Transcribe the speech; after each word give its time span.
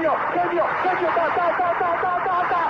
genio, 0.00 0.16
genio, 0.34 0.66
genio, 0.82 1.08
ta, 1.14 1.26
ta, 1.36 1.46
ta, 1.58 1.68
ta, 1.78 1.90
ta, 2.02 2.12
ta, 2.24 2.36
ta. 2.50 2.62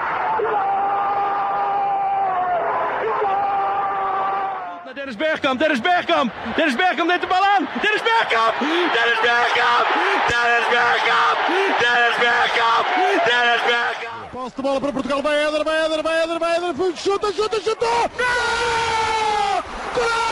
Dennis 4.94 5.16
Bergkamp, 5.16 5.58
Dennis 5.60 5.80
Bergkamp, 5.80 6.32
Dennis 6.56 6.74
Bergkamp 6.74 7.08
neemt 7.08 7.20
de 7.20 7.26
bal 7.26 7.44
aan. 7.44 7.68
Dennis 7.82 8.02
Bergkamp, 8.02 8.54
Dennis 8.96 9.20
Bergkamp, 9.26 9.86
Dennis 10.30 10.66
Bergkamp, 10.74 11.38
Dennis 11.82 12.16
Bergkamp, 12.24 12.86
Dennis 13.28 13.62
Bergkamp. 13.70 14.30
Posse 14.32 14.56
de 14.56 14.62
bola 14.62 14.80
para 14.80 14.92
Portugal, 14.92 15.22
vai 15.22 15.36
Éder, 15.46 15.64
vai 15.64 15.84
Éder, 15.84 16.02
vai 16.02 16.22
Éder, 16.22 16.38
vai 16.38 16.56
Éder, 16.56 16.96
chuta, 16.96 17.32
chuta, 17.32 17.60
chuta! 17.60 17.86
Gol! 18.18 19.62
Gol! 19.94 20.29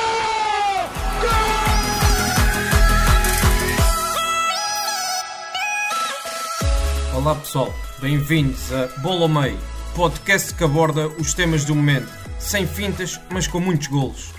Olá 7.29 7.39
pessoal, 7.39 7.69
bem-vindos 8.01 8.73
a 8.73 8.87
Bola 9.03 9.25
ao 9.25 9.29
Meio, 9.29 9.59
podcast 9.95 10.55
que 10.55 10.65
aborda 10.65 11.09
os 11.21 11.35
temas 11.35 11.63
do 11.63 11.75
momento, 11.75 12.09
sem 12.41 12.67
fintas, 12.67 13.21
mas 13.31 13.47
com 13.47 13.61
muitos 13.61 13.89
golos. 13.89 14.33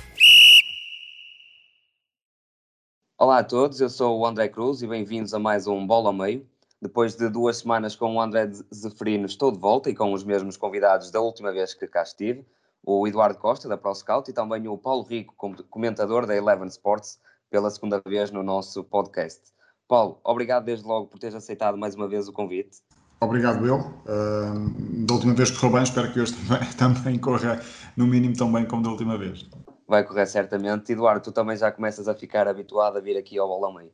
Olá 3.16 3.38
a 3.38 3.44
todos, 3.44 3.80
eu 3.80 3.90
sou 3.92 4.18
o 4.18 4.26
André 4.26 4.48
Cruz 4.48 4.82
e 4.82 4.88
bem-vindos 4.88 5.36
a 5.36 5.40
mais 5.40 5.68
um 5.68 5.86
Bola 5.86 6.10
ao 6.10 6.14
Meio. 6.14 6.50
Depois 6.82 7.16
de 7.16 7.30
duas 7.30 7.58
semanas 7.58 7.96
com 7.96 8.16
o 8.16 8.20
André 8.20 8.50
Zeferino, 8.74 9.28
estou 9.28 9.52
de 9.52 9.60
volta 9.60 9.92
e 9.92 9.96
com 9.96 10.12
os 10.12 10.24
mesmos 10.24 10.58
convidados 10.58 11.12
da 11.12 11.22
última 11.22 11.52
vez 11.52 11.76
que 11.76 11.86
cá 11.86 12.02
estive, 12.02 12.44
o 12.84 13.08
Eduardo 13.08 13.38
Costa, 13.38 13.70
da 13.70 13.78
ProScout, 13.78 14.32
e 14.32 14.34
também 14.34 14.68
o 14.68 14.76
Paulo 14.76 15.04
Rico, 15.04 15.36
comentador 15.70 16.26
da 16.26 16.36
Eleven 16.36 16.68
Sports, 16.70 17.20
pela 17.52 17.70
segunda 17.70 18.02
vez 18.04 18.32
no 18.32 18.42
nosso 18.42 18.84
podcast. 18.84 19.59
Paulo, 19.90 20.22
obrigado 20.24 20.66
desde 20.66 20.86
logo 20.86 21.08
por 21.08 21.18
teres 21.18 21.34
aceitado 21.34 21.76
mais 21.76 21.96
uma 21.96 22.08
vez 22.08 22.28
o 22.28 22.32
convite. 22.32 22.78
Obrigado, 23.20 23.66
eu. 23.66 23.78
Uh, 23.78 25.06
da 25.06 25.16
última 25.16 25.34
vez 25.34 25.50
correu 25.50 25.74
bem, 25.74 25.84
espero 25.84 26.14
que 26.14 26.20
hoje 26.20 26.34
também, 26.36 26.70
também 26.78 27.20
corra 27.20 27.60
no 27.98 28.06
mínimo 28.06 28.38
tão 28.38 28.54
bem 28.54 28.68
como 28.68 28.84
da 28.84 28.90
última 28.90 29.18
vez. 29.18 29.50
Vai 29.88 30.06
correr 30.06 30.28
certamente. 30.28 30.92
Eduardo, 30.92 31.24
tu 31.24 31.32
também 31.32 31.58
já 31.58 31.72
começas 31.72 32.08
a 32.08 32.14
ficar 32.14 32.48
habituado 32.48 32.98
a 32.98 33.02
vir 33.02 33.18
aqui 33.18 33.40
ao 33.40 33.48
Bolão 33.48 33.74
Meio. 33.74 33.92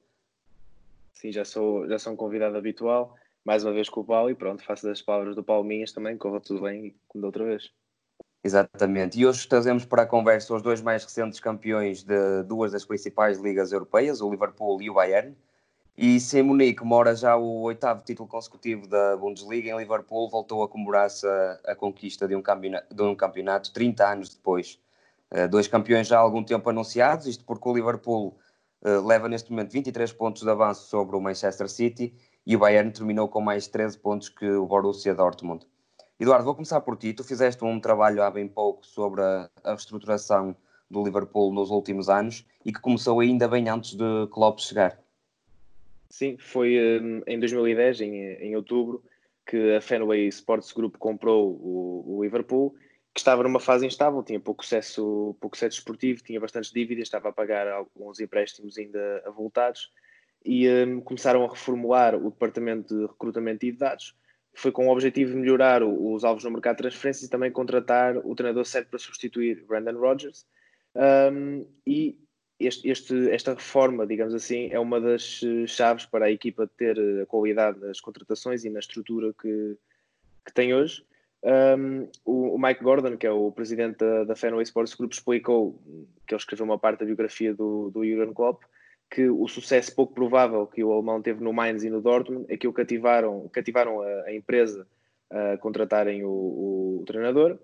Sim, 1.14 1.32
já 1.32 1.46
sou, 1.46 1.88
já 1.88 1.98
sou 1.98 2.12
um 2.12 2.18
convidado 2.18 2.58
habitual, 2.58 3.16
mais 3.46 3.64
uma 3.64 3.72
vez 3.72 3.88
com 3.88 4.02
o 4.02 4.06
Paulo, 4.06 4.30
e 4.30 4.36
pronto, 4.36 4.66
faço 4.66 4.86
das 4.86 5.02
palavras 5.02 5.34
do 5.34 5.46
Paulo 5.46 5.64
minhas 5.64 5.94
também, 5.94 6.18
corra 6.18 6.42
tudo 6.42 6.64
bem 6.64 6.94
como 7.08 7.22
da 7.22 7.30
outra 7.30 7.46
vez. 7.46 7.72
Exatamente. 8.44 9.18
E 9.18 9.26
hoje 9.26 9.48
trazemos 9.48 9.86
para 9.86 10.02
a 10.02 10.06
conversa 10.06 10.54
os 10.54 10.62
dois 10.62 10.82
mais 10.82 11.06
recentes 11.06 11.40
campeões 11.40 12.04
de 12.04 12.44
duas 12.44 12.74
das 12.74 12.84
principais 12.84 13.40
ligas 13.40 13.72
europeias, 13.72 14.20
o 14.20 14.30
Liverpool 14.30 14.82
e 14.82 14.90
o 14.90 14.94
Bayern. 14.94 15.34
E 15.98 16.20
se 16.20 16.40
em 16.40 16.44
Munique 16.44 16.84
mora 16.84 17.16
já 17.16 17.38
o 17.38 17.62
oitavo 17.62 18.04
título 18.04 18.28
consecutivo 18.28 18.86
da 18.86 19.16
Bundesliga, 19.16 19.70
em 19.70 19.78
Liverpool 19.78 20.30
voltou 20.30 20.62
a 20.62 20.68
comemorar-se 20.68 21.26
a, 21.26 21.60
a, 21.68 21.76
conquista 21.76 22.28
de 22.28 22.36
um, 22.36 22.42
campeonato, 22.42 22.94
de 22.94 23.02
um 23.02 23.16
campeonato 23.16 23.72
30 23.72 24.06
anos 24.06 24.30
depois. 24.36 24.78
Uh, 25.32 25.48
dois 25.48 25.70
campeões 25.70 26.08
já 26.08 26.18
há 26.18 26.20
algum 26.20 26.44
tempo 26.44 26.70
anunciados, 26.70 27.28
isto 27.28 27.46
porque 27.46 27.70
o 27.70 27.74
Liverpool 27.74 28.38
uh, 28.84 29.08
leva 29.08 29.30
neste 29.30 29.50
momento 29.52 29.72
23 29.72 30.12
pontos 30.12 30.42
de 30.42 30.50
avanço 30.50 30.86
sobre 30.90 31.16
o 31.16 31.22
Manchester 31.22 31.70
City 31.70 32.14
e 32.46 32.58
o 32.58 32.60
Bayern 32.60 32.92
terminou 32.92 33.30
com 33.30 33.40
mais 33.40 33.66
13 33.68 33.98
pontos 33.98 34.28
que 34.28 34.50
o 34.50 34.66
Borussia 34.66 35.16
Dortmund. 35.16 35.66
Eduardo, 36.20 36.44
vou 36.44 36.56
começar 36.56 36.82
por 36.82 36.98
ti. 36.98 37.14
Tu 37.14 37.24
fizeste 37.24 37.64
um 37.64 37.80
trabalho 37.80 38.22
há 38.22 38.30
bem 38.30 38.50
pouco 38.50 38.86
sobre 38.86 39.22
a, 39.22 39.50
a 39.64 39.70
reestruturação 39.70 40.58
do 40.92 41.02
Liverpool 41.02 41.54
nos 41.54 41.70
últimos 41.70 42.10
anos 42.10 42.46
e 42.66 42.74
que 42.74 42.82
começou 42.82 43.22
ainda 43.22 43.48
bem 43.48 43.70
antes 43.70 43.96
de 43.96 44.28
Klopp 44.30 44.60
chegar. 44.60 45.05
Sim, 46.16 46.38
foi 46.38 46.78
um, 47.02 47.22
em 47.28 47.38
2010, 47.38 48.00
em, 48.00 48.16
em 48.16 48.56
outubro, 48.56 49.04
que 49.46 49.76
a 49.76 49.82
Fenway 49.82 50.30
Sports 50.30 50.72
Group 50.72 50.96
comprou 50.96 51.60
o, 51.62 52.16
o, 52.16 52.24
Liverpool, 52.24 52.74
que 53.14 53.20
estava 53.20 53.44
numa 53.44 53.60
fase 53.60 53.86
instável, 53.86 54.24
tinha 54.24 54.40
pouco 54.40 54.64
sucesso, 54.64 55.36
pouco 55.42 55.58
sucesso 55.58 55.80
esportivo, 55.80 56.24
tinha 56.24 56.40
bastantes 56.40 56.72
dívidas, 56.72 57.04
estava 57.04 57.28
a 57.28 57.34
pagar 57.34 57.68
alguns 57.68 58.22
empréstimos 58.22 58.78
ainda 58.78 59.24
avultados 59.26 59.92
e 60.46 60.70
um, 60.70 61.02
começaram 61.02 61.44
a 61.44 61.50
reformular 61.50 62.16
o 62.16 62.32
departamento 62.32 62.98
de 62.98 63.08
recrutamento 63.08 63.66
e 63.66 63.74
de 63.74 63.78
dados. 63.78 64.16
Foi 64.54 64.72
com 64.72 64.88
o 64.88 64.92
objetivo 64.94 65.32
de 65.32 65.38
melhorar 65.38 65.84
os 65.84 66.24
alvos 66.24 66.46
no 66.46 66.52
mercado 66.52 66.78
de 66.78 66.84
transferências 66.84 67.28
e 67.28 67.30
também 67.30 67.52
contratar 67.52 68.16
o 68.20 68.34
treinador 68.34 68.64
certo 68.64 68.88
para 68.88 69.00
substituir 69.00 69.66
Brandon 69.66 70.00
Rodgers. 70.00 70.48
Um, 70.96 71.68
e 71.86 72.18
este, 72.60 72.90
este, 72.90 73.30
esta 73.32 73.54
reforma, 73.54 74.06
digamos 74.08 74.34
assim, 74.34 74.70
é 74.72 74.80
uma 74.80 75.00
das 75.00 75.42
eh, 75.44 75.68
chaves 75.68 76.06
para 76.06 76.26
a 76.26 76.32
equipa 76.32 76.70
ter 76.78 76.98
eh, 76.98 77.24
a 77.24 77.26
qualidade 77.26 77.80
das 77.80 78.00
contratações 78.00 78.64
e 78.64 78.70
na 78.70 78.80
estrutura 78.80 79.34
que, 79.34 79.78
que 80.46 80.54
tem 80.54 80.74
hoje. 80.74 81.06
Um, 81.44 82.08
o, 82.24 82.56
o, 82.56 82.60
Mike 82.60 82.84
Gordon, 82.84 83.18
que 83.18 83.28
é 83.28 83.32
o 83.32 83.52
presidente 83.52 83.98
da, 83.98 84.24
da 84.24 84.36
Fenway 84.36 84.64
Sports 84.64 84.96
Group, 84.96 85.14
explicou 85.14 85.80
que 86.26 86.34
ele 86.34 86.40
escreveu 86.40 86.66
uma 86.66 86.80
parte 86.80 87.00
da 87.00 87.06
biografia 87.06 87.54
do, 87.54 87.92
do 87.92 88.06
Jurgen 88.06 88.34
Klopp, 88.34 88.64
que 89.12 89.30
o 89.30 89.48
sucesso 89.48 89.94
pouco 89.94 90.14
provável 90.14 90.66
que 90.66 90.84
o 90.84 90.92
alemão 90.92 91.22
teve 91.22 91.44
no 91.44 91.54
Mainz 91.54 91.84
e 91.84 91.90
no 91.90 92.02
Dortmund 92.02 92.46
é 92.50 92.58
que 92.58 92.68
o 92.68 92.74
cativaram, 92.74 93.48
cativaram 93.50 94.02
a, 94.02 94.24
a 94.24 94.34
empresa 94.34 94.88
a 95.30 95.58
contratarem 95.58 96.24
o, 96.24 96.30
o, 96.30 97.00
o 97.02 97.06
treinador 97.06 97.60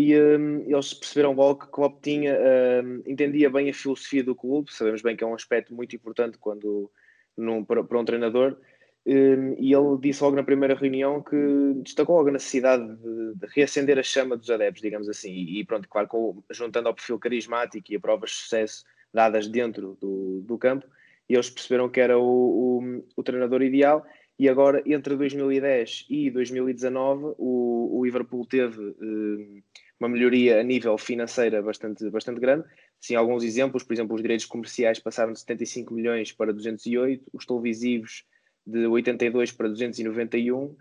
e 0.00 0.18
um, 0.18 0.62
eles 0.66 0.94
perceberam 0.94 1.34
logo 1.34 1.60
que 1.60 1.70
Klopp 1.70 2.02
tinha, 2.02 2.34
um, 2.82 3.02
entendia 3.06 3.50
bem 3.50 3.68
a 3.68 3.74
filosofia 3.74 4.24
do 4.24 4.34
clube, 4.34 4.72
sabemos 4.72 5.02
bem 5.02 5.14
que 5.14 5.22
é 5.22 5.26
um 5.26 5.34
aspecto 5.34 5.74
muito 5.74 5.94
importante 5.94 6.38
quando, 6.38 6.90
num, 7.36 7.62
para, 7.62 7.84
para, 7.84 7.98
um 7.98 8.04
treinador, 8.04 8.56
um, 9.04 9.54
e 9.58 9.74
ele 9.74 9.98
disse 10.00 10.22
logo 10.22 10.36
na 10.36 10.42
primeira 10.42 10.74
reunião 10.74 11.22
que 11.22 11.36
destacou 11.82 12.16
logo 12.16 12.30
a 12.30 12.32
necessidade 12.32 12.82
de, 12.96 13.34
de 13.34 13.46
reacender 13.54 13.98
a 13.98 14.02
chama 14.02 14.38
dos 14.38 14.48
adeptos, 14.48 14.80
digamos 14.80 15.06
assim, 15.06 15.32
e, 15.32 15.60
e 15.60 15.64
pronto, 15.66 15.86
claro, 15.86 16.08
com, 16.08 16.42
juntando 16.50 16.88
ao 16.88 16.94
perfil 16.94 17.18
carismático 17.18 17.92
e 17.92 17.96
a 17.96 18.00
provas 18.00 18.30
de 18.30 18.36
sucesso 18.36 18.84
dadas 19.12 19.48
dentro 19.48 19.98
do, 20.00 20.40
do 20.40 20.56
campo, 20.56 20.86
e 21.28 21.34
eles 21.34 21.50
perceberam 21.50 21.90
que 21.90 22.00
era 22.00 22.18
o, 22.18 22.22
o, 22.22 23.04
o 23.16 23.22
treinador 23.22 23.60
ideal, 23.60 24.06
e 24.38 24.48
agora 24.48 24.82
entre 24.86 25.14
2010 25.14 26.06
e 26.08 26.30
2019 26.30 27.34
o, 27.36 27.98
o 27.98 28.04
Liverpool 28.06 28.46
teve 28.46 28.96
hum, 28.98 29.60
uma 30.00 30.08
melhoria 30.08 30.58
a 30.58 30.62
nível 30.62 30.96
financeiro 30.96 31.62
bastante, 31.62 32.08
bastante 32.08 32.40
grande. 32.40 32.64
Sim, 32.98 33.14
alguns 33.14 33.44
exemplos, 33.44 33.82
por 33.82 33.92
exemplo, 33.92 34.16
os 34.16 34.22
direitos 34.22 34.46
comerciais 34.46 34.98
passaram 34.98 35.32
de 35.32 35.40
75 35.40 35.92
milhões 35.92 36.32
para 36.32 36.52
208, 36.52 37.30
os 37.32 37.44
televisivos 37.44 38.24
de 38.66 38.86
82 38.86 39.52
para 39.52 39.68
291, 39.68 40.64
uh, 40.64 40.76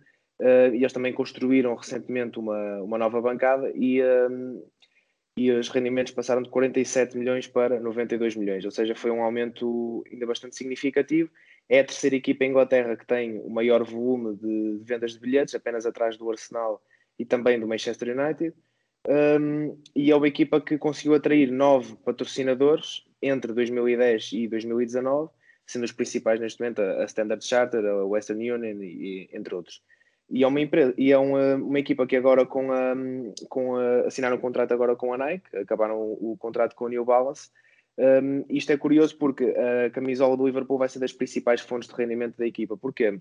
e 0.73 0.77
eles 0.77 0.93
também 0.93 1.13
construíram 1.13 1.75
recentemente 1.75 2.39
uma, 2.39 2.81
uma 2.81 2.97
nova 2.97 3.21
bancada 3.21 3.69
e, 3.75 4.01
um, 4.01 4.63
e 5.35 5.51
os 5.51 5.67
rendimentos 5.67 6.13
passaram 6.13 6.41
de 6.41 6.49
47 6.49 7.17
milhões 7.17 7.45
para 7.45 7.79
92 7.79 8.35
milhões, 8.35 8.63
ou 8.63 8.71
seja, 8.71 8.95
foi 8.95 9.11
um 9.11 9.21
aumento 9.21 10.03
ainda 10.09 10.25
bastante 10.25 10.55
significativo. 10.55 11.29
É 11.67 11.81
a 11.81 11.83
terceira 11.83 12.15
equipa 12.15 12.45
em 12.45 12.49
Inglaterra 12.49 12.95
que 12.95 13.05
tem 13.05 13.37
o 13.37 13.49
maior 13.49 13.83
volume 13.83 14.35
de 14.37 14.79
vendas 14.83 15.13
de 15.13 15.19
bilhetes, 15.19 15.53
apenas 15.53 15.85
atrás 15.85 16.17
do 16.17 16.29
Arsenal 16.29 16.81
e 17.17 17.25
também 17.25 17.59
do 17.59 17.67
Manchester 17.67 18.17
United 18.17 18.55
um, 19.07 19.77
e 19.95 20.11
é 20.11 20.15
uma 20.15 20.27
equipa 20.27 20.59
que 20.59 20.77
conseguiu 20.77 21.15
atrair 21.15 21.51
nove 21.51 21.95
patrocinadores 22.03 23.05
entre 23.21 23.53
2010 23.53 24.31
e 24.33 24.47
2019, 24.47 25.29
sendo 25.65 25.83
os 25.83 25.91
principais 25.91 26.39
neste 26.39 26.59
momento 26.59 26.81
a 26.81 27.05
Standard 27.05 27.43
Charter, 27.45 27.85
a 27.85 28.05
Western 28.05 28.51
Union 28.51 28.81
e, 28.81 29.29
entre 29.33 29.55
outros. 29.55 29.81
E 30.29 30.43
é 30.43 30.47
uma 30.47 30.61
empresa 30.61 30.93
e 30.97 31.11
é 31.11 31.17
uma, 31.17 31.55
uma 31.55 31.79
equipa 31.79 32.05
que 32.05 32.15
agora 32.15 32.45
com 32.45 32.71
a, 32.71 32.93
com 33.49 33.77
a, 33.77 34.01
assinaram 34.01 34.37
um 34.37 34.39
contrato 34.39 34.73
agora 34.73 34.95
com 34.95 35.13
a 35.13 35.17
Nike, 35.17 35.57
acabaram 35.57 35.97
o, 35.97 36.33
o 36.33 36.37
contrato 36.37 36.75
com 36.75 36.85
a 36.85 36.89
New 36.89 37.05
Balance. 37.05 37.49
Um, 37.97 38.45
isto 38.49 38.71
é 38.71 38.77
curioso 38.77 39.17
porque 39.17 39.53
a 39.85 39.89
camisola 39.89 40.37
do 40.37 40.45
Liverpool 40.45 40.77
vai 40.77 40.87
ser 40.87 40.99
das 40.99 41.11
principais 41.11 41.61
fontes 41.61 41.89
de 41.89 41.95
rendimento 41.95 42.37
da 42.37 42.45
equipa. 42.45 42.77
Porquê? 42.77 43.19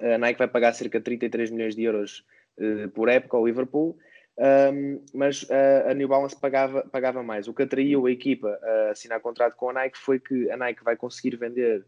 A 0.00 0.18
Nike 0.18 0.38
vai 0.38 0.48
pagar 0.48 0.72
cerca 0.72 0.98
de 0.98 1.04
33 1.04 1.50
milhões 1.50 1.76
de 1.76 1.84
euros 1.84 2.24
uh, 2.58 2.88
por 2.90 3.08
época 3.08 3.36
ao 3.36 3.46
Liverpool 3.46 3.96
um, 4.38 5.04
mas 5.12 5.42
uh, 5.44 5.90
a 5.90 5.94
New 5.94 6.08
Balance 6.08 6.38
pagava, 6.38 6.82
pagava 6.90 7.22
mais. 7.22 7.48
O 7.48 7.54
que 7.54 7.62
atraiu 7.62 8.06
a 8.06 8.10
equipa 8.10 8.48
a 8.62 8.90
assinar 8.90 9.20
contrato 9.20 9.56
com 9.56 9.70
a 9.70 9.72
Nike 9.72 9.98
foi 9.98 10.18
que 10.18 10.50
a 10.50 10.56
Nike 10.56 10.82
vai 10.82 10.96
conseguir 10.96 11.36
vender 11.36 11.84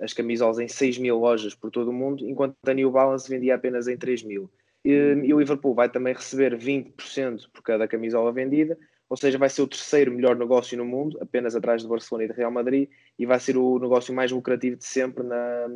as 0.00 0.12
camisolas 0.12 0.58
em 0.58 0.68
6 0.68 0.98
mil 0.98 1.18
lojas 1.18 1.54
por 1.54 1.70
todo 1.70 1.88
o 1.88 1.92
mundo, 1.92 2.28
enquanto 2.28 2.56
a 2.66 2.72
New 2.72 2.90
Balance 2.90 3.28
vendia 3.28 3.54
apenas 3.54 3.88
em 3.88 3.96
3 3.96 4.22
mil. 4.22 4.50
E, 4.84 4.90
e 5.24 5.34
o 5.34 5.40
Liverpool 5.40 5.74
vai 5.74 5.88
também 5.88 6.14
receber 6.14 6.56
20% 6.56 7.50
por 7.52 7.62
cada 7.62 7.88
camisola 7.88 8.32
vendida, 8.32 8.78
ou 9.08 9.16
seja, 9.16 9.38
vai 9.38 9.48
ser 9.48 9.62
o 9.62 9.66
terceiro 9.66 10.12
melhor 10.12 10.36
negócio 10.36 10.76
no 10.76 10.84
mundo, 10.84 11.18
apenas 11.20 11.56
atrás 11.56 11.82
de 11.82 11.88
Barcelona 11.88 12.24
e 12.24 12.28
de 12.28 12.34
Real 12.34 12.50
Madrid, 12.50 12.88
e 13.18 13.26
vai 13.26 13.40
ser 13.40 13.56
o 13.56 13.78
negócio 13.78 14.14
mais 14.14 14.30
lucrativo 14.30 14.76
de 14.76 14.84
sempre 14.84 15.24
na, 15.24 15.68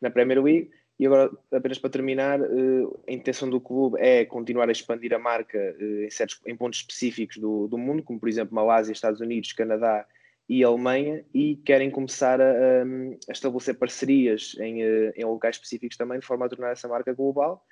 na 0.00 0.10
Premier 0.10 0.42
League. 0.42 0.70
E 0.98 1.06
agora, 1.06 1.30
apenas 1.52 1.78
para 1.78 1.90
terminar, 1.90 2.40
eh, 2.40 2.86
a 3.08 3.12
intenção 3.12 3.50
do 3.50 3.60
clube 3.60 3.98
é 4.00 4.24
continuar 4.24 4.68
a 4.68 4.72
expandir 4.72 5.12
a 5.12 5.18
marca 5.18 5.58
eh, 5.58 6.06
em, 6.06 6.10
certos, 6.10 6.40
em 6.46 6.56
pontos 6.56 6.80
específicos 6.80 7.36
do, 7.36 7.68
do 7.68 7.76
mundo, 7.76 8.02
como 8.02 8.18
por 8.18 8.28
exemplo 8.28 8.54
Malásia, 8.54 8.92
Estados 8.92 9.20
Unidos, 9.20 9.52
Canadá 9.52 10.06
e 10.48 10.64
Alemanha 10.64 11.22
e 11.34 11.56
querem 11.56 11.90
começar 11.90 12.40
a, 12.40 12.82
a 13.28 13.32
estabelecer 13.32 13.74
parcerias 13.74 14.56
em, 14.58 14.82
eh, 14.82 15.12
em, 15.16 15.24
locais 15.24 15.56
específicos 15.56 15.98
também, 15.98 16.18
de 16.18 16.26
forma 16.26 16.46
a 16.46 16.48
tornar 16.48 16.72
essa 16.72 16.88
marca 16.88 17.12
global. 17.12 17.62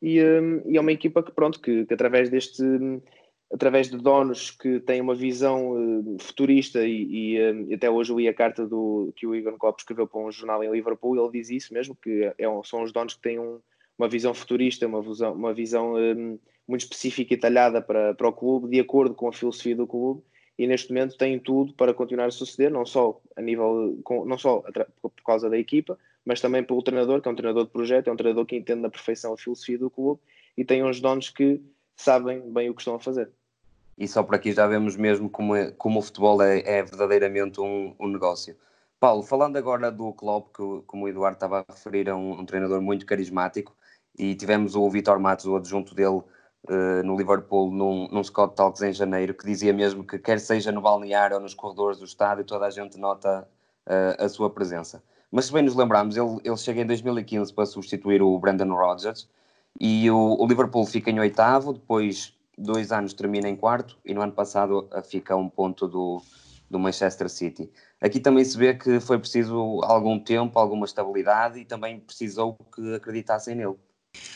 E, 0.00 0.18
e 0.66 0.76
é 0.76 0.80
uma 0.80 0.92
equipa 0.92 1.22
que, 1.22 1.30
pronto, 1.30 1.60
que, 1.60 1.84
que, 1.86 1.94
através 1.94 2.28
deste, 2.28 2.62
através 3.52 3.90
de 3.90 3.98
donos 3.98 4.50
que 4.50 4.80
têm 4.80 5.00
uma 5.00 5.14
visão 5.14 5.72
uh, 5.72 6.16
futurista 6.18 6.84
e, 6.86 7.36
e, 7.36 7.74
até 7.74 7.90
hoje 7.90 8.10
eu 8.10 8.18
li 8.18 8.26
a 8.26 8.34
carta 8.34 8.66
do, 8.66 9.12
que 9.14 9.26
o 9.26 9.34
Ivan 9.34 9.58
Klopp 9.58 9.78
escreveu 9.78 10.06
para 10.06 10.20
um 10.20 10.32
jornal 10.32 10.64
em 10.64 10.70
Liverpool, 10.70 11.16
ele 11.16 11.38
diz 11.38 11.50
isso 11.50 11.74
mesmo, 11.74 11.94
que 11.94 12.32
é 12.38 12.48
um, 12.48 12.64
são 12.64 12.82
os 12.82 12.92
donos 12.92 13.14
que 13.14 13.20
têm 13.20 13.38
um, 13.38 13.60
uma 13.98 14.08
visão 14.08 14.32
futurista, 14.32 14.86
uma 14.86 15.02
visão, 15.02 15.34
uma 15.34 15.52
visão 15.52 15.94
um, 15.96 16.38
muito 16.66 16.82
específica 16.82 17.34
e 17.34 17.36
talhada 17.36 17.82
para, 17.82 18.14
para 18.14 18.28
o 18.28 18.32
clube, 18.32 18.70
de 18.70 18.80
acordo 18.80 19.14
com 19.14 19.28
a 19.28 19.32
filosofia 19.32 19.76
do 19.76 19.86
clube, 19.86 20.22
e 20.58 20.66
neste 20.66 20.90
momento 20.90 21.18
têm 21.18 21.38
tudo 21.38 21.74
para 21.74 21.92
continuar 21.92 22.26
a 22.26 22.30
suceder, 22.30 22.70
não 22.70 22.86
só 22.86 23.20
a 23.36 23.42
nível, 23.42 23.98
não 24.26 24.38
só 24.38 24.62
por 25.02 25.22
causa 25.24 25.50
da 25.50 25.58
equipa, 25.58 25.98
mas 26.24 26.40
também 26.40 26.62
pelo 26.62 26.82
treinador, 26.82 27.20
que 27.20 27.28
é 27.28 27.30
um 27.30 27.34
treinador 27.34 27.64
de 27.64 27.70
projeto, 27.70 28.08
é 28.08 28.12
um 28.12 28.16
treinador 28.16 28.46
que 28.46 28.56
entende 28.56 28.80
na 28.80 28.90
perfeição 28.90 29.34
a 29.34 29.36
filosofia 29.36 29.78
do 29.78 29.90
clube 29.90 30.20
e 30.56 30.64
tem 30.64 30.84
uns 30.84 31.00
donos 31.00 31.30
que 31.30 31.60
sabem 31.96 32.40
bem 32.52 32.70
o 32.70 32.74
que 32.74 32.80
estão 32.80 32.94
a 32.94 33.00
fazer. 33.00 33.30
E 33.96 34.08
só 34.08 34.22
por 34.22 34.34
aqui 34.34 34.52
já 34.52 34.66
vemos 34.66 34.96
mesmo 34.96 35.28
como, 35.28 35.54
é, 35.54 35.70
como 35.72 35.98
o 35.98 36.02
futebol 36.02 36.42
é, 36.42 36.60
é 36.60 36.82
verdadeiramente 36.82 37.60
um, 37.60 37.94
um, 38.00 38.08
negócio. 38.08 38.56
Paulo, 38.98 39.22
falando 39.22 39.56
agora 39.56 39.90
do 39.90 40.12
Klopp, 40.12 40.48
que 40.54 40.82
como 40.86 41.04
o 41.04 41.08
Eduardo 41.08 41.36
estava 41.36 41.60
a 41.60 41.72
referir, 41.72 42.08
é 42.08 42.14
um, 42.14 42.40
um 42.40 42.46
treinador 42.46 42.80
muito 42.80 43.04
carismático, 43.04 43.74
e 44.18 44.34
tivemos 44.34 44.74
o 44.74 44.88
Vitor 44.88 45.18
Matos, 45.18 45.46
o 45.46 45.56
adjunto 45.56 45.94
dele, 45.94 46.22
uh, 46.68 47.02
no 47.04 47.16
Liverpool, 47.16 47.70
num, 47.70 48.08
num 48.08 48.22
Scott 48.22 48.54
Talks 48.54 48.82
em 48.82 48.92
janeiro, 48.92 49.34
que 49.34 49.44
dizia 49.44 49.72
mesmo 49.72 50.04
que 50.04 50.18
quer 50.18 50.38
seja 50.38 50.70
no 50.70 50.80
balneário 50.80 51.36
ou 51.36 51.42
nos 51.42 51.54
corredores 51.54 51.98
do 51.98 52.04
estádio, 52.04 52.44
toda 52.44 52.66
a 52.66 52.70
gente 52.70 52.98
nota 52.98 53.48
uh, 53.86 54.24
a 54.24 54.28
sua 54.28 54.50
presença. 54.50 55.02
Mas 55.30 55.46
se 55.46 55.52
bem 55.52 55.62
nos 55.62 55.74
lembrarmos, 55.74 56.16
ele, 56.16 56.40
ele 56.44 56.56
chega 56.56 56.82
em 56.82 56.86
2015 56.86 57.52
para 57.52 57.66
substituir 57.66 58.22
o 58.22 58.38
Brandon 58.38 58.74
Rodgers 58.74 59.28
e 59.80 60.10
o, 60.10 60.36
o 60.38 60.46
Liverpool 60.46 60.84
fica 60.84 61.10
em 61.10 61.18
oitavo, 61.18 61.72
depois 61.72 62.34
dois 62.56 62.92
anos 62.92 63.12
termina 63.12 63.48
em 63.48 63.56
quarto 63.56 63.98
e 64.04 64.14
no 64.14 64.22
ano 64.22 64.32
passado 64.32 64.88
fica 65.08 65.34
a 65.34 65.36
um 65.36 65.48
ponto 65.48 65.88
do, 65.88 66.22
do 66.70 66.78
Manchester 66.78 67.28
City. 67.28 67.70
Aqui 68.00 68.20
também 68.20 68.44
se 68.44 68.56
vê 68.56 68.74
que 68.74 69.00
foi 69.00 69.18
preciso 69.18 69.80
algum 69.82 70.18
tempo, 70.18 70.58
alguma 70.58 70.86
estabilidade 70.86 71.58
e 71.60 71.64
também 71.64 72.00
precisou 72.00 72.56
que 72.74 72.94
acreditassem 72.94 73.54
nele. 73.54 73.76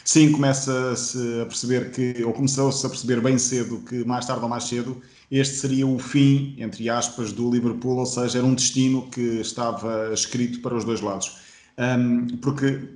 Sim, 0.05 0.33
começa-se 0.33 1.43
a 1.43 1.47
perceber 1.47 1.91
que, 1.91 2.25
ou 2.25 2.33
começou-se 2.33 2.87
a 2.87 2.89
perceber 2.89 3.21
bem 3.21 3.37
cedo 3.37 3.81
que 3.81 4.05
mais 4.05 4.25
tarde 4.25 4.43
ou 4.43 4.49
mais 4.49 4.65
cedo 4.65 5.03
este 5.31 5.57
seria 5.57 5.87
o 5.87 5.99
fim, 5.99 6.55
entre 6.59 6.89
aspas, 6.89 7.33
do 7.33 7.51
Liverpool, 7.51 7.99
ou 7.99 8.07
seja, 8.07 8.39
era 8.39 8.47
um 8.47 8.55
destino 8.55 9.11
que 9.11 9.41
estava 9.41 10.13
escrito 10.15 10.61
para 10.61 10.77
os 10.77 10.85
dois 10.85 11.01
lados. 11.01 11.39
Um, 11.79 12.27
porque 12.39 12.89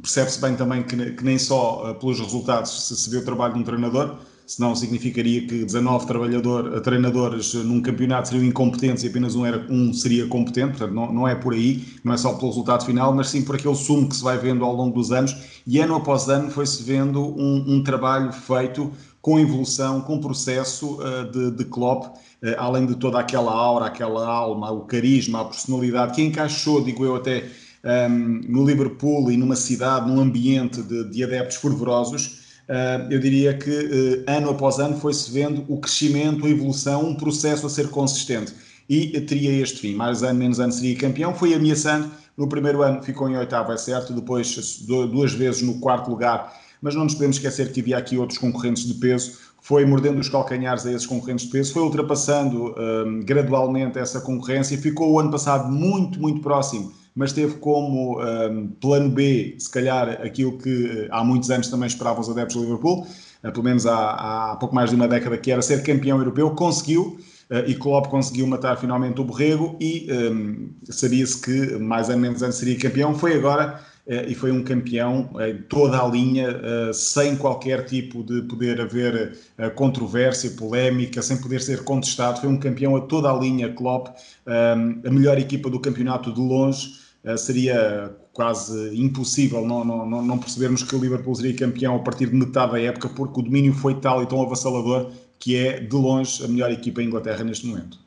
percebe-se 0.00 0.40
bem 0.40 0.56
também 0.56 0.82
que, 0.82 0.96
que, 1.12 1.24
nem 1.24 1.38
só 1.38 1.90
uh, 1.90 1.94
pelos 1.94 2.18
resultados 2.18 2.88
se, 2.88 2.96
se 2.96 3.10
vê 3.10 3.18
o 3.18 3.24
trabalho 3.24 3.54
de 3.54 3.60
um 3.60 3.62
treinador, 3.62 4.16
senão 4.46 4.74
significaria 4.74 5.46
que 5.46 5.64
19 5.64 6.06
trabalhador, 6.06 6.80
treinadores 6.80 7.54
num 7.54 7.80
campeonato 7.80 8.28
seriam 8.28 8.46
incompetentes 8.46 9.04
e 9.04 9.08
apenas 9.08 9.34
um, 9.34 9.46
era, 9.46 9.66
um 9.70 9.92
seria 9.92 10.26
competente, 10.26 10.78
portanto 10.78 10.94
não, 10.94 11.12
não 11.12 11.28
é 11.28 11.34
por 11.34 11.52
aí, 11.54 11.84
não 12.02 12.12
é 12.12 12.16
só 12.16 12.34
pelo 12.34 12.48
resultado 12.48 12.84
final, 12.84 13.14
mas 13.14 13.28
sim 13.28 13.42
por 13.42 13.56
aquele 13.56 13.74
sumo 13.74 14.08
que 14.08 14.16
se 14.16 14.22
vai 14.22 14.36
vendo 14.38 14.64
ao 14.64 14.74
longo 14.74 14.94
dos 14.94 15.12
anos 15.12 15.36
e 15.66 15.78
ano 15.78 15.94
após 15.94 16.28
ano 16.28 16.50
foi-se 16.50 16.82
vendo 16.82 17.20
um, 17.20 17.76
um, 17.76 17.82
trabalho 17.82 18.32
feito 18.32 18.90
com 19.20 19.38
evolução, 19.38 20.00
com 20.00 20.18
processo 20.18 20.98
uh, 21.00 21.30
de, 21.30 21.52
de 21.52 21.64
Klopp, 21.64 22.06
uh, 22.06 22.16
além 22.58 22.86
de 22.86 22.96
toda 22.96 23.20
aquela 23.20 23.52
aura, 23.52 23.86
aquela 23.86 24.26
alma, 24.26 24.70
o 24.70 24.80
carisma, 24.80 25.42
a 25.42 25.44
personalidade 25.44 26.14
que 26.14 26.22
encaixou, 26.22 26.82
digo 26.82 27.04
eu 27.04 27.14
até, 27.14 27.48
um, 27.84 28.40
no 28.48 28.64
Liverpool 28.64 29.30
e 29.30 29.36
numa 29.36 29.56
cidade, 29.56 30.08
num 30.08 30.20
ambiente 30.20 30.82
de, 30.82 31.10
de 31.10 31.24
adeptos 31.24 31.56
fervorosos, 31.56 32.42
ah, 32.68 33.06
eu 33.10 33.18
diria 33.18 33.54
que 33.54 34.24
ah, 34.26 34.36
ano 34.36 34.50
após 34.50 34.78
ano 34.78 34.96
foi-se 34.98 35.30
vendo 35.30 35.64
o 35.68 35.78
crescimento, 35.78 36.46
a 36.46 36.50
evolução, 36.50 37.08
um 37.08 37.14
processo 37.14 37.66
a 37.66 37.70
ser 37.70 37.88
consistente. 37.88 38.54
E 38.88 39.20
teria 39.22 39.52
este 39.52 39.80
fim, 39.80 39.94
mais 39.94 40.22
ano, 40.22 40.38
menos 40.38 40.60
ano 40.60 40.72
seria 40.72 40.96
campeão, 40.96 41.34
foi 41.34 41.54
ameaçando, 41.54 42.10
no 42.36 42.48
primeiro 42.48 42.82
ano 42.82 43.02
ficou 43.02 43.28
em 43.28 43.36
oitavo, 43.36 43.72
é 43.72 43.76
certo, 43.76 44.12
depois 44.12 44.80
duas 44.86 45.32
vezes 45.32 45.62
no 45.62 45.78
quarto 45.78 46.10
lugar, 46.10 46.52
mas 46.80 46.94
não 46.94 47.04
nos 47.04 47.14
podemos 47.14 47.36
esquecer 47.36 47.72
que 47.72 47.80
havia 47.80 47.96
aqui 47.96 48.18
outros 48.18 48.38
concorrentes 48.38 48.84
de 48.84 48.94
peso, 48.94 49.38
foi 49.60 49.86
mordendo 49.86 50.18
os 50.18 50.28
calcanhares 50.28 50.84
a 50.84 50.92
esses 50.92 51.06
concorrentes 51.06 51.46
de 51.46 51.52
peso, 51.52 51.72
foi 51.72 51.82
ultrapassando 51.82 52.70
um, 52.70 52.74
ah, 52.76 53.24
gradualmente 53.24 53.98
essa 53.98 54.20
concorrência, 54.20 54.76
ficou 54.76 55.12
o 55.12 55.20
ano 55.20 55.30
passado 55.30 55.70
muito, 55.70 56.20
muito 56.20 56.40
próximo 56.40 56.92
mas 57.14 57.32
teve 57.32 57.54
como 57.56 58.20
um, 58.20 58.68
plano 58.80 59.10
B, 59.10 59.54
se 59.58 59.70
calhar, 59.70 60.20
aquilo 60.22 60.56
que 60.58 60.86
eh, 60.86 61.08
há 61.10 61.22
muitos 61.22 61.50
anos 61.50 61.68
também 61.68 61.86
esperavam 61.86 62.20
os 62.20 62.28
adeptos 62.28 62.56
do 62.56 62.62
Liverpool, 62.62 63.06
uh, 63.44 63.52
pelo 63.52 63.62
menos 63.62 63.86
há, 63.86 64.52
há, 64.52 64.56
pouco 64.56 64.74
mais 64.74 64.90
de 64.90 64.96
uma 64.96 65.06
década, 65.06 65.36
que 65.36 65.50
era 65.50 65.60
ser 65.60 65.82
campeão 65.82 66.18
europeu, 66.18 66.50
conseguiu, 66.52 67.18
uh, 67.50 67.68
e 67.68 67.74
Klopp 67.74 68.06
conseguiu 68.06 68.46
matar 68.46 68.78
finalmente 68.78 69.20
o 69.20 69.24
Borrego, 69.24 69.76
e 69.78 70.08
um, 70.10 70.70
sabia-se 70.84 71.40
que 71.40 71.76
mais 71.78 72.08
ou 72.08 72.16
menos 72.16 72.42
antes 72.42 72.58
seria 72.58 72.78
campeão, 72.78 73.14
foi 73.14 73.34
agora 73.34 73.80
Uh, 74.04 74.26
e 74.26 74.34
foi 74.34 74.50
um 74.50 74.64
campeão 74.64 75.30
em 75.38 75.52
uh, 75.54 75.62
toda 75.68 75.96
a 75.96 76.04
linha, 76.08 76.48
sem 76.92 77.36
qualquer 77.36 77.84
tipo 77.84 78.24
de 78.24 78.42
poder 78.42 78.80
haver 78.80 79.38
controvérsia, 79.76 80.50
polémica, 80.50 81.22
sem 81.22 81.36
poder 81.36 81.60
ser 81.60 81.84
contestado. 81.84 82.40
Foi 82.40 82.48
um 82.48 82.58
campeão 82.58 82.96
a 82.96 83.02
toda 83.02 83.30
a 83.30 83.32
linha, 83.32 83.72
Klopp, 83.72 84.08
a 84.44 84.74
melhor 85.08 85.38
equipa 85.38 85.70
do 85.70 85.78
campeonato 85.78 86.32
de 86.32 86.40
longe. 86.40 87.01
Eh, 87.24 87.36
seria 87.36 88.16
quase 88.32 88.96
impossível 89.00 89.64
não, 89.66 89.84
não, 89.84 90.22
não 90.22 90.38
percebermos 90.38 90.82
que 90.82 90.96
o 90.96 90.98
Liverpool 90.98 91.34
seria 91.34 91.56
campeão 91.56 91.94
a 91.96 91.98
partir 92.00 92.26
de 92.26 92.34
metade 92.34 92.72
da 92.72 92.80
época, 92.80 93.08
porque 93.08 93.40
o 93.40 93.42
domínio 93.42 93.72
foi 93.72 93.94
tal 94.00 94.22
e 94.22 94.26
tão 94.26 94.42
avassalador 94.42 95.12
que 95.38 95.56
é, 95.56 95.80
de 95.80 95.94
longe, 95.94 96.44
a 96.44 96.48
melhor 96.48 96.70
equipa 96.70 97.02
em 97.02 97.06
Inglaterra 97.06 97.44
neste 97.44 97.66
momento. 97.66 97.98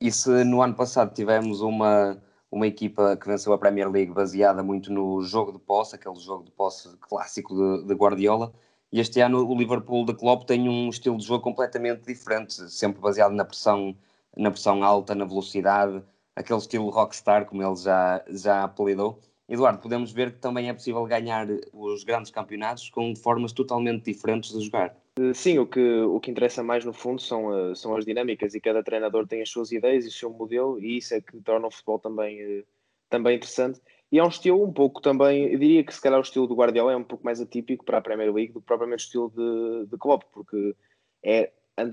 E 0.00 0.10
se 0.10 0.44
no 0.44 0.62
ano 0.62 0.74
passado 0.74 1.14
tivemos 1.14 1.60
uma, 1.60 2.16
uma 2.50 2.66
equipa 2.66 3.16
que 3.16 3.26
venceu 3.26 3.52
a 3.52 3.58
Premier 3.58 3.90
League 3.90 4.12
baseada 4.12 4.62
muito 4.62 4.92
no 4.92 5.22
jogo 5.22 5.52
de 5.52 5.58
posse, 5.58 5.94
aquele 5.94 6.18
jogo 6.18 6.44
de 6.44 6.50
posse 6.50 6.88
clássico 7.00 7.54
de, 7.54 7.86
de 7.86 7.94
Guardiola, 7.94 8.52
e 8.92 9.00
este 9.00 9.20
ano 9.20 9.46
o 9.46 9.56
Liverpool 9.56 10.04
de 10.06 10.14
Klopp 10.14 10.44
tem 10.44 10.68
um 10.68 10.88
estilo 10.88 11.18
de 11.18 11.26
jogo 11.26 11.42
completamente 11.42 12.06
diferente, 12.06 12.70
sempre 12.70 13.00
baseado 13.00 13.32
na 13.32 13.44
pressão, 13.44 13.94
na 14.36 14.50
pressão 14.50 14.82
alta, 14.82 15.14
na 15.14 15.26
velocidade, 15.26 16.02
aquele 16.38 16.60
estilo 16.60 16.88
rockstar, 16.88 17.46
como 17.46 17.62
ele 17.62 17.76
já, 17.76 18.24
já 18.28 18.62
apelidou. 18.62 19.20
Eduardo, 19.48 19.80
podemos 19.80 20.12
ver 20.12 20.32
que 20.32 20.38
também 20.38 20.68
é 20.68 20.72
possível 20.72 21.04
ganhar 21.04 21.48
os 21.72 22.04
grandes 22.04 22.30
campeonatos 22.30 22.90
com 22.90 23.16
formas 23.16 23.52
totalmente 23.52 24.04
diferentes 24.04 24.52
de 24.52 24.64
jogar. 24.64 24.94
Eh, 25.18 25.34
sim, 25.34 25.58
o 25.58 25.66
que, 25.66 25.80
o 25.80 26.20
que 26.20 26.30
interessa 26.30 26.62
mais 26.62 26.84
no 26.84 26.92
fundo 26.92 27.20
são, 27.20 27.70
eh, 27.70 27.74
são 27.74 27.96
as 27.96 28.04
dinâmicas 28.04 28.54
e 28.54 28.60
cada 28.60 28.82
treinador 28.82 29.26
tem 29.26 29.42
as 29.42 29.50
suas 29.50 29.72
ideias 29.72 30.04
e 30.04 30.08
o 30.08 30.12
seu 30.12 30.30
modelo 30.30 30.78
e 30.78 30.98
isso 30.98 31.14
é 31.14 31.20
que 31.20 31.40
torna 31.40 31.66
o 31.66 31.70
futebol 31.70 31.98
também, 31.98 32.40
eh, 32.40 32.64
também 33.08 33.36
interessante. 33.36 33.80
E 34.12 34.18
é 34.18 34.24
um 34.24 34.28
estilo 34.28 34.62
um 34.62 34.72
pouco 34.72 35.00
também, 35.00 35.52
eu 35.52 35.58
diria 35.58 35.82
que 35.82 35.94
se 35.94 36.00
calhar 36.00 36.18
o 36.18 36.22
estilo 36.22 36.46
do 36.46 36.54
Guardiola 36.54 36.92
é 36.92 36.96
um 36.96 37.04
pouco 37.04 37.24
mais 37.24 37.40
atípico 37.40 37.84
para 37.84 37.98
a 37.98 38.02
Premier 38.02 38.32
League 38.32 38.52
do 38.52 38.60
que 38.60 38.66
propriamente 38.66 39.02
o 39.02 39.06
estilo 39.06 39.32
de, 39.34 39.90
de 39.90 39.98
Klopp, 39.98 40.24
porque 40.32 40.74
é 41.24 41.50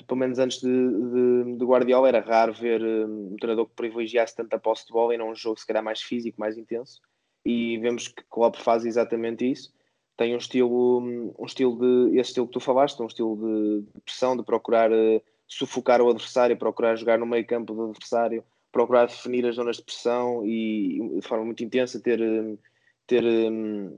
pelo 0.08 0.20
menos 0.20 0.40
antes 0.40 0.60
de, 0.60 0.68
de, 0.68 1.58
de, 1.58 1.66
Guardiola, 1.66 2.08
era 2.08 2.20
raro 2.20 2.54
ver 2.54 2.82
um, 2.84 3.36
treinador 3.40 3.68
que 3.68 3.76
privilegiasse 3.76 4.36
tanto 4.36 4.54
a 4.54 4.60
posse 4.60 4.88
de 4.88 4.94
bola 4.94 5.14
e 5.14 5.18
não 5.18 5.32
um 5.32 5.36
jogo 5.36 5.60
se 5.60 5.68
calhar 5.68 5.84
mais 5.84 6.02
físico, 6.02 6.40
mais 6.40 6.58
intenso. 6.58 7.02
E 7.46 7.78
vemos 7.78 8.08
que 8.08 8.24
Klopp 8.30 8.56
faz 8.58 8.86
exatamente 8.86 9.50
isso. 9.50 9.74
Tem 10.18 10.34
um 10.34 10.38
estilo, 10.38 11.02
um 11.38 11.46
estilo 11.46 11.78
de, 11.80 12.18
esse 12.18 12.30
estilo 12.30 12.48
que 12.48 12.54
tu 12.54 12.60
falaste, 12.60 13.02
um 13.02 13.08
estilo 13.08 13.36
de, 13.36 13.82
de 13.94 14.02
pressão, 14.02 14.36
de 14.36 14.44
procurar 14.44 14.92
uh, 14.92 15.22
sufocar 15.48 16.02
o 16.02 16.10
adversário, 16.10 16.58
procurar 16.58 16.96
jogar 16.96 17.20
no 17.20 17.26
meio 17.26 17.46
campo 17.46 17.74
do 17.74 17.90
adversário, 17.90 18.44
procurar 18.72 19.08
definir 19.08 19.46
as 19.46 19.56
zonas 19.56 19.78
de 19.78 19.84
pressão 19.84 20.46
e 20.46 21.20
de 21.20 21.22
forma 21.22 21.46
muito 21.46 21.64
intensa 21.64 22.00
ter, 22.00 22.22
hum, 22.22 22.58
ter 23.06 23.24
um, 23.24 23.98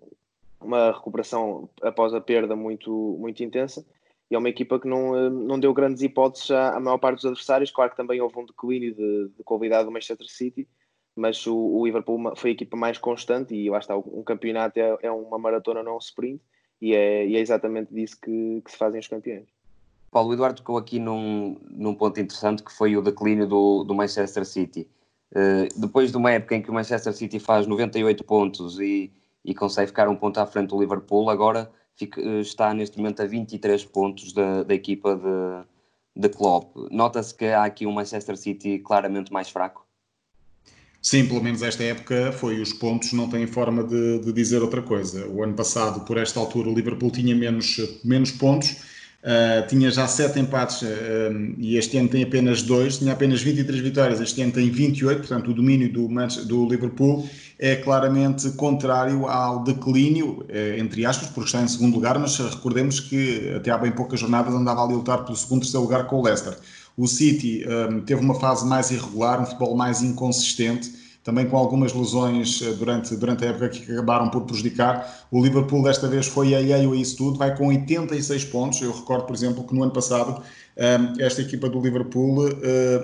uma 0.59 0.91
recuperação 0.91 1.69
após 1.81 2.13
a 2.13 2.21
perda 2.21 2.55
muito, 2.55 2.91
muito 3.19 3.43
intensa 3.43 3.85
e 4.29 4.35
é 4.35 4.37
uma 4.37 4.49
equipa 4.49 4.79
que 4.79 4.87
não, 4.87 5.15
eh, 5.15 5.29
não 5.29 5.59
deu 5.59 5.73
grandes 5.73 6.01
hipóteses 6.01 6.51
à, 6.51 6.75
à 6.75 6.79
maior 6.79 6.97
parte 6.97 7.17
dos 7.17 7.25
adversários. 7.25 7.71
Claro 7.71 7.91
que 7.91 7.97
também 7.97 8.19
houve 8.21 8.37
um 8.37 8.45
declínio 8.45 8.93
de, 8.93 9.29
de 9.37 9.43
qualidade 9.43 9.85
do 9.85 9.91
Manchester 9.91 10.27
City, 10.27 10.67
mas 11.15 11.45
o, 11.47 11.55
o, 11.55 11.85
Liverpool 11.85 12.35
foi 12.35 12.51
a 12.51 12.53
equipa 12.53 12.75
mais 12.75 12.97
constante 12.97 13.55
e 13.55 13.69
lá 13.69 13.79
está, 13.79 13.95
um 13.97 14.23
campeonato 14.23 14.79
é, 14.79 14.97
é 15.01 15.11
uma 15.11 15.37
maratona, 15.37 15.81
não 15.81 15.95
um 15.95 15.99
sprint, 15.99 16.41
e 16.81 16.93
é, 16.93 17.25
e 17.25 17.35
é 17.35 17.39
exatamente 17.39 17.93
disso 17.93 18.19
que, 18.21 18.61
que, 18.63 18.71
se 18.71 18.77
fazem 18.77 18.99
os 18.99 19.07
campeões. 19.07 19.47
Paulo 20.11 20.33
Eduardo 20.33 20.57
tocou 20.57 20.77
aqui 20.77 20.99
num, 20.99 21.57
num 21.69 21.95
ponto 21.95 22.19
interessante 22.19 22.63
que 22.63 22.71
foi 22.71 22.95
o 22.95 23.01
declínio 23.01 23.47
do, 23.47 23.83
do 23.83 23.95
Manchester 23.95 24.45
City. 24.45 24.87
Uh, 25.31 25.67
depois 25.79 26.11
de 26.11 26.17
uma 26.17 26.31
época 26.31 26.55
em 26.55 26.61
que 26.61 26.69
o 26.69 26.73
Manchester 26.73 27.13
City 27.13 27.39
faz 27.39 27.67
98 27.67 28.23
pontos 28.23 28.79
e, 28.79 29.11
e 29.43 29.53
consegue 29.53 29.87
ficar 29.87 30.07
um 30.07 30.15
ponto 30.15 30.37
à 30.39 30.45
frente 30.45 30.69
do 30.69 30.79
Liverpool, 30.79 31.29
agora 31.29 31.69
fica, 31.97 32.21
está 32.39 32.73
neste 32.73 32.97
momento 32.97 33.21
a 33.21 33.25
23 33.25 33.83
pontos 33.85 34.31
da, 34.31 34.63
da 34.63 34.73
equipa 34.73 35.15
de, 35.15 36.21
de 36.21 36.29
Klopp. 36.29 36.75
Nota-se 36.91 37.33
que 37.33 37.45
há 37.45 37.65
aqui 37.65 37.85
um 37.85 37.91
Manchester 37.91 38.37
City 38.37 38.79
claramente 38.79 39.33
mais 39.33 39.49
fraco. 39.49 39.85
Sim, 41.01 41.25
pelo 41.25 41.41
menos 41.41 41.61
esta 41.61 41.83
época 41.83 42.31
foi. 42.31 42.61
Os 42.61 42.73
pontos 42.73 43.13
não 43.13 43.29
têm 43.29 43.47
forma 43.47 43.83
de, 43.83 44.19
de 44.19 44.33
dizer 44.33 44.61
outra 44.61 44.81
coisa. 44.81 45.27
O 45.27 45.43
ano 45.43 45.53
passado, 45.53 46.01
por 46.05 46.17
esta 46.17 46.39
altura, 46.39 46.69
o 46.69 46.73
Liverpool 46.73 47.11
tinha 47.11 47.35
menos, 47.35 47.77
menos 48.03 48.31
pontos, 48.31 48.71
uh, 48.71 49.65
tinha 49.67 49.89
já 49.89 50.07
sete 50.07 50.39
empates 50.39 50.81
uh, 50.81 50.85
e 51.57 51.77
este 51.77 51.97
ano 51.97 52.09
tem 52.09 52.23
apenas 52.23 52.61
dois, 52.61 52.97
tinha 52.97 53.13
apenas 53.13 53.41
23 53.41 53.81
vitórias, 53.81 54.19
este 54.19 54.41
ano 54.41 54.51
tem 54.51 54.69
28, 54.69 55.19
portanto, 55.19 55.51
o 55.51 55.53
domínio 55.53 55.91
do, 55.91 56.07
do 56.45 56.67
Liverpool 56.67 57.27
é 57.59 57.75
claramente 57.75 58.51
contrário 58.51 59.27
ao 59.27 59.63
declínio, 59.63 60.43
uh, 60.43 60.79
entre 60.79 61.05
aspas, 61.05 61.29
porque 61.29 61.47
está 61.47 61.61
em 61.61 61.67
segundo 61.67 61.95
lugar, 61.95 62.19
mas 62.19 62.37
recordemos 62.37 62.99
que 62.99 63.53
até 63.55 63.71
há 63.71 63.77
bem 63.77 63.91
poucas 63.91 64.19
jornadas 64.19 64.53
andava 64.53 64.83
ali 64.83 64.93
a 64.93 64.97
lutar 64.97 65.23
pelo 65.23 65.35
segundo, 65.35 65.61
terceiro 65.61 65.83
lugar 65.83 66.07
com 66.07 66.19
o 66.19 66.23
Leicester. 66.23 66.57
O 66.97 67.07
City 67.07 67.63
um, 67.67 68.01
teve 68.01 68.21
uma 68.21 68.33
fase 68.39 68.65
mais 68.65 68.89
irregular, 68.89 69.39
um 69.39 69.45
futebol 69.45 69.77
mais 69.77 70.01
inconsistente, 70.01 70.91
também 71.23 71.45
com 71.45 71.57
algumas 71.57 71.93
lesões 71.93 72.61
eh, 72.61 72.71
durante, 72.71 73.13
durante 73.17 73.43
a 73.43 73.49
época 73.49 73.67
que 73.67 73.91
acabaram 73.91 74.29
por 74.29 74.43
prejudicar. 74.43 75.27
O 75.29 75.43
Liverpool 75.43 75.83
desta 75.83 76.07
vez 76.07 76.25
foi 76.25 76.55
alheio 76.55 76.93
a 76.93 76.95
isso 76.95 77.17
tudo, 77.17 77.37
vai 77.37 77.53
com 77.53 77.67
86 77.67 78.45
pontos. 78.45 78.81
Eu 78.81 78.93
recordo, 78.93 79.25
por 79.25 79.35
exemplo, 79.35 79.61
que 79.67 79.75
no 79.75 79.83
ano 79.83 79.91
passado 79.91 80.41
esta 81.19 81.41
equipa 81.41 81.67
do 81.69 81.81
Liverpool, 81.81 82.45
uh, 82.45 82.51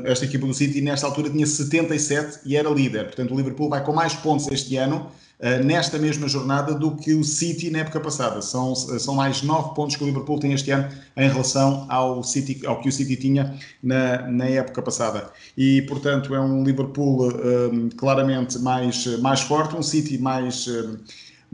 esta 0.05 0.25
equipa 0.25 0.45
do 0.45 0.53
City, 0.53 0.79
nesta 0.81 1.07
altura 1.07 1.29
tinha 1.29 1.45
77 1.45 2.41
e 2.45 2.55
era 2.55 2.69
líder. 2.69 3.05
Portanto, 3.05 3.33
o 3.33 3.37
Liverpool 3.37 3.69
vai 3.69 3.83
com 3.83 3.91
mais 3.91 4.13
pontos 4.13 4.47
este 4.51 4.77
ano 4.77 5.09
eh, 5.43 5.61
nesta 5.61 5.99
mesma 5.99 6.25
jornada 6.25 6.73
do 6.73 6.95
que 6.95 7.13
o 7.13 7.21
City 7.21 7.69
na 7.69 7.79
época 7.79 7.99
passada. 7.99 8.41
São, 8.41 8.73
são 8.73 9.13
mais 9.13 9.41
9 9.41 9.75
pontos 9.75 9.97
que 9.97 10.03
o 10.03 10.07
Liverpool 10.07 10.39
tem 10.39 10.53
este 10.53 10.71
ano 10.71 10.87
em 11.17 11.27
relação 11.27 11.85
ao, 11.89 12.23
City, 12.23 12.65
ao 12.65 12.79
que 12.79 12.87
o 12.87 12.91
City 12.93 13.17
tinha 13.17 13.53
na, 13.83 14.25
na 14.29 14.45
época 14.45 14.81
passada. 14.81 15.29
E, 15.57 15.81
portanto, 15.81 16.33
é 16.33 16.39
um 16.39 16.63
Liverpool 16.63 17.29
eh, 17.29 17.89
claramente 17.97 18.57
mais, 18.59 19.05
mais 19.19 19.41
forte, 19.41 19.75
um 19.75 19.83
City 19.83 20.17
mais. 20.17 20.65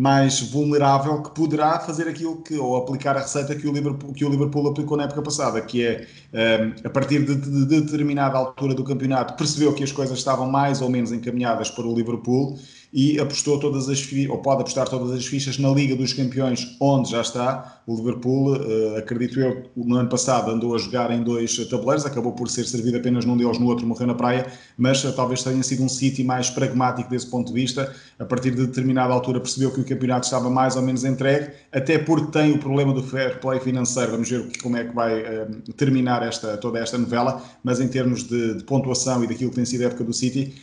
Mais 0.02 0.40
vulnerável 0.40 1.22
que 1.22 1.32
poderá 1.32 1.78
fazer 1.78 2.08
aquilo 2.08 2.42
que, 2.42 2.58
ou 2.58 2.78
aplicar 2.78 3.18
a 3.18 3.20
receita 3.20 3.54
que 3.54 3.68
o 3.68 3.74
Liverpool, 3.74 4.14
que 4.14 4.24
o 4.24 4.30
Liverpool 4.30 4.70
aplicou 4.70 4.96
na 4.96 5.04
época 5.04 5.22
passada, 5.22 5.60
que 5.60 5.86
é, 5.86 6.08
um, 6.34 6.88
a 6.88 6.90
partir 6.90 7.26
de, 7.26 7.36
de, 7.36 7.82
determinada 7.82 8.38
altura 8.38 8.74
do 8.74 8.86
campeonato, 8.86 9.34
percebeu 9.34 9.74
que 9.74 9.84
as 9.84 9.92
coisas 9.92 10.18
estavam 10.18 10.50
mais 10.50 10.82
ou 10.82 10.90
menos 10.90 11.12
encaminhadas 11.12 11.70
para 11.70 11.86
o 11.86 11.94
Liverpool 11.94 12.58
e 12.92 13.20
apostou 13.20 13.60
todas 13.60 13.88
as 13.88 14.10
ou 14.30 14.40
pode 14.40 14.62
apostar 14.62 14.90
todas 14.90 15.12
as 15.12 15.26
fichas 15.26 15.60
na 15.60 15.70
Liga 15.70 15.96
dos 15.96 16.14
Campeões, 16.14 16.76
onde 16.80 17.12
já 17.12 17.22
está. 17.22 17.82
O 17.86 17.96
Liverpool, 17.96 18.56
uh, 18.56 18.98
acredito 18.98 19.40
eu, 19.40 19.64
no 19.76 19.96
ano 19.96 20.10
passado 20.10 20.50
andou 20.52 20.76
a 20.76 20.78
jogar 20.78 21.12
em 21.12 21.24
dois 21.24 21.56
tabuleiros, 21.68 22.06
acabou 22.06 22.34
por 22.34 22.50
ser 22.50 22.66
servido 22.66 22.98
apenas 22.98 23.26
num 23.26 23.38
deles, 23.38 23.60
no 23.60 23.68
outro 23.68 23.86
morreu 23.86 24.08
na 24.08 24.16
praia, 24.16 24.48
mas 24.78 25.04
uh, 25.04 25.14
talvez 25.14 25.44
tenha 25.44 25.62
sido 25.62 25.84
um 25.84 25.90
City 25.90 26.24
mais 26.24 26.50
pragmático 26.50 27.10
desse 27.10 27.28
ponto 27.28 27.48
de 27.48 27.54
vista. 27.54 27.94
A 28.18 28.26
partir 28.26 28.52
de 28.52 28.66
determinada 28.66 29.14
altura 29.14 29.40
percebeu 29.40 29.72
que 29.72 29.82
o 29.82 29.86
campeonato 29.86 30.26
estava 30.26 30.50
mais 30.50 30.76
ou 30.76 30.82
menos 30.82 31.04
entregue, 31.04 31.52
até 31.72 32.00
porque 32.00 32.32
tem 32.32 32.52
o 32.52 32.58
problema 32.58 32.94
do 32.94 33.04
fair 33.04 33.40
play 33.40 33.60
financeiro. 33.60 34.12
Vamos 34.12 34.30
ver 34.30 34.50
como 34.62 34.78
é 34.78 34.84
que 34.84 34.96
vai 34.96 35.22
uh, 35.22 35.74
terminar 35.78 36.24
esta, 36.24 36.58
toda 36.58 36.80
esta 36.80 36.98
novela, 36.98 37.42
mas 37.64 37.80
em 37.80 37.88
termos 37.88 38.24
de, 38.24 38.56
de 38.56 38.64
pontuação 38.64 39.24
e 39.24 39.28
daquilo 39.28 39.52
que 39.52 39.58
tem 39.58 39.66
sido 39.66 39.84
a 39.84 39.86
época 39.86 40.04
do 40.04 40.14
City, 40.14 40.56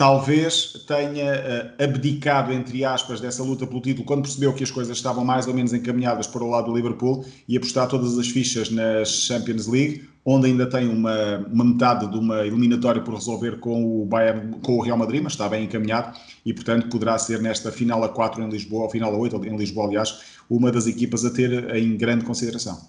talvez 0.00 0.82
tenha 0.86 1.74
uh, 1.78 1.84
abdicado, 1.84 2.50
entre 2.54 2.82
aspas, 2.86 3.20
dessa 3.20 3.42
luta 3.42 3.66
pelo 3.66 3.82
título 3.82 4.06
quando 4.06 4.22
percebeu 4.22 4.50
que 4.54 4.64
as 4.64 4.70
coisas 4.70 4.96
estavam 4.96 5.22
mais 5.26 5.46
ou 5.46 5.52
menos 5.52 5.74
encaminhadas 5.74 6.26
para 6.26 6.42
o 6.42 6.48
lado 6.48 6.70
do 6.70 6.74
Liverpool 6.74 7.22
e 7.46 7.54
apostar 7.54 7.86
todas 7.86 8.18
as 8.18 8.26
fichas 8.26 8.70
na 8.70 9.04
Champions 9.04 9.66
League, 9.66 10.08
onde 10.24 10.46
ainda 10.46 10.66
tem 10.66 10.88
uma, 10.88 11.46
uma 11.52 11.64
metade 11.66 12.10
de 12.10 12.16
uma 12.16 12.46
eliminatória 12.46 13.02
por 13.02 13.12
resolver 13.12 13.60
com 13.60 14.00
o, 14.00 14.06
Bayern, 14.06 14.56
com 14.62 14.78
o 14.78 14.80
Real 14.80 14.96
Madrid, 14.96 15.22
mas 15.22 15.34
está 15.34 15.46
bem 15.50 15.64
encaminhado 15.64 16.18
e, 16.46 16.54
portanto, 16.54 16.88
poderá 16.88 17.18
ser 17.18 17.42
nesta 17.42 17.70
final 17.70 18.02
a 18.02 18.08
4 18.08 18.42
em 18.42 18.48
Lisboa, 18.48 18.84
ou 18.84 18.90
final 18.90 19.14
a 19.14 19.18
8 19.18 19.44
em 19.44 19.56
Lisboa, 19.58 19.86
aliás, 19.86 20.18
uma 20.48 20.72
das 20.72 20.86
equipas 20.86 21.26
a 21.26 21.30
ter 21.30 21.76
em 21.76 21.94
grande 21.98 22.24
consideração. 22.24 22.80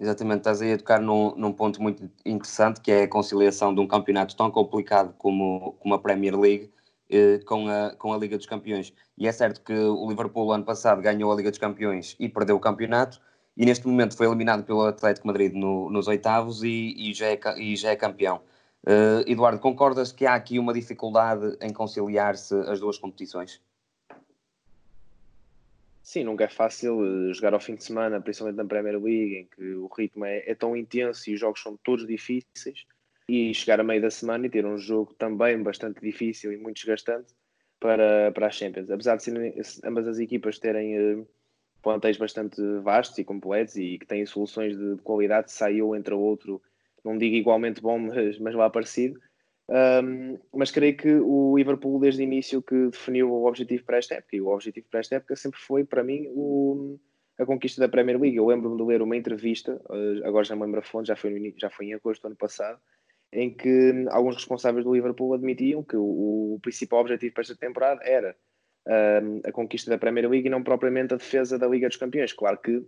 Exatamente, 0.00 0.38
estás 0.38 0.62
aí 0.62 0.72
a 0.72 0.78
tocar 0.78 0.98
num, 0.98 1.34
num, 1.36 1.52
ponto 1.52 1.82
muito 1.82 2.10
interessante 2.24 2.80
que 2.80 2.90
é 2.90 3.02
a 3.02 3.08
conciliação 3.08 3.74
de 3.74 3.80
um 3.82 3.86
campeonato 3.86 4.34
tão 4.34 4.50
complicado 4.50 5.14
como, 5.18 5.72
como 5.78 5.94
a 5.94 5.98
Premier 5.98 6.34
League 6.40 6.72
eh, 7.10 7.38
com, 7.44 7.68
a, 7.68 7.94
com 7.96 8.10
a 8.14 8.16
Liga 8.16 8.38
dos 8.38 8.46
Campeões. 8.46 8.94
E 9.18 9.28
é 9.28 9.32
certo 9.32 9.60
que 9.62 9.74
o 9.74 10.08
Liverpool 10.08 10.52
ano 10.52 10.64
passado 10.64 11.02
ganhou 11.02 11.30
a 11.30 11.36
Liga 11.36 11.50
dos 11.50 11.58
Campeões 11.58 12.16
e 12.18 12.30
perdeu 12.30 12.56
o 12.56 12.60
campeonato 12.60 13.20
e 13.56 13.66
neste 13.66 13.86
momento 13.86 14.16
foi 14.16 14.26
eliminado 14.26 14.64
pelo 14.64 14.86
Atlético 14.86 15.26
Madrid 15.26 15.52
no, 15.52 15.90
nos 15.90 16.08
oitavos 16.08 16.62
e, 16.62 16.94
e, 16.96 17.12
já, 17.12 17.26
é, 17.26 17.38
e 17.58 17.76
já 17.76 17.90
é 17.90 17.96
campeão. 17.96 18.40
Uh, 18.86 19.20
Eduardo, 19.26 19.60
concordas 19.60 20.12
que 20.12 20.24
há 20.24 20.34
aqui 20.34 20.58
uma 20.58 20.72
dificuldade 20.72 21.58
em 21.60 21.72
conciliar-se 21.74 22.54
as 22.70 22.80
duas 22.80 22.96
competições? 22.96 23.60
Sim, 26.10 26.24
nunca 26.24 26.42
é 26.42 26.48
fácil 26.48 27.30
eh, 27.30 27.32
jogar 27.32 27.54
ao 27.54 27.60
fim 27.60 27.76
de 27.76 27.84
semana, 27.84 28.20
principalmente 28.20 28.56
na 28.56 28.64
Premier 28.64 29.00
League, 29.00 29.36
em 29.36 29.46
que 29.46 29.74
o 29.74 29.86
ritmo 29.86 30.24
é, 30.24 30.42
é, 30.44 30.56
tão 30.56 30.76
intenso 30.76 31.30
e 31.30 31.34
os 31.34 31.38
jogos 31.38 31.62
são 31.62 31.76
todos 31.84 32.04
difíceis, 32.04 32.84
e 33.28 33.54
chegar 33.54 33.78
a 33.78 33.84
meio 33.84 34.02
da 34.02 34.10
semana 34.10 34.44
e 34.44 34.50
ter 34.50 34.66
um 34.66 34.76
jogo 34.76 35.14
também 35.14 35.62
bastante 35.62 36.00
difícil 36.00 36.52
e 36.52 36.56
muito 36.56 36.78
desgastante 36.78 37.32
para, 37.78 38.32
para 38.32 38.48
as 38.48 38.56
Champions. 38.56 38.90
Apesar 38.90 39.18
de 39.18 39.30
ambas 39.84 40.08
as 40.08 40.18
equipas 40.18 40.58
terem 40.58 40.98
uh, 40.98 41.28
plantéis 41.80 42.16
bastante 42.16 42.60
vastos 42.82 43.16
e 43.18 43.24
completos 43.24 43.76
e 43.76 43.96
que 43.96 44.04
têm 44.04 44.26
soluções 44.26 44.76
de 44.76 44.96
qualidade, 45.04 45.52
saiu 45.52 45.94
entre 45.94 46.12
o 46.12 46.18
outro, 46.18 46.60
não 47.04 47.16
digo 47.16 47.36
igualmente 47.36 47.80
bom, 47.80 48.00
mas, 48.10 48.36
mas 48.40 48.54
lá 48.56 48.68
parecido 48.68 49.16
um, 49.70 50.36
mas 50.52 50.72
creio 50.72 50.96
que 50.96 51.14
o 51.14 51.56
Liverpool, 51.56 52.00
desde 52.00 52.22
o 52.22 52.24
início, 52.24 52.60
que 52.60 52.88
definiu 52.88 53.30
o 53.30 53.46
objetivo 53.46 53.84
para 53.84 53.98
esta 53.98 54.16
época, 54.16 54.36
e 54.36 54.40
o 54.40 54.48
objetivo 54.48 54.86
para 54.90 54.98
esta 54.98 55.14
época 55.14 55.36
sempre 55.36 55.60
foi, 55.60 55.84
para 55.84 56.02
mim, 56.02 56.26
o, 56.30 56.98
a 57.38 57.46
conquista 57.46 57.80
da 57.80 57.88
Premier 57.88 58.20
League. 58.20 58.36
Eu 58.36 58.46
lembro-me 58.46 58.76
de 58.76 58.82
ler 58.82 59.00
uma 59.00 59.16
entrevista, 59.16 59.80
uh, 59.88 60.26
agora 60.26 60.44
já 60.44 60.56
me 60.56 60.62
lembro 60.62 60.80
a 60.80 60.82
fonte, 60.82 61.06
já 61.06 61.14
foi, 61.14 61.30
no, 61.30 61.54
já 61.56 61.70
foi 61.70 61.86
em 61.86 61.94
agosto 61.94 62.22
do 62.22 62.26
ano 62.26 62.36
passado, 62.36 62.80
em 63.32 63.48
que 63.48 64.06
alguns 64.10 64.34
responsáveis 64.34 64.84
do 64.84 64.92
Liverpool 64.92 65.34
admitiam 65.34 65.84
que 65.84 65.96
o, 65.96 66.54
o 66.54 66.58
principal 66.60 67.00
objetivo 67.00 67.32
para 67.32 67.42
esta 67.42 67.54
temporada 67.54 68.00
era 68.02 68.34
uh, 68.88 69.48
a 69.48 69.52
conquista 69.52 69.88
da 69.88 69.98
Premier 69.98 70.28
League 70.28 70.48
e 70.48 70.50
não 70.50 70.64
propriamente 70.64 71.14
a 71.14 71.16
defesa 71.16 71.56
da 71.56 71.68
Liga 71.68 71.86
dos 71.86 71.96
Campeões. 71.96 72.32
Claro 72.32 72.58
que 72.58 72.82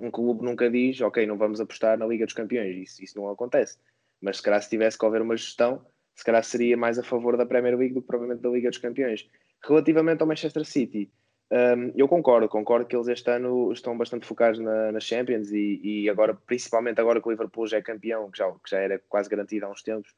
um 0.00 0.10
clube 0.10 0.44
nunca 0.44 0.68
diz, 0.68 1.00
ok, 1.00 1.24
não 1.26 1.36
vamos 1.36 1.60
apostar 1.60 1.96
na 1.96 2.06
Liga 2.06 2.24
dos 2.24 2.34
Campeões, 2.34 2.76
isso, 2.76 3.04
isso 3.04 3.16
não 3.16 3.28
acontece. 3.28 3.78
Mas 4.20 4.38
se 4.38 4.42
calhar 4.42 4.60
se 4.60 4.68
tivesse 4.68 4.98
que 4.98 5.06
haver 5.06 5.22
uma 5.22 5.36
gestão, 5.36 5.80
se 6.18 6.24
calhar 6.24 6.42
seria 6.42 6.76
mais 6.76 6.98
a 6.98 7.02
favor 7.04 7.36
da 7.36 7.46
Premier 7.46 7.78
League 7.78 7.94
do 7.94 8.02
que 8.02 8.08
provavelmente 8.08 8.42
da 8.42 8.48
Liga 8.48 8.68
dos 8.68 8.78
Campeões. 8.78 9.30
Relativamente 9.64 10.20
ao 10.20 10.26
Manchester 10.26 10.64
City, 10.64 11.08
um, 11.48 11.92
eu 11.94 12.08
concordo, 12.08 12.48
concordo 12.48 12.86
que 12.86 12.96
eles 12.96 13.06
este 13.06 13.30
ano 13.30 13.70
estão 13.70 13.96
bastante 13.96 14.26
focados 14.26 14.58
na, 14.58 14.90
na 14.90 14.98
Champions 14.98 15.52
e, 15.52 15.80
e, 15.80 16.10
agora, 16.10 16.34
principalmente 16.34 17.00
agora 17.00 17.20
que 17.22 17.28
o 17.28 17.30
Liverpool 17.30 17.68
já 17.68 17.76
é 17.76 17.82
campeão, 17.82 18.32
que 18.32 18.38
já, 18.38 18.50
que 18.50 18.68
já 18.68 18.78
era 18.80 19.00
quase 19.08 19.30
garantido 19.30 19.66
há 19.66 19.70
uns 19.70 19.80
tempos, 19.80 20.10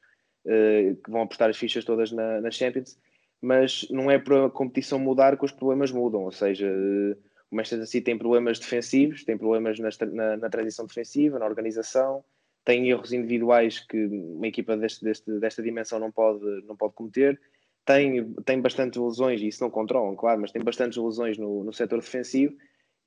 uh, 0.45 0.95
que 0.95 1.11
vão 1.11 1.21
apostar 1.21 1.51
as 1.51 1.57
fichas 1.57 1.85
todas 1.85 2.11
na, 2.11 2.41
na, 2.41 2.49
Champions, 2.49 2.97
mas 3.39 3.85
não 3.91 4.09
é 4.09 4.17
para 4.17 4.47
a 4.47 4.49
competição 4.49 4.97
mudar 4.97 5.37
que 5.37 5.45
os 5.45 5.51
problemas 5.51 5.91
mudam, 5.91 6.23
ou 6.23 6.31
seja, 6.31 6.65
uh, 6.65 7.15
o 7.51 7.55
Manchester 7.55 7.85
City 7.85 8.05
tem 8.05 8.17
problemas 8.17 8.57
defensivos, 8.57 9.23
tem 9.23 9.37
problemas 9.37 9.77
na, 9.77 9.89
na, 10.11 10.37
na 10.37 10.49
transição 10.49 10.87
defensiva, 10.87 11.37
na 11.37 11.45
organização, 11.45 12.25
tem 12.63 12.89
erros 12.89 13.11
individuais 13.11 13.79
que 13.79 14.05
uma 14.05 14.47
equipa 14.47 14.77
deste, 14.77 15.03
deste, 15.03 15.39
desta 15.39 15.63
dimensão 15.63 15.99
não 15.99 16.11
pode, 16.11 16.45
não 16.65 16.75
pode 16.75 16.93
cometer. 16.93 17.39
Tem, 17.83 18.31
tem 18.45 18.61
bastantes 18.61 19.01
lesões, 19.01 19.41
e 19.41 19.47
isso 19.47 19.63
não 19.63 19.71
controlam, 19.71 20.15
claro, 20.15 20.41
mas 20.41 20.51
tem 20.51 20.63
bastantes 20.63 20.97
lesões 20.97 21.37
no, 21.37 21.63
no 21.63 21.73
setor 21.73 21.99
defensivo 21.99 22.55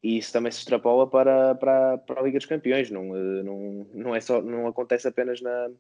e 0.05 0.19
isso 0.19 0.31
também 0.31 0.53
se 0.53 0.59
extrapola 0.59 1.09
para, 1.09 1.55
para, 1.55 1.97
para 1.97 2.21
a 2.21 2.23
Liga 2.23 2.37
dos 2.37 2.47
Campeões. 2.47 2.91
Não, 2.91 3.17
eh, 3.17 3.43
não, 3.43 3.87
não, 3.95 4.15
é 4.15 4.21
só, 4.21 4.43
não 4.43 4.67
acontece 4.67 5.09
apenas 5.09 5.41
na, 5.41 5.71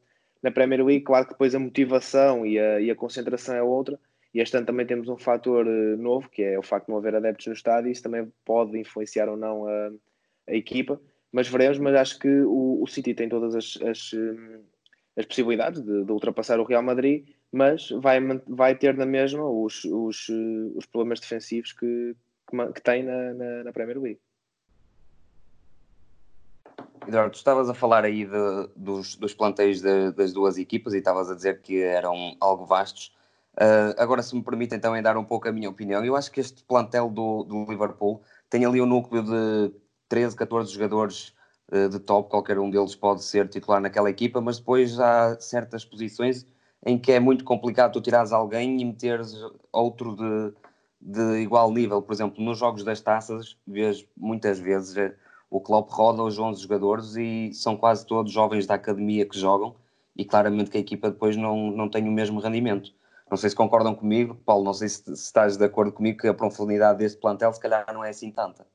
na 0.43 0.51
Premier 0.51 0.83
League. 0.83 1.05
Claro 1.05 1.27
que 1.27 1.33
depois 1.33 1.55
a 1.55 1.59
motivação 1.59 2.47
e 2.47 2.59
a, 2.59 2.81
e 2.81 2.91
a 2.91 2.97
concentração 2.97 3.55
é 3.55 3.63
outra. 3.63 4.01
E 4.33 4.41
este 4.41 4.57
ano 4.57 4.65
também 4.65 4.87
temos 4.87 5.11
um 5.11 5.19
fator 5.19 5.67
eh, 5.67 5.97
novo, 5.97 6.31
que 6.31 6.43
é 6.43 6.59
o 6.59 6.63
facto 6.63 6.87
de 6.87 6.93
não 6.93 6.99
haver 6.99 7.15
adeptos 7.15 7.49
no 7.49 7.53
estádio. 7.53 7.91
Isso 7.91 8.03
também 8.03 8.33
pode 8.47 8.79
influenciar 8.79 9.29
ou 9.29 9.37
não 9.37 9.69
a, 9.69 9.91
a 10.49 10.55
equipa 10.55 10.99
mas 11.35 11.49
veremos. 11.49 11.79
Mas 11.79 11.97
acho 11.97 12.19
que 12.21 12.29
o, 12.29 12.81
o 12.83 12.87
City 12.87 13.13
tem 13.13 13.29
todas 13.29 13.57
as, 13.57 13.77
as, 13.83 14.13
hum, 14.13 14.63
as 15.19 15.27
possibilidades 15.27 15.83
de, 15.83 16.05
de, 16.05 16.13
ultrapassar 16.13 16.61
o 16.61 16.65
Real 16.65 16.83
Madrid, 16.83 17.27
mas 17.51 17.91
vai, 17.91 18.21
vai 18.47 18.77
ter 18.77 18.97
na 18.97 19.05
mesma 19.05 19.45
os, 19.45 19.85
os, 19.85 20.29
eh, 20.31 20.73
os 20.77 20.87
problemas 20.87 21.19
defensivos 21.19 21.73
que, 21.73 22.15
que, 22.75 22.81
tem 22.81 23.03
na, 23.03 23.35
na, 23.35 23.65
na, 23.65 23.73
Premier 23.73 23.99
League. 23.99 24.21
Eduardo, 27.07 27.33
tu 27.33 27.37
estavas 27.37 27.69
a 27.69 27.75
falar 27.75 28.05
aí 28.05 28.25
de, 28.25 28.69
dos, 28.77 29.17
dos 29.17 29.35
plantéis 29.35 29.83
de, 29.83 30.13
das 30.13 30.33
duas 30.33 30.57
equipas 30.57 30.95
e 30.95 30.99
estavas 30.99 31.31
a 31.31 31.35
dizer 31.35 31.61
que 31.61 31.83
eram 31.83 32.37
algo 32.41 32.65
vastos. 32.65 33.13
Uh, 33.55 33.95
agora, 33.99 34.23
se 34.23 34.35
me 34.35 34.43
permitem 34.43 34.81
também 34.81 35.03
dar 35.03 35.17
um 35.17 35.25
pouco 35.25 35.49
a 35.49 35.53
minha 35.53 35.69
opinião, 35.69 36.05
eu 36.05 36.17
acho 36.17 36.31
que 36.31 36.41
este 36.41 36.65
plantel 36.65 37.09
do, 37.09 37.45
do 37.45 37.65
Liverpool 37.71 38.23
tem 38.49 38.65
ali 38.65 38.81
um 38.81 38.87
núcleo 38.87 39.23
de 39.23 39.84
13, 40.09 40.37
14 40.37 40.73
jogadores 40.73 41.35
uh, 41.73 41.89
de 41.89 41.99
top, 41.99 42.31
qualquer 42.31 42.59
um 42.59 42.71
deles 42.71 42.95
pode 42.95 43.25
ser 43.25 43.49
titular 43.49 43.81
naquela 43.81 44.11
equipa, 44.11 44.41
mas 44.41 44.59
depois 44.59 44.99
há 45.01 45.39
certas 45.41 45.85
posições 45.85 46.47
em 46.85 46.99
que 46.99 47.13
é 47.13 47.21
muito 47.21 47.45
complicado 47.45 47.93
tu 47.93 48.01
tirares 48.01 48.33
alguém 48.33 48.81
e 48.81 48.85
meteres 48.85 49.35
outro 49.73 50.15
de, 50.15 50.53
de 51.01 51.41
igual 51.41 51.73
nível. 51.73 52.03
Por 52.03 52.13
exemplo, 52.13 52.45
nos 52.45 52.59
jogos 52.59 52.85
das 52.85 53.01
taças, 53.01 53.57
vês 53.67 54.07
muitas 54.17 54.59
vezes 54.59 54.97
eh, 54.97 55.15
o 55.49 55.61
Klopp 55.61 55.91
roda 55.91 56.23
os 56.23 56.39
11 56.39 56.61
jogadores 56.61 57.17
e 57.17 57.53
são 57.55 57.77
quase 57.77 58.07
todos 58.07 58.33
jovens 58.33 58.67
da 58.67 58.75
academia 58.75 59.27
que 59.27 59.39
jogam 59.39 59.75
e 60.17 60.25
claramente 60.25 60.71
que 60.71 60.77
a 60.77 60.81
equipa 60.81 61.11
depois 61.11 61.37
não, 61.37 61.71
não 61.71 61.89
tem 61.89 62.07
o 62.07 62.13
mesmo 62.13 62.39
rendimento. 62.39 62.93
Não 63.31 63.37
sei 63.37 63.51
se 63.51 63.57
concordam 63.57 63.95
comigo, 63.95 64.35
Paulo, 64.45 64.65
não 64.65 64.75
sei 64.75 64.89
se, 64.89 65.03
se 65.05 65.13
estás 65.13 65.57
de 65.57 65.65
acordo 65.65 65.93
comigo 65.93 66.19
que 66.19 66.29
a 66.29 66.35
profundidade 66.35 66.99
deste 66.99 67.19
plantel 67.19 67.53
se 67.53 67.61
calhar 67.61 67.87
não 67.93 68.05
é 68.05 68.11
assim 68.11 68.31
tanta. 68.31 68.67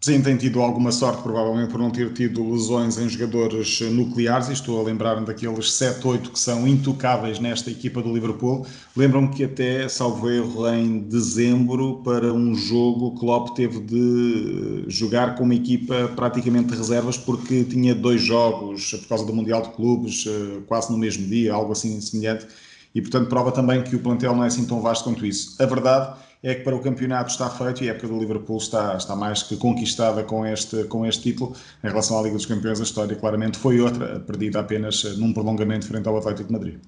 Sim, 0.00 0.22
tem 0.22 0.36
tido 0.36 0.60
alguma 0.62 0.92
sorte, 0.92 1.22
provavelmente 1.24 1.70
por 1.72 1.80
não 1.80 1.90
ter 1.90 2.12
tido 2.12 2.48
lesões 2.52 2.96
em 2.98 3.08
jogadores 3.08 3.80
nucleares, 3.80 4.48
e 4.48 4.52
estou 4.52 4.78
a 4.80 4.82
lembrar-me 4.84 5.26
daqueles 5.26 5.72
7, 5.72 6.06
8 6.06 6.30
que 6.30 6.38
são 6.38 6.68
intocáveis 6.68 7.40
nesta 7.40 7.68
equipa 7.68 8.00
do 8.00 8.12
Liverpool. 8.14 8.64
Lembram-me 8.96 9.28
que 9.34 9.42
até, 9.42 9.88
salvo 9.88 10.30
erro, 10.30 10.68
em 10.72 11.00
dezembro, 11.00 12.00
para 12.04 12.32
um 12.32 12.54
jogo, 12.54 13.18
Klopp 13.18 13.56
teve 13.56 13.80
de 13.80 14.84
jogar 14.86 15.34
com 15.34 15.42
uma 15.42 15.54
equipa 15.56 16.12
praticamente 16.14 16.68
de 16.68 16.76
reservas, 16.76 17.18
porque 17.18 17.64
tinha 17.64 17.92
dois 17.92 18.22
jogos 18.22 18.92
por 18.92 19.08
causa 19.08 19.26
do 19.26 19.34
Mundial 19.34 19.62
de 19.62 19.70
Clubes, 19.70 20.24
eh, 20.28 20.60
quase 20.68 20.92
no 20.92 20.96
mesmo 20.98 21.26
dia, 21.26 21.52
algo 21.52 21.72
assim 21.72 22.00
semelhante, 22.00 22.46
e 22.94 23.02
portanto 23.02 23.28
prova 23.28 23.50
também 23.50 23.82
que 23.82 23.96
o 23.96 24.00
plantel 24.00 24.34
não 24.36 24.44
é 24.44 24.46
assim 24.46 24.64
tão 24.64 24.80
vasto 24.80 25.02
quanto 25.04 25.26
isso. 25.26 25.60
A 25.60 25.66
verdade 25.66 26.16
é 26.42 26.54
que 26.54 26.62
para 26.62 26.76
o 26.76 26.80
campeonato 26.80 27.30
está 27.30 27.50
feito 27.50 27.82
e 27.82 27.88
a 27.88 27.92
época 27.92 28.08
do 28.08 28.18
Liverpool 28.18 28.58
está, 28.58 28.96
está 28.96 29.16
mais 29.16 29.42
que 29.42 29.56
conquistada 29.56 30.22
com 30.22 30.46
este, 30.46 30.84
com 30.84 31.04
este 31.04 31.22
título. 31.22 31.54
Em 31.82 31.88
relação 31.88 32.18
à 32.18 32.22
Liga 32.22 32.36
dos 32.36 32.46
Campeões, 32.46 32.80
a 32.80 32.84
história 32.84 33.16
claramente 33.16 33.58
foi 33.58 33.80
outra, 33.80 34.20
perdida 34.20 34.60
apenas 34.60 35.02
num 35.18 35.32
prolongamento 35.32 35.86
frente 35.86 36.08
ao 36.08 36.16
Atlético 36.16 36.48
de 36.48 36.52
Madrid. 36.52 36.80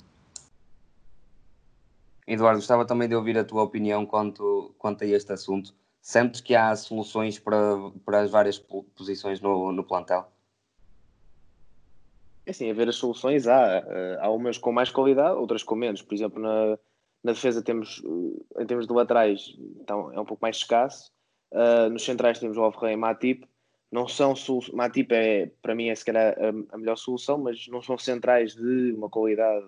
Eduardo, 2.27 2.59
gostava 2.59 2.85
também 2.85 3.09
de 3.09 3.17
ouvir 3.17 3.37
a 3.37 3.45
tua 3.45 3.65
opinião 3.65 4.07
quanto, 4.07 4.73
quanto 4.79 5.03
a 5.03 5.07
este 5.07 5.33
assunto. 5.33 5.75
Sentes 6.01 6.41
que 6.41 6.55
há 6.55 6.75
soluções 6.77 7.39
para, 7.39 7.77
para 8.05 8.21
as 8.21 8.31
várias 8.31 8.59
posições 8.97 9.41
no, 9.41 9.73
no 9.73 9.83
plantel? 9.83 10.31
É 12.47 12.53
assim, 12.53 12.71
a 12.71 12.75
ver 12.75 12.89
as 12.89 12.97
soluções 12.97 13.47
há. 13.47 13.85
Eh, 13.87 14.19
há 14.21 14.31
umas 14.31 14.57
com 14.57 14.73
mais 14.73 14.91
qualidade, 14.91 15.37
outras 15.37 15.63
com 15.63 15.75
menos. 15.75 16.03
Por 16.03 16.15
exemplo, 16.15 16.41
na, 16.41 16.79
na 17.23 17.33
defesa 17.33 17.63
temos, 17.63 18.03
eh, 18.05 18.63
em 18.63 18.67
termos 18.67 18.87
de 18.87 18.93
laterais, 18.93 19.55
então 19.81 20.13
é 20.13 20.21
um 20.21 20.25
pouco 20.25 20.43
mais 20.43 20.57
escasso. 20.57 21.11
Uh, 21.53 21.91
nos 21.91 22.05
centrais 22.05 22.39
temos 22.39 22.57
o 22.57 22.63
Alverrey 22.63 22.95
e 22.95 22.97
Matip. 22.97 23.47
Não 23.91 24.07
são 24.07 24.35
Matip 24.73 25.13
é 25.13 25.51
para 25.61 25.75
mim 25.75 25.89
é 25.89 25.95
se 25.95 26.05
calhar 26.05 26.37
a, 26.39 26.75
a, 26.75 26.79
melhor 26.79 26.97
solução, 26.97 27.39
mas 27.39 27.67
não 27.69 27.83
são 27.83 27.99
centrais 27.99 28.55
de 28.55 28.93
uma 28.93 29.11
qualidade 29.11 29.67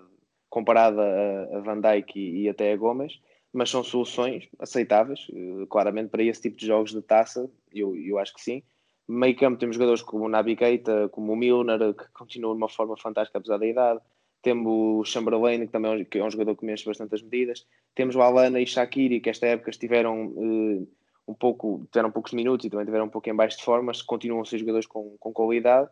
comparada 0.49 1.01
a, 1.01 1.57
a 1.57 1.59
Van 1.59 1.81
Dijk 1.81 2.17
e, 2.17 2.43
e, 2.43 2.49
até 2.49 2.71
a 2.71 2.77
Gomes, 2.77 3.19
mas 3.51 3.69
são 3.69 3.83
soluções 3.83 4.47
aceitáveis, 4.57 5.27
uh, 5.29 5.67
claramente 5.67 6.09
para 6.09 6.23
esse 6.23 6.41
tipo 6.41 6.57
de 6.57 6.65
jogos 6.65 6.91
de 6.91 7.01
taça, 7.01 7.49
eu, 7.71 7.95
eu 7.95 8.17
acho 8.17 8.33
que 8.33 8.41
sim. 8.41 8.63
Meio 9.07 9.35
campo 9.35 9.59
temos 9.59 9.75
jogadores 9.75 10.01
como 10.01 10.25
o 10.25 10.29
Nabi 10.29 10.55
Keita, 10.55 11.09
como 11.09 11.33
o 11.33 11.35
Milner, 11.35 11.93
que 11.93 12.07
continuam 12.13 12.55
de 12.55 12.61
uma 12.61 12.69
forma 12.69 12.95
fantástica 12.95 13.37
apesar 13.37 13.57
da 13.57 13.67
idade. 13.67 13.99
Temos 14.43 14.67
o 14.67 15.03
Chamberlain, 15.05 15.65
que 15.65 15.71
também 15.71 15.91
é 15.91 15.95
um, 15.95 16.19
é 16.19 16.23
um 16.23 16.29
jogador 16.29 16.55
que 16.55 16.65
mexe 16.65 16.85
bastante 16.85 17.15
as 17.15 17.21
medidas. 17.21 17.65
Temos 17.95 18.15
o 18.15 18.21
Alana 18.21 18.59
e 18.59 18.67
Shakiri, 18.67 19.21
que 19.21 19.29
esta 19.29 19.47
época 19.47 19.69
estiveram 19.69 20.27
uh, 20.27 20.87
um 21.27 21.33
pouco, 21.33 21.87
tiveram 21.91 22.11
poucos 22.11 22.33
minutos 22.33 22.65
e 22.65 22.69
também 22.69 22.85
tiveram 22.85 23.05
um 23.05 23.09
pouco 23.09 23.29
em 23.29 23.35
baixo 23.35 23.57
de 23.57 23.63
forma, 23.63 23.85
mas 23.85 24.01
continuam 24.01 24.41
a 24.41 24.45
ser 24.45 24.57
jogadores 24.57 24.85
com, 24.85 25.15
com 25.17 25.31
qualidade. 25.31 25.89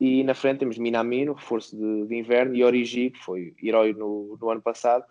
E 0.00 0.22
na 0.22 0.32
frente 0.32 0.60
temos 0.60 0.78
Minamino, 0.78 1.32
reforço 1.32 1.76
de, 1.76 2.06
de 2.06 2.14
inverno, 2.14 2.54
e 2.54 2.62
Origi, 2.62 3.10
que 3.10 3.18
foi 3.18 3.52
herói 3.60 3.92
no, 3.92 4.38
no 4.40 4.48
ano 4.48 4.62
passado. 4.62 5.04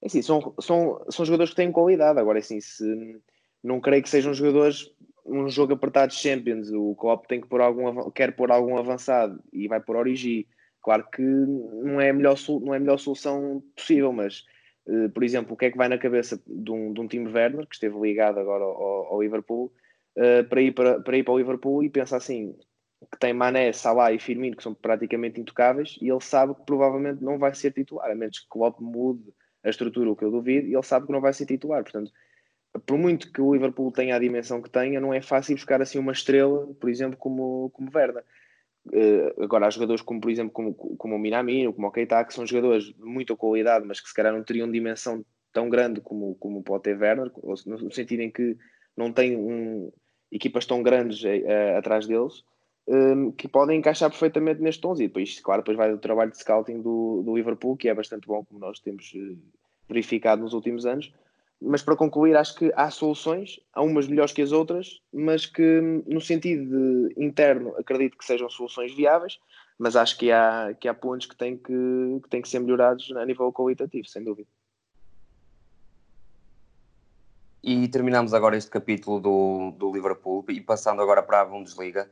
É 0.00 0.06
assim, 0.06 0.22
são, 0.22 0.54
são, 0.58 1.04
são 1.10 1.26
jogadores 1.26 1.50
que 1.50 1.56
têm 1.56 1.70
qualidade. 1.70 2.18
Agora, 2.18 2.38
é 2.38 2.40
assim, 2.40 2.58
se, 2.58 3.20
não 3.62 3.80
creio 3.80 4.02
que 4.02 4.08
sejam 4.08 4.32
jogadores 4.32 4.90
um 5.26 5.48
jogo 5.48 5.74
apertado 5.74 6.12
de 6.12 6.18
Champions, 6.18 6.70
o 6.72 6.94
Klopp 6.94 7.26
tem 7.26 7.40
que 7.40 7.46
pôr 7.46 7.60
algum, 7.60 8.10
quer 8.10 8.34
pôr 8.34 8.50
algum 8.50 8.78
avançado 8.78 9.38
e 9.52 9.68
vai 9.68 9.78
por 9.78 9.96
Origi 9.96 10.48
Claro 10.82 11.06
que 11.10 11.22
não 11.22 12.00
é 12.00 12.10
a 12.10 12.12
melhor, 12.12 12.36
não 12.62 12.74
é 12.74 12.78
melhor 12.78 12.98
solução 12.98 13.62
possível, 13.76 14.12
mas, 14.12 14.44
uh, 14.86 15.10
por 15.10 15.22
exemplo, 15.22 15.54
o 15.54 15.56
que 15.56 15.66
é 15.66 15.70
que 15.70 15.76
vai 15.76 15.88
na 15.88 15.98
cabeça 15.98 16.40
de 16.46 16.70
um, 16.70 16.92
de 16.92 17.00
um 17.00 17.08
time 17.08 17.30
Werner, 17.30 17.66
que 17.66 17.74
esteve 17.74 17.98
ligado 18.00 18.38
agora 18.38 18.64
ao, 18.64 19.06
ao 19.12 19.22
Liverpool, 19.22 19.72
uh, 20.16 20.48
para, 20.48 20.62
ir 20.62 20.72
para, 20.72 21.00
para 21.00 21.16
ir 21.16 21.22
para 21.22 21.34
o 21.34 21.38
Liverpool 21.38 21.82
e 21.82 21.90
pensa 21.90 22.16
assim, 22.16 22.56
que 23.10 23.18
tem 23.18 23.32
Mané, 23.32 23.72
Salah 23.72 24.12
e 24.12 24.18
Firmino, 24.18 24.56
que 24.56 24.62
são 24.62 24.74
praticamente 24.74 25.40
intocáveis, 25.40 25.96
e 26.00 26.08
ele 26.08 26.20
sabe 26.20 26.54
que 26.54 26.62
provavelmente 26.64 27.22
não 27.22 27.38
vai 27.38 27.54
ser 27.54 27.72
titular, 27.72 28.10
a 28.10 28.14
menos 28.14 28.40
que 28.40 28.48
Klopp 28.48 28.80
mude 28.80 29.32
a 29.62 29.70
estrutura, 29.70 30.10
o 30.10 30.16
que 30.16 30.24
eu 30.24 30.30
duvido, 30.30 30.66
e 30.66 30.74
ele 30.74 30.82
sabe 30.82 31.06
que 31.06 31.12
não 31.12 31.20
vai 31.20 31.32
ser 31.32 31.46
titular. 31.46 31.82
Portanto, 31.82 32.10
por 32.86 32.98
muito 32.98 33.32
que 33.32 33.40
o 33.40 33.52
Liverpool 33.52 33.90
tenha 33.90 34.16
a 34.16 34.18
dimensão 34.18 34.62
que 34.62 34.70
tenha, 34.70 35.00
não 35.00 35.12
é 35.12 35.20
fácil 35.20 35.54
buscar 35.54 35.82
assim 35.82 35.98
uma 35.98 36.12
estrela, 36.12 36.66
por 36.80 36.88
exemplo, 36.88 37.16
como, 37.16 37.70
como 37.70 37.90
Werner. 37.94 38.24
Uh, 38.86 39.42
agora, 39.42 39.66
há 39.66 39.70
jogadores 39.70 40.02
como, 40.02 40.20
por 40.20 40.30
exemplo, 40.30 40.52
como, 40.52 40.74
como 40.74 41.16
o 41.16 41.18
Minamino, 41.18 41.72
como 41.72 41.86
o 41.86 41.90
Keita, 41.90 42.24
que 42.24 42.34
são 42.34 42.46
jogadores 42.46 42.84
de 42.84 43.02
muita 43.02 43.36
qualidade, 43.36 43.86
mas 43.86 44.00
que 44.00 44.08
se 44.08 44.14
calhar 44.14 44.32
não 44.32 44.42
teriam 44.42 44.70
dimensão 44.70 45.24
tão 45.52 45.68
grande 45.68 46.00
como, 46.00 46.34
como 46.36 46.62
pode 46.62 46.84
ter 46.84 46.98
Werner, 46.98 47.30
no 47.42 47.92
sentido 47.92 48.20
em 48.20 48.30
que 48.30 48.56
não 48.96 49.12
tem 49.12 49.36
um, 49.36 49.92
equipas 50.30 50.64
tão 50.64 50.82
grandes 50.82 51.22
uh, 51.22 51.76
atrás 51.76 52.06
deles, 52.06 52.44
um, 52.86 53.28
eh, 53.28 53.32
que 53.36 53.48
podem 53.48 53.78
encaixar 53.78 54.10
perfeitamente 54.10 54.60
neste 54.60 54.84
11. 54.86 55.04
E 55.04 55.08
depois, 55.08 55.40
claro, 55.40 55.62
depois 55.62 55.76
vai 55.76 55.92
o 55.92 55.98
trabalho 55.98 56.30
de 56.30 56.38
scouting 56.38 56.80
do, 56.80 57.22
do 57.24 57.36
Liverpool, 57.36 57.76
que 57.76 57.88
é 57.88 57.94
bastante 57.94 58.26
bom, 58.26 58.44
como 58.44 58.60
nós 58.60 58.80
temos 58.80 59.12
verificado 59.88 60.40
nos 60.40 60.54
últimos 60.54 60.86
anos, 60.86 61.12
mas 61.60 61.82
para 61.82 61.94
concluir, 61.94 62.36
acho 62.36 62.54
que 62.54 62.72
há 62.74 62.90
soluções, 62.90 63.60
há 63.72 63.82
umas 63.82 64.08
melhores 64.08 64.32
que 64.32 64.40
as 64.40 64.50
outras, 64.50 65.00
mas 65.12 65.44
que 65.44 65.80
no 66.06 66.20
sentido 66.20 67.10
interno 67.16 67.74
acredito 67.76 68.16
que 68.16 68.24
sejam 68.24 68.48
soluções 68.48 68.94
viáveis, 68.94 69.38
mas 69.78 69.94
acho 69.94 70.16
que 70.16 70.32
há, 70.32 70.74
que 70.80 70.88
há 70.88 70.94
pontos 70.94 71.26
que 71.26 71.36
têm 71.36 71.56
que, 71.56 71.72
que 72.22 72.28
têm 72.30 72.40
que 72.40 72.48
ser 72.48 72.60
melhorados 72.60 73.12
a 73.14 73.26
nível 73.26 73.52
qualitativo, 73.52 74.08
sem 74.08 74.24
dúvida. 74.24 74.48
E 77.62 77.88
terminamos 77.88 78.32
agora 78.32 78.56
este 78.56 78.70
capítulo 78.70 79.20
do, 79.20 79.70
do 79.72 79.92
Liverpool 79.92 80.44
e 80.48 80.60
passando 80.62 81.02
agora 81.02 81.22
para 81.22 81.42
a 81.42 81.44
Bundesliga. 81.44 82.10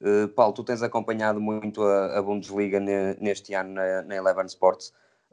Uh, 0.00 0.26
Paulo, 0.28 0.52
tu 0.52 0.64
tens 0.64 0.82
acompanhado 0.82 1.40
muito 1.40 1.82
a, 1.84 2.18
a 2.18 2.22
Bundesliga 2.22 2.80
ne, 2.80 3.14
neste 3.20 3.54
ano 3.54 3.74
na, 3.74 4.02
na 4.02 4.16
Eleven 4.16 4.46
Sports. 4.46 4.92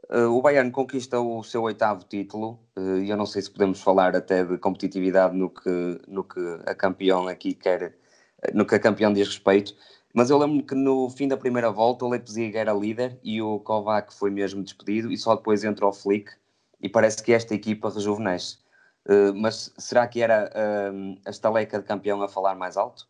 Uh, 0.10 0.30
o 0.30 0.42
Bayern 0.42 0.70
conquista 0.70 1.20
o 1.20 1.42
seu 1.44 1.64
oitavo 1.64 2.04
título 2.04 2.60
uh, 2.78 3.00
e 3.00 3.10
eu 3.10 3.18
não 3.18 3.26
sei 3.26 3.42
se 3.42 3.50
podemos 3.50 3.82
falar 3.82 4.16
até 4.16 4.44
de 4.44 4.56
competitividade 4.60 5.36
no 5.36 5.50
que, 5.50 6.00
no 6.08 6.24
que 6.24 6.40
a 6.68 6.76
campeão 6.76 7.28
aqui 7.28 7.56
quer, 7.56 7.98
no 8.54 8.68
que 8.68 8.76
a 8.76 8.80
campeão 8.80 9.12
diz 9.12 9.28
respeito, 9.28 9.76
mas 10.14 10.30
eu 10.30 10.38
lembro-me 10.38 10.62
que 10.62 10.76
no 10.76 11.10
fim 11.10 11.28
da 11.28 11.36
primeira 11.36 11.72
volta 11.72 12.06
o 12.06 12.10
Leipzig 12.10 12.56
era 12.56 12.72
líder 12.72 13.20
e 13.24 13.42
o 13.42 13.60
Kovac 13.60 14.14
foi 14.14 14.30
mesmo 14.30 14.62
despedido 14.64 15.12
e 15.12 15.18
só 15.18 15.36
depois 15.36 15.64
entrou 15.64 15.90
o 15.90 15.94
Flick 15.94 16.32
e 16.80 16.88
parece 16.88 17.24
que 17.24 17.34
esta 17.34 17.56
equipa 17.56 17.90
rejuvenesce. 17.90 18.60
Mas 19.36 19.74
será 19.78 20.08
que 20.08 20.22
era 20.22 20.50
a 21.26 21.30
estaleca 21.30 21.80
de 21.80 21.86
campeão 21.86 22.22
a 22.22 22.30
falar 22.30 22.56
mais 22.56 22.78
alto? 22.78 23.08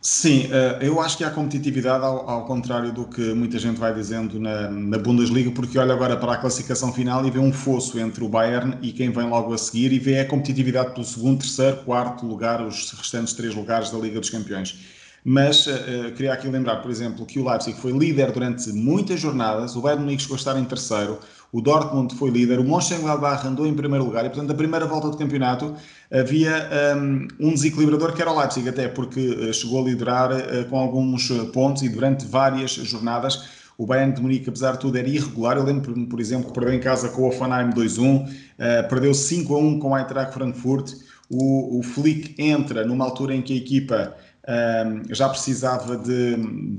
Sim, 0.00 0.48
eh, 0.52 0.78
eu 0.82 1.00
acho 1.00 1.16
que 1.16 1.24
há 1.24 1.30
competitividade 1.30 2.04
ao, 2.04 2.30
ao, 2.30 2.46
contrário 2.46 2.92
do 2.92 3.04
que 3.04 3.34
muita 3.34 3.58
gente 3.58 3.80
vai 3.80 3.92
dizendo 3.92 4.38
na, 4.38 4.70
na, 4.70 4.96
Bundesliga, 4.96 5.50
porque 5.50 5.76
olha 5.76 5.92
agora 5.92 6.16
para 6.16 6.34
a 6.34 6.36
classificação 6.36 6.92
final 6.92 7.26
e 7.26 7.30
vê 7.32 7.40
um 7.40 7.52
fosso 7.52 7.98
entre 7.98 8.22
o 8.22 8.28
Bayern 8.28 8.78
e 8.80 8.92
quem 8.92 9.10
vem 9.10 9.28
logo 9.28 9.52
a 9.52 9.58
seguir 9.58 9.92
e 9.92 9.98
vê 9.98 10.20
a 10.20 10.24
competitividade 10.24 10.94
pelo 10.94 11.04
segundo, 11.04 11.40
terceiro, 11.40 11.78
quarto 11.78 12.24
lugar, 12.24 12.64
os 12.64 12.92
restantes 12.92 13.34
três 13.34 13.56
lugares 13.56 13.90
da 13.90 13.98
Liga 13.98 14.20
dos 14.20 14.30
Campeões. 14.30 14.78
Mas 15.24 15.66
uh, 15.66 16.12
queria 16.16 16.32
aqui 16.32 16.48
lembrar, 16.48 16.76
por 16.76 16.90
exemplo, 16.92 17.26
que 17.26 17.40
o 17.40 17.46
Leipzig 17.46 17.78
foi 17.80 17.90
líder 17.90 18.30
durante 18.30 18.70
muitas 18.70 19.18
jornadas, 19.18 19.74
o 19.74 19.80
Bayern 19.80 20.04
Munique 20.04 20.22
chegou 20.22 20.36
a 20.36 20.38
estar 20.38 20.56
em 20.56 20.64
terceiro, 20.64 21.18
o 21.52 21.62
Dortmund 21.62 22.14
foi 22.14 22.30
líder, 22.30 22.58
o 22.58 22.64
Mönchengladbach 22.64 23.46
andou 23.46 23.66
em 23.66 23.74
primeiro 23.74 24.04
lugar 24.04 24.24
e, 24.24 24.28
portanto, 24.28 24.50
a 24.50 24.54
primeira 24.54 24.86
volta 24.86 25.08
do 25.08 25.16
campeonato 25.16 25.74
havia 26.10 26.68
um, 26.96 27.28
um 27.40 27.54
desequilibrador 27.54 28.12
que 28.12 28.20
era 28.20 28.30
o 28.30 28.38
Leipzig, 28.38 28.68
até 28.68 28.86
porque 28.86 29.20
uh, 29.30 29.52
chegou 29.54 29.80
a 29.82 29.84
liderar 29.84 30.30
uh, 30.30 30.64
com 30.68 30.78
alguns 30.78 31.30
pontos 31.52 31.82
e 31.82 31.88
durante 31.88 32.26
várias 32.26 32.72
jornadas. 32.72 33.48
O 33.78 33.86
Bayern 33.86 34.12
de 34.12 34.20
Munique, 34.20 34.48
apesar 34.48 34.72
de 34.72 34.80
tudo, 34.80 34.98
era 34.98 35.08
irregular. 35.08 35.56
Eu 35.56 35.64
lembro, 35.64 36.06
por 36.06 36.20
exemplo, 36.20 36.48
que 36.48 36.52
perdeu 36.52 36.74
em 36.74 36.80
casa 36.80 37.08
com 37.10 37.22
o 37.22 37.28
Offenheim 37.28 37.70
2-1, 37.70 38.26
uh, 38.26 38.88
perdeu 38.88 39.12
5-1 39.12 39.78
com 39.78 39.90
o 39.90 39.96
Eintracht 39.96 40.34
Frankfurt. 40.34 40.92
O, 41.30 41.78
o 41.78 41.82
Flick 41.82 42.34
entra 42.42 42.84
numa 42.84 43.04
altura 43.04 43.34
em 43.34 43.40
que 43.40 43.54
a 43.54 43.56
equipa 43.56 44.14
um, 44.48 45.14
já 45.14 45.28
precisava 45.28 45.96
de, 45.96 46.36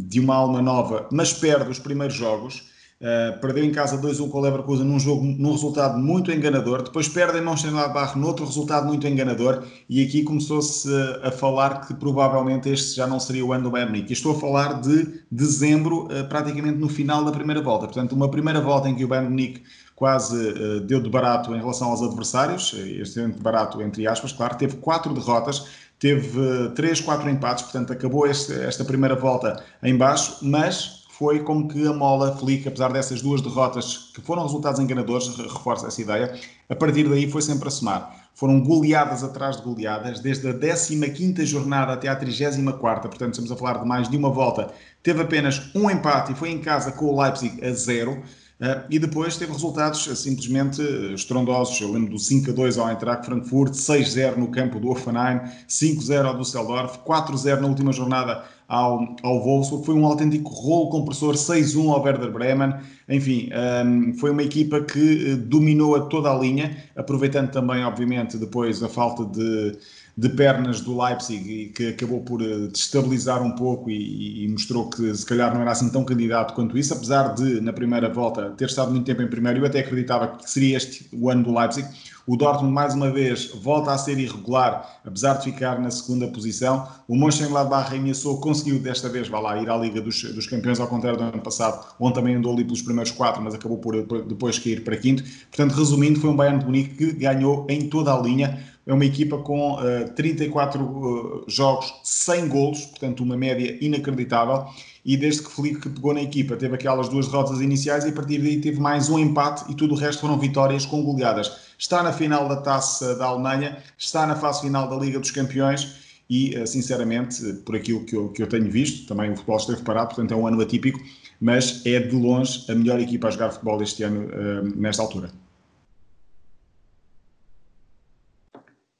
de 0.08 0.19
uma 0.19 0.36
alma 0.36 0.62
nova, 0.62 1.08
mas 1.12 1.32
perde 1.34 1.69
os 1.69 1.79
primeiros 1.79 2.15
jogos 2.15 2.68
Uh, 3.01 3.39
perdeu 3.39 3.63
em 3.63 3.71
casa 3.71 3.97
2-1 3.97 4.29
com 4.29 4.39
o 4.39 4.41
Leverkusen 4.41 4.85
num 4.85 4.99
jogo, 4.99 5.23
num 5.23 5.51
resultado 5.51 5.97
muito 5.97 6.33
enganador. 6.33 6.83
Depois 6.83 7.07
perde 7.07 7.38
em 7.38 7.41
Mönchengladbach 7.41 8.19
noutro 8.19 8.45
resultado 8.45 8.85
muito 8.88 9.07
enganador. 9.07 9.63
E 9.89 10.03
aqui 10.03 10.21
começou-se 10.21 10.89
a, 11.23 11.29
a, 11.29 11.31
falar 11.31 11.88
que 11.88 11.93
provavelmente 11.93 12.67
este 12.67 12.97
já 12.97 13.07
não 13.07 13.17
seria 13.17 13.45
o 13.45 13.53
ano 13.53 13.63
do 13.63 13.71
Bayern 13.71 13.93
Munique. 13.93 14.12
Estou 14.12 14.35
a 14.35 14.39
falar 14.39 14.81
de 14.81 15.21
dezembro, 15.31 16.07
uh, 16.07 16.27
praticamente 16.27 16.77
no 16.77 16.89
final 16.89 17.23
da 17.23 17.31
primeira 17.31 17.62
volta. 17.62 17.85
Portanto, 17.85 18.12
uma 18.12 18.29
primeira 18.29 18.59
volta 18.59 18.89
em 18.89 18.95
que 18.95 19.05
o 19.05 19.07
Bayern 19.07 19.29
Munique 19.29 19.63
quase 19.95 20.35
uh, 20.35 20.81
deu 20.81 21.01
de 21.01 21.09
barato 21.09 21.55
em 21.55 21.57
relação 21.57 21.91
aos 21.91 22.01
adversários. 22.01 22.73
Este 22.73 23.25
de 23.25 23.41
barato, 23.41 23.81
entre 23.81 24.05
aspas, 24.07 24.33
claro. 24.33 24.57
Teve 24.57 24.75
quatro 24.75 25.13
derrotas 25.13 25.65
teve 25.99 26.69
3, 26.75 27.01
4 27.01 27.29
empates, 27.29 27.63
portanto 27.63 27.91
acabou 27.91 28.25
este, 28.25 28.53
esta 28.53 28.85
primeira 28.85 29.15
volta 29.15 29.62
em 29.83 29.97
baixo, 29.97 30.38
mas 30.41 30.98
foi 31.19 31.41
como 31.41 31.67
que 31.67 31.86
a 31.86 31.91
mola 31.91 32.34
Flick, 32.38 32.65
apesar 32.65 32.93
dessas 32.93 33.21
duas 33.21 33.41
derrotas 33.41 34.10
que 34.15 34.21
foram 34.21 34.43
resultados 34.43 34.79
enganadores, 34.79 35.27
reforça 35.36 35.88
essa 35.88 36.01
ideia, 36.01 36.39
a 36.69 36.75
partir 36.75 37.10
daí 37.10 37.29
foi 37.29 37.41
sempre 37.41 37.67
a 37.67 37.71
somar. 37.71 38.29
Foram 38.34 38.62
goleadas 38.62 39.21
atrás 39.21 39.58
de 39.58 39.63
goleadas, 39.63 40.21
desde 40.21 40.47
a 40.47 40.53
15ª 40.53 41.43
jornada 41.43 41.91
até 41.91 42.08
à 42.08 42.17
34ª, 42.17 43.01
portanto 43.01 43.34
estamos 43.34 43.51
a 43.51 43.58
falar 43.58 43.79
de 43.79 43.86
mais 43.86 44.08
de 44.08 44.15
uma 44.15 44.29
volta. 44.29 44.71
Teve 45.03 45.21
apenas 45.21 45.69
um 45.75 45.91
empate 45.91 46.32
e 46.32 46.36
foi 46.36 46.51
em 46.51 46.60
casa 46.60 46.93
com 46.93 47.08
o 47.08 47.21
Leipzig 47.21 47.62
a 47.65 47.73
zero. 47.73 48.23
Uh, 48.62 48.84
e 48.89 48.99
depois 48.99 49.38
teve 49.38 49.53
resultados 49.53 50.05
uh, 50.08 50.15
simplesmente 50.15 50.82
estrondosos. 51.13 51.79
Eu 51.79 51.93
lembro 51.93 52.12
do 52.12 52.19
5 52.19 52.51
a 52.51 52.53
2 52.53 52.77
ao 52.77 52.89
Eintracht 52.89 53.25
Frankfurt, 53.25 53.71
6-0 53.71 54.36
no 54.36 54.49
campo 54.49 54.82
do 54.82 54.89
Offenheim, 54.89 55.39
5-0 55.65 56.25
ao 56.25 56.38
Düsseldorf, 56.38 56.99
4-0 57.08 57.62
na 57.62 57.67
última 57.67 57.93
jornada 57.93 58.43
ao, 58.69 59.15
ao 59.23 59.43
Wolfsburg. 59.43 59.86
Foi 59.86 59.95
um 59.95 60.05
autêntico 60.05 60.49
rolo 60.49 60.89
compressor, 60.89 61.34
6-1 61.34 61.91
ao 61.91 62.01
Werder 62.01 62.32
Bremen. 62.32 62.75
Enfim, 63.10 63.49
um, 63.86 64.13
foi 64.13 64.29
uma 64.29 64.43
equipa 64.43 64.79
que 64.82 65.34
uh, 65.34 65.38
dominou 65.38 65.95
a 65.95 66.01
toda 66.01 66.32
a 66.32 66.38
linha, 66.38 66.77
aproveitando 66.95 67.49
também, 67.51 67.84
obviamente, 67.84 68.38
depois 68.38 68.82
a 68.84 68.88
falta 68.88 69.25
de 69.25 69.77
de 70.19 70.27
pernas 70.27 70.82
do 70.82 71.01
Leipzig 71.01 71.71
que 71.73 71.89
acabou 71.89 72.19
por 72.19 72.41
eh, 72.41 72.67
destabilizar 72.67 73.41
um 73.41 73.51
pouco 73.51 73.89
e, 73.89 74.43
e, 74.43 74.47
mostrou 74.49 74.89
que 74.89 75.15
se 75.15 75.25
calhar 75.25 75.53
não 75.53 75.62
era 75.62 75.71
assim 75.71 75.89
tão 75.89 76.03
candidato 76.03 76.53
quanto 76.53 76.77
isso, 76.77 76.93
apesar 76.93 77.34
de 77.36 77.62
na 77.62 77.71
primeira 77.71 78.10
volta 78.10 78.49
ter 78.58 78.65
estado 78.65 78.91
muito 78.91 79.05
tempo 79.05 79.21
em 79.21 79.27
primeiro, 79.27 79.60
eu 79.60 79.65
até 79.65 79.79
acreditava 79.79 80.27
que 80.36 80.49
seria 80.49 80.75
este 80.75 81.08
o 81.13 81.29
ano 81.29 81.43
do 81.43 81.58
Leipzig. 81.58 81.88
O 82.30 82.38
Dortmund 82.38 82.72
mais 82.72 82.94
uma 82.94 83.10
vez 83.10 83.50
volta 83.56 83.92
a 83.92 83.98
ser 83.98 84.20
irregular, 84.20 85.00
apesar 85.04 85.34
de 85.34 85.46
ficar 85.46 85.80
na 85.80 85.89
segunda 85.89 86.28
posição. 86.28 86.88
O 87.08 87.15
Mönchengladbach 87.15 87.92
ameaçou, 87.92 88.39
conseguiu 88.39 88.78
desta 88.78 89.10
vez, 89.10 89.28
vá 89.28 89.39
lá, 89.39 89.60
ir 89.60 89.68
à 89.68 89.76
Liga 89.76 90.00
dos, 90.00 90.22
dos 90.22 90.46
Campeões, 90.46 90.80
ao 90.80 90.88
contrário 90.88 91.18
do 91.18 91.24
ano 91.24 91.42
passado, 91.42 91.84
onde 92.00 92.13
também 92.13 92.36
andou 92.36 92.54
ali 92.54 92.63
pelos 92.63 92.84
primeiros 92.84 93.12
quatro, 93.12 93.42
mas 93.42 93.56
acabou 93.56 93.80
por 93.80 93.96
depois 94.28 94.60
cair 94.60 94.84
para 94.84 94.96
quinto. 94.96 95.24
Portanto, 95.24 95.72
resumindo, 95.72 96.20
foi 96.20 96.30
um 96.30 96.36
Bayern 96.36 96.60
de 96.60 96.65
Munique 96.68 96.98
que 96.98 97.13
ganhou 97.13 97.65
em 97.68 97.89
toda 97.89 98.13
a 98.13 98.22
linha 98.22 98.63
é 98.89 98.94
uma 98.94 99.06
equipa 99.06 99.38
com 99.38 99.74
uh, 99.74 100.10
34 100.15 100.84
uh, 100.84 101.44
jogos, 101.48 101.94
100 102.04 102.48
golos, 102.48 102.86
portanto 102.86 103.22
uma 103.22 103.38
média 103.38 103.78
inacreditável. 103.80 104.65
E 105.06 105.15
desde 105.15 105.44
que 105.44 105.52
Felipe 105.52 105.89
pegou 105.89 106.12
na 106.12 106.24
equipa 106.24 106.56
teve 106.56 106.74
aquelas 106.74 107.08
duas 107.08 107.28
derrotas 107.28 107.62
iniciais 107.62 108.04
e 108.06 108.10
a 108.10 108.12
partir 108.12 108.39
daí 108.39 108.60
teve 108.60 108.80
mais 108.80 109.08
um 109.08 109.20
empate 109.20 109.72
e 109.72 109.76
tudo 109.76 109.94
o 109.94 109.98
resto 109.98 110.22
foram 110.22 110.39
vitórias 110.39 110.88
com 110.88 111.04
goleadas. 111.04 111.68
Está 111.80 112.04
na 112.04 112.12
final 112.12 112.50
da 112.50 112.58
Taça 112.58 113.15
da 113.15 113.26
Alemanha, 113.26 113.82
está 113.98 114.28
na 114.28 114.36
fase 114.36 114.60
final 114.60 114.89
da 114.89 114.98
Liga 114.98 115.18
dos 115.18 115.32
Campeões 115.32 116.22
e, 116.30 116.54
uh, 116.60 116.68
sinceramente, 116.68 117.54
por 117.65 117.74
aquilo 117.74 118.04
que 118.04 118.18
eu, 118.18 118.28
que 118.34 118.44
eu 118.44 118.48
tenho 118.48 118.70
visto, 118.70 119.08
também 119.08 119.32
o 119.32 119.36
futebol 119.36 119.56
esteve 119.56 119.82
parado, 119.82 120.08
portanto 120.10 120.34
é 120.34 120.36
um 120.36 120.46
ano 120.46 120.62
atípico, 120.62 121.00
mas 121.39 121.86
é 121.86 121.98
de 122.02 122.13
longe 122.13 122.70
a 122.70 122.76
melhor 122.76 123.00
equipa 123.00 123.30
a 123.30 123.32
jogar 123.32 123.52
futebol 123.52 123.82
este 123.82 124.04
ano, 124.04 124.26
uh, 124.28 124.76
nesta 124.76 125.02
altura. 125.02 125.32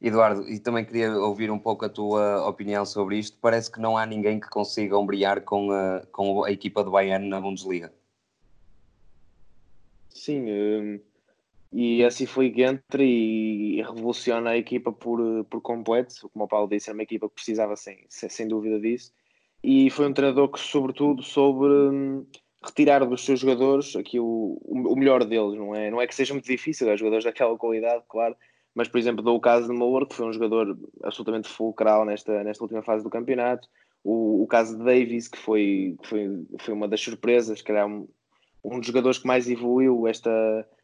Eduardo, 0.02 0.48
e 0.50 0.58
também 0.58 0.86
queria 0.86 1.12
ouvir 1.18 1.52
um 1.52 1.60
pouco 1.60 1.84
a 1.84 1.89
tua 1.89 2.48
opinião 2.48 2.86
sobre 2.86 3.18
isto. 3.20 3.38
Parece 3.42 3.70
que 3.70 3.82
não 3.82 3.98
há 3.98 4.06
ninguém 4.06 4.39
que 4.39 4.50
consiga 4.50 4.98
ombrear 4.98 5.42
com 5.42 5.70
a, 5.74 6.02
com 6.13 6.46
a 6.46 6.52
equipa 6.52 6.82
do 6.82 6.92
Bayern 6.92 7.28
na 7.28 7.42
Bundesliga. 7.42 7.92
Sim, 10.08 11.02
e 11.71 12.03
assim 12.03 12.25
foi 12.25 12.49
que 12.49 12.63
entra 12.63 13.03
e 13.03 13.82
revoluciona 13.82 14.51
a 14.51 14.58
equipa 14.58 14.91
por, 14.91 15.45
por 15.45 15.62
completo. 15.62 16.29
Como 16.34 16.45
o 16.45 16.47
Paulo 16.47 16.69
disse, 16.69 16.89
é 16.89 16.93
uma 16.93 17.03
equipa 17.03 17.27
que 17.29 17.36
precisava 17.36 17.75
sem, 17.75 18.05
sem 18.10 18.47
dúvida 18.47 18.79
disso. 18.79 19.13
E 19.63 19.89
foi 19.89 20.08
um 20.08 20.13
treinador 20.13 20.49
que, 20.49 20.60
sobretudo, 20.60 21.21
soube 21.21 21.65
hum, 21.65 22.25
retirar 22.63 23.05
dos 23.05 23.23
seus 23.23 23.39
jogadores 23.39 23.95
aqui 23.95 24.19
o, 24.19 24.60
o 24.63 24.95
melhor 24.95 25.23
deles. 25.25 25.58
Não 25.58 25.75
é, 25.75 25.91
não 25.91 26.01
é 26.01 26.08
que 26.08 26.15
seja 26.15 26.34
muito 26.34 26.47
difícil, 26.47 26.89
há 26.89 26.95
jogadores 26.95 27.25
daquela 27.25 27.58
qualidade, 27.58 28.03
claro 28.08 28.36
mas 28.75 28.88
por 28.88 28.97
exemplo 28.97 29.23
dou 29.23 29.36
o 29.36 29.41
caso 29.41 29.67
de 29.67 29.73
Moura 29.73 30.05
que 30.05 30.15
foi 30.15 30.27
um 30.27 30.34
jogador 30.34 30.77
absolutamente 31.03 31.49
fulcral 31.49 32.05
nesta, 32.05 32.43
nesta 32.43 32.63
última 32.63 32.82
fase 32.82 33.03
do 33.03 33.10
campeonato 33.10 33.67
o, 34.03 34.43
o 34.43 34.47
caso 34.47 34.77
de 34.77 34.84
Davis 34.84 35.27
que 35.27 35.38
foi, 35.38 35.97
foi, 36.03 36.45
foi 36.60 36.73
uma 36.73 36.88
das 36.88 37.01
surpresas 37.01 37.62
que 37.62 37.71
era 37.71 37.86
um, 37.86 38.08
um 38.63 38.77
dos 38.77 38.88
jogadores 38.88 39.17
que 39.17 39.27
mais 39.27 39.49
evoluiu 39.49 40.08
esta, 40.08 40.32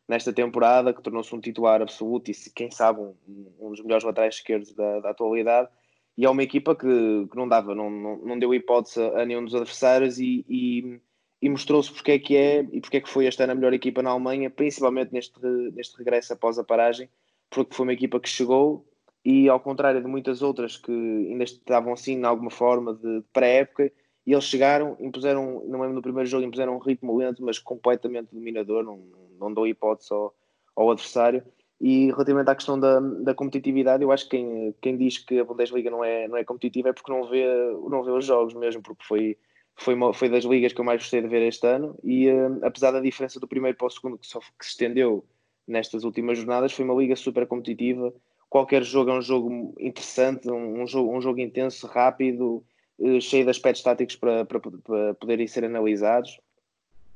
nesta 0.08 0.32
temporada 0.32 0.94
que 0.94 1.02
tornou-se 1.02 1.34
um 1.34 1.39
titular 1.39 1.82
absoluto 1.82 2.30
e 2.32 2.36
quem 2.54 2.70
sabe 2.72 3.02
um, 3.02 3.15
um 3.60 3.70
dos 3.72 3.82
melhores 3.82 4.04
laterais 4.04 4.36
esquerdos 4.36 4.74
da, 4.74 5.00
da 5.00 5.10
atualidade. 5.10 5.70
E 6.18 6.26
é 6.26 6.30
uma 6.30 6.44
equipa 6.44 6.76
que, 6.76 6.88
que 7.30 7.36
não 7.36 7.48
dava, 7.48 7.76
não, 7.76 7.89
não, 7.89 8.18
não 8.18 8.39
deu 8.39 8.54
hipótese 8.54 9.02
a 9.02 9.26
nenhum 9.26 9.44
dos 9.44 9.56
adversários 9.56 10.18
e, 10.18 10.46
e, 10.48 11.00
e 11.41 11.50
mostrou-se 11.50 11.91
porque 11.91 12.12
é 12.13 12.20
que 12.20 12.38
é 12.38 12.65
e 12.72 12.80
porque 12.80 12.98
é 12.98 13.02
que 13.02 13.10
foi 13.10 13.26
esta 13.26 13.44
a 13.44 13.56
melhor 13.56 13.74
equipa 13.74 14.02
na 14.02 14.12
Alemanha, 14.12 14.50
principalmente 14.50 15.12
neste, 15.12 15.39
neste 15.74 15.98
regresso 15.98 16.32
após 16.34 16.58
a 16.58 16.63
paragem 16.63 17.10
porque 17.50 17.76
foi 17.76 17.86
uma 17.86 17.94
equipa 17.94 18.20
que 18.20 18.30
chegou 18.30 18.86
e 19.24 19.50
ao 19.50 19.60
contrário 19.60 20.02
de 20.02 20.08
muitas 20.08 20.41
outras 20.41 20.78
que 20.78 20.91
ainda 20.91 21.44
estavam 21.44 21.94
assim 21.94 22.20
de 22.20 22.26
alguma 22.26 22.52
forma 22.52 22.94
de 22.94 23.24
pré-época 23.34 23.91
e 24.26 24.34
eles 24.34 24.46
chegaram, 24.46 24.98
impuseram, 25.00 25.63
não 25.68 25.82
lembro 25.82 25.96
no 25.96 26.02
primeiro 26.02 26.28
jogo, 26.28 26.44
impuseram 26.44 26.76
um 26.76 26.80
ritmo 26.80 27.15
lento, 27.15 27.44
mas 27.44 27.60
completamente 27.60 28.34
dominador, 28.34 28.84
não, 28.84 28.98
não 29.39 29.54
deu 29.54 29.67
hipótese 29.67 30.13
ao, 30.13 30.34
ao 30.76 30.91
adversário. 30.91 31.43
E 31.80 32.08
relativamente 32.08 32.50
à 32.50 32.56
questão 32.56 32.80
da, 32.80 33.00
da 33.00 33.34
competitividade, 33.34 34.02
eu 34.02 34.12
acho 34.12 34.30
que 34.30 34.38
quem, 34.38 34.76
quem 34.82 34.98
diz 34.98 35.17
que 35.17 35.39
a 35.39 35.43
Bundesliga 35.43 35.89
não 35.89 36.04
é, 36.04 36.28
não 36.28 36.38
é 36.38 36.43
competitiva 36.43 36.89
é 36.89 36.93
porque 36.93 37.12
não 37.12 37.28
vê, 37.28 37.45
não 37.89 38.04
vê 38.04 38.12
os 38.12 38.26
jogos 38.26 38.54
mesmo, 38.54 38.82
porque 38.82 39.04
foi, 39.04 39.38
foi, 39.76 39.93
uma, 39.93 40.13
foi 40.13 40.30
das 40.30 40.45
ligas 40.45 40.71
que 40.71 40.80
eu 40.80 40.86
mais 40.86 41.02
gostei 41.02 41.21
de 41.21 41.28
ver 41.28 41.41
este 41.41 41.67
ano. 41.67 41.98
E 42.04 42.30
uh, 42.30 42.60
apesar 42.63 42.91
da 42.91 43.02
diferença 43.02 43.39
do 43.39 43.48
primeiro 43.48 43.78
para 43.78 43.88
o 43.88 43.89
segundo, 43.89 44.17
que, 44.17 44.26
só, 44.26 44.39
que 44.39 44.65
se 44.65 44.71
estendeu 44.71 45.26
nestas 45.67 46.04
últimas 46.04 46.38
jornadas. 46.38 46.74
Foi 46.74 46.86
uma 46.86 46.93
liga 46.93 47.15
super 47.15 47.45
competitiva. 47.48 48.13
Qualquer 48.50 48.84
jogo 48.84 49.12
é 49.12 49.13
um 49.17 49.21
jogo 49.21 49.74
interessante, 49.80 50.50
um, 50.50 50.84
um 50.84 50.88
jogo, 50.88 51.15
um 51.15 51.19
jogo 51.19 51.39
intenso, 51.39 51.88
rápido, 51.88 52.63
eh, 53.00 53.19
cheio 53.19 53.43
de 53.43 53.50
aspectos 53.50 53.84
táticos 53.84 54.15
para, 54.15 54.45
para, 54.45 54.60
para 54.60 55.13
poderem 55.15 55.48
ser 55.48 55.65
analisados, 55.65 56.39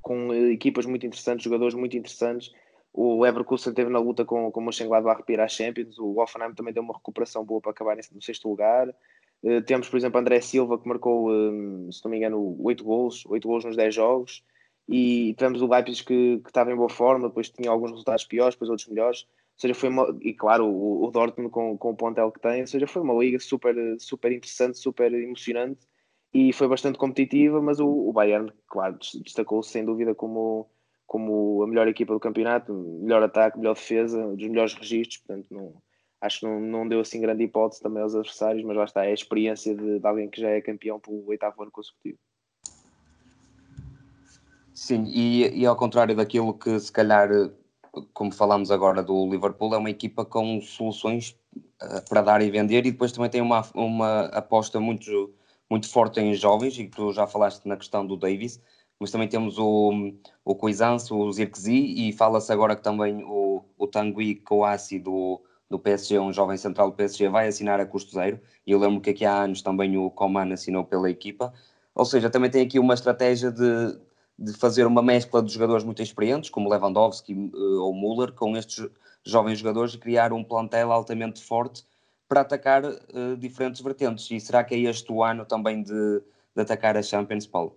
com 0.01 0.33
eh, 0.33 0.51
equipas 0.51 0.85
muito 0.85 1.05
interessantes, 1.05 1.43
jogadores 1.43 1.75
muito 1.75 1.97
interessantes. 1.97 2.51
O 2.93 3.21
Leverkusen 3.21 3.73
teve 3.73 3.89
na 3.89 3.99
luta 3.99 4.25
com, 4.25 4.51
com 4.51 4.59
o 4.59 4.63
Mönchengladbach 4.63 5.23
para 5.23 5.33
ir 5.33 5.39
às 5.39 5.51
Champions. 5.51 5.97
O 5.99 6.19
Hoffenheim 6.19 6.53
também 6.53 6.73
deu 6.73 6.83
uma 6.83 6.95
recuperação 6.95 7.45
boa 7.45 7.61
para 7.61 7.71
acabar 7.71 7.95
no 7.95 8.21
sexto 8.21 8.49
lugar. 8.49 8.89
Uh, 9.43 9.61
temos, 9.61 9.87
por 9.87 9.97
exemplo, 9.97 10.19
André 10.19 10.41
Silva, 10.41 10.77
que 10.77 10.87
marcou, 10.87 11.31
um, 11.31 11.89
se 11.91 12.03
não 12.03 12.11
me 12.11 12.17
engano, 12.17 12.57
8 12.61 12.83
gols, 12.83 13.25
8 13.25 13.47
gols 13.47 13.63
nos 13.63 13.75
10 13.77 13.95
jogos 13.95 14.43
e 14.89 15.35
tivemos 15.35 15.61
o 15.61 15.67
Leipzig 15.67 16.03
que, 16.03 16.39
que 16.39 16.49
estava 16.49 16.71
em 16.71 16.75
boa 16.75 16.89
forma, 16.89 17.27
depois 17.27 17.49
tinha 17.49 17.69
alguns 17.69 17.91
resultados 17.91 18.25
piores, 18.25 18.55
depois 18.55 18.71
outros 18.71 18.87
melhores. 18.87 19.21
Ou 19.21 19.61
seja, 19.61 19.75
foi 19.75 19.89
uma, 19.89 20.17
e 20.21 20.33
claro, 20.33 20.65
o, 20.65 21.05
o 21.05 21.11
Dortmund 21.11 21.51
com, 21.51 21.77
com 21.77 21.91
o 21.91 21.95
pontel 21.95 22.31
que 22.31 22.39
tem, 22.39 22.61
ou 22.61 22.67
seja, 22.67 22.87
foi 22.87 23.03
uma 23.03 23.13
liga 23.13 23.37
super, 23.39 23.75
super 23.99 24.31
interessante, 24.31 24.79
super 24.79 25.13
emocionante 25.13 25.79
e 26.33 26.53
foi 26.53 26.67
bastante 26.67 26.97
competitiva, 26.97 27.61
mas 27.61 27.79
o, 27.79 27.87
o 27.87 28.13
Bayern, 28.13 28.51
claro, 28.67 28.97
destacou-se 29.23 29.71
sem 29.71 29.83
dúvida 29.83 30.13
como, 30.13 30.69
como 31.07 31.63
a 31.63 31.67
melhor 31.67 31.87
equipa 31.87 32.13
do 32.13 32.19
campeonato, 32.19 32.73
melhor 32.73 33.23
ataque, 33.23 33.57
melhor 33.57 33.73
defesa, 33.73 34.35
dos 34.35 34.47
melhores 34.47 34.73
registros, 34.73 35.17
portanto, 35.17 35.47
não, 35.49 35.73
acho 36.21 36.41
que 36.41 36.45
não, 36.45 36.59
não 36.59 36.87
deu 36.87 36.99
assim 36.99 37.21
grande 37.21 37.43
hipótese 37.43 37.81
também 37.81 38.03
aos 38.03 38.15
adversários, 38.15 38.63
mas 38.63 38.77
lá 38.77 38.83
está, 38.83 39.05
é 39.05 39.09
a 39.09 39.13
experiência 39.13 39.75
de, 39.75 39.99
de 39.99 40.07
alguém 40.07 40.29
que 40.29 40.39
já 40.39 40.49
é 40.49 40.61
campeão 40.61 40.99
pelo 40.99 41.25
oitavo 41.27 41.61
ano 41.61 41.71
consecutivo. 41.71 42.17
Sim, 44.73 45.05
e, 45.07 45.61
e 45.61 45.65
ao 45.65 45.75
contrário 45.75 46.15
daquilo 46.15 46.53
que 46.53 46.79
se 46.79 46.91
calhar, 46.91 47.29
como 48.13 48.31
falámos 48.31 48.71
agora 48.71 49.03
do 49.03 49.29
Liverpool, 49.29 49.73
é 49.73 49.77
uma 49.77 49.89
equipa 49.89 50.23
com 50.23 50.61
soluções 50.61 51.37
uh, 51.81 52.07
para 52.07 52.21
dar 52.21 52.41
e 52.41 52.49
vender 52.49 52.85
e 52.85 52.91
depois 52.91 53.11
também 53.11 53.29
tem 53.29 53.41
uma, 53.41 53.61
uma 53.73 54.25
aposta 54.27 54.79
muito, 54.79 55.33
muito 55.69 55.89
forte 55.89 56.19
em 56.19 56.33
jovens, 56.33 56.77
e 56.79 56.87
tu 56.87 57.11
já 57.13 57.27
falaste 57.27 57.65
na 57.65 57.77
questão 57.77 58.05
do 58.05 58.17
Davis, 58.17 58.61
mas 58.99 59.11
também 59.11 59.27
temos 59.27 59.57
o, 59.57 60.13
o 60.43 60.55
Coisance, 60.55 61.13
o 61.13 61.31
Zirkzee 61.31 62.09
e 62.09 62.13
fala-se 62.13 62.51
agora 62.51 62.75
que 62.75 62.83
também 62.83 63.23
o, 63.23 63.63
o 63.77 63.87
Tanguy 63.87 64.35
Kouassi 64.35 64.99
do, 64.99 65.41
do 65.69 65.79
PSG, 65.79 66.19
um 66.19 66.33
jovem 66.33 66.57
central 66.57 66.91
do 66.91 66.97
PSG, 66.97 67.29
vai 67.29 67.47
assinar 67.47 67.79
a 67.79 67.85
custo 67.85 68.11
zero. 68.13 68.39
E 68.67 68.71
eu 68.71 68.79
lembro 68.79 68.99
que 68.99 69.11
aqui 69.11 69.25
há 69.25 69.43
anos 69.43 69.61
também 69.61 69.97
o 69.97 70.09
Coman 70.11 70.51
assinou 70.51 70.83
pela 70.83 71.09
equipa. 71.09 71.53
Ou 71.95 72.03
seja, 72.05 72.29
também 72.29 72.49
tem 72.49 72.65
aqui 72.65 72.79
uma 72.79 72.93
estratégia 72.93 73.51
de 73.51 73.99
de 74.39 74.53
fazer 74.53 74.87
uma 74.87 75.01
mescla 75.01 75.43
de 75.43 75.51
jogadores 75.51 75.83
muito 75.83 76.01
experientes, 76.01 76.49
como 76.49 76.69
Lewandowski 76.69 77.33
uh, 77.33 77.81
ou 77.81 77.93
Müller, 77.93 78.31
com 78.31 78.55
estes 78.55 78.87
jovens 79.25 79.59
jogadores 79.59 79.93
e 79.93 79.97
criar 79.97 80.31
um 80.31 80.43
plantel 80.43 80.93
altamente 80.93 81.43
forte 81.43 81.83
para 82.29 82.41
atacar 82.41 82.85
uh, 82.85 83.35
diferentes 83.37 83.81
vertentes. 83.81 84.29
E 84.29 84.39
será 84.39 84.63
que 84.63 84.75
é 84.75 84.79
este 84.81 85.11
o 85.11 85.23
ano 85.23 85.43
também 85.45 85.81
de, 85.81 86.21
de 86.55 86.61
atacar 86.61 86.95
a 86.95 87.01
Champions, 87.01 87.47
Paulo? 87.47 87.75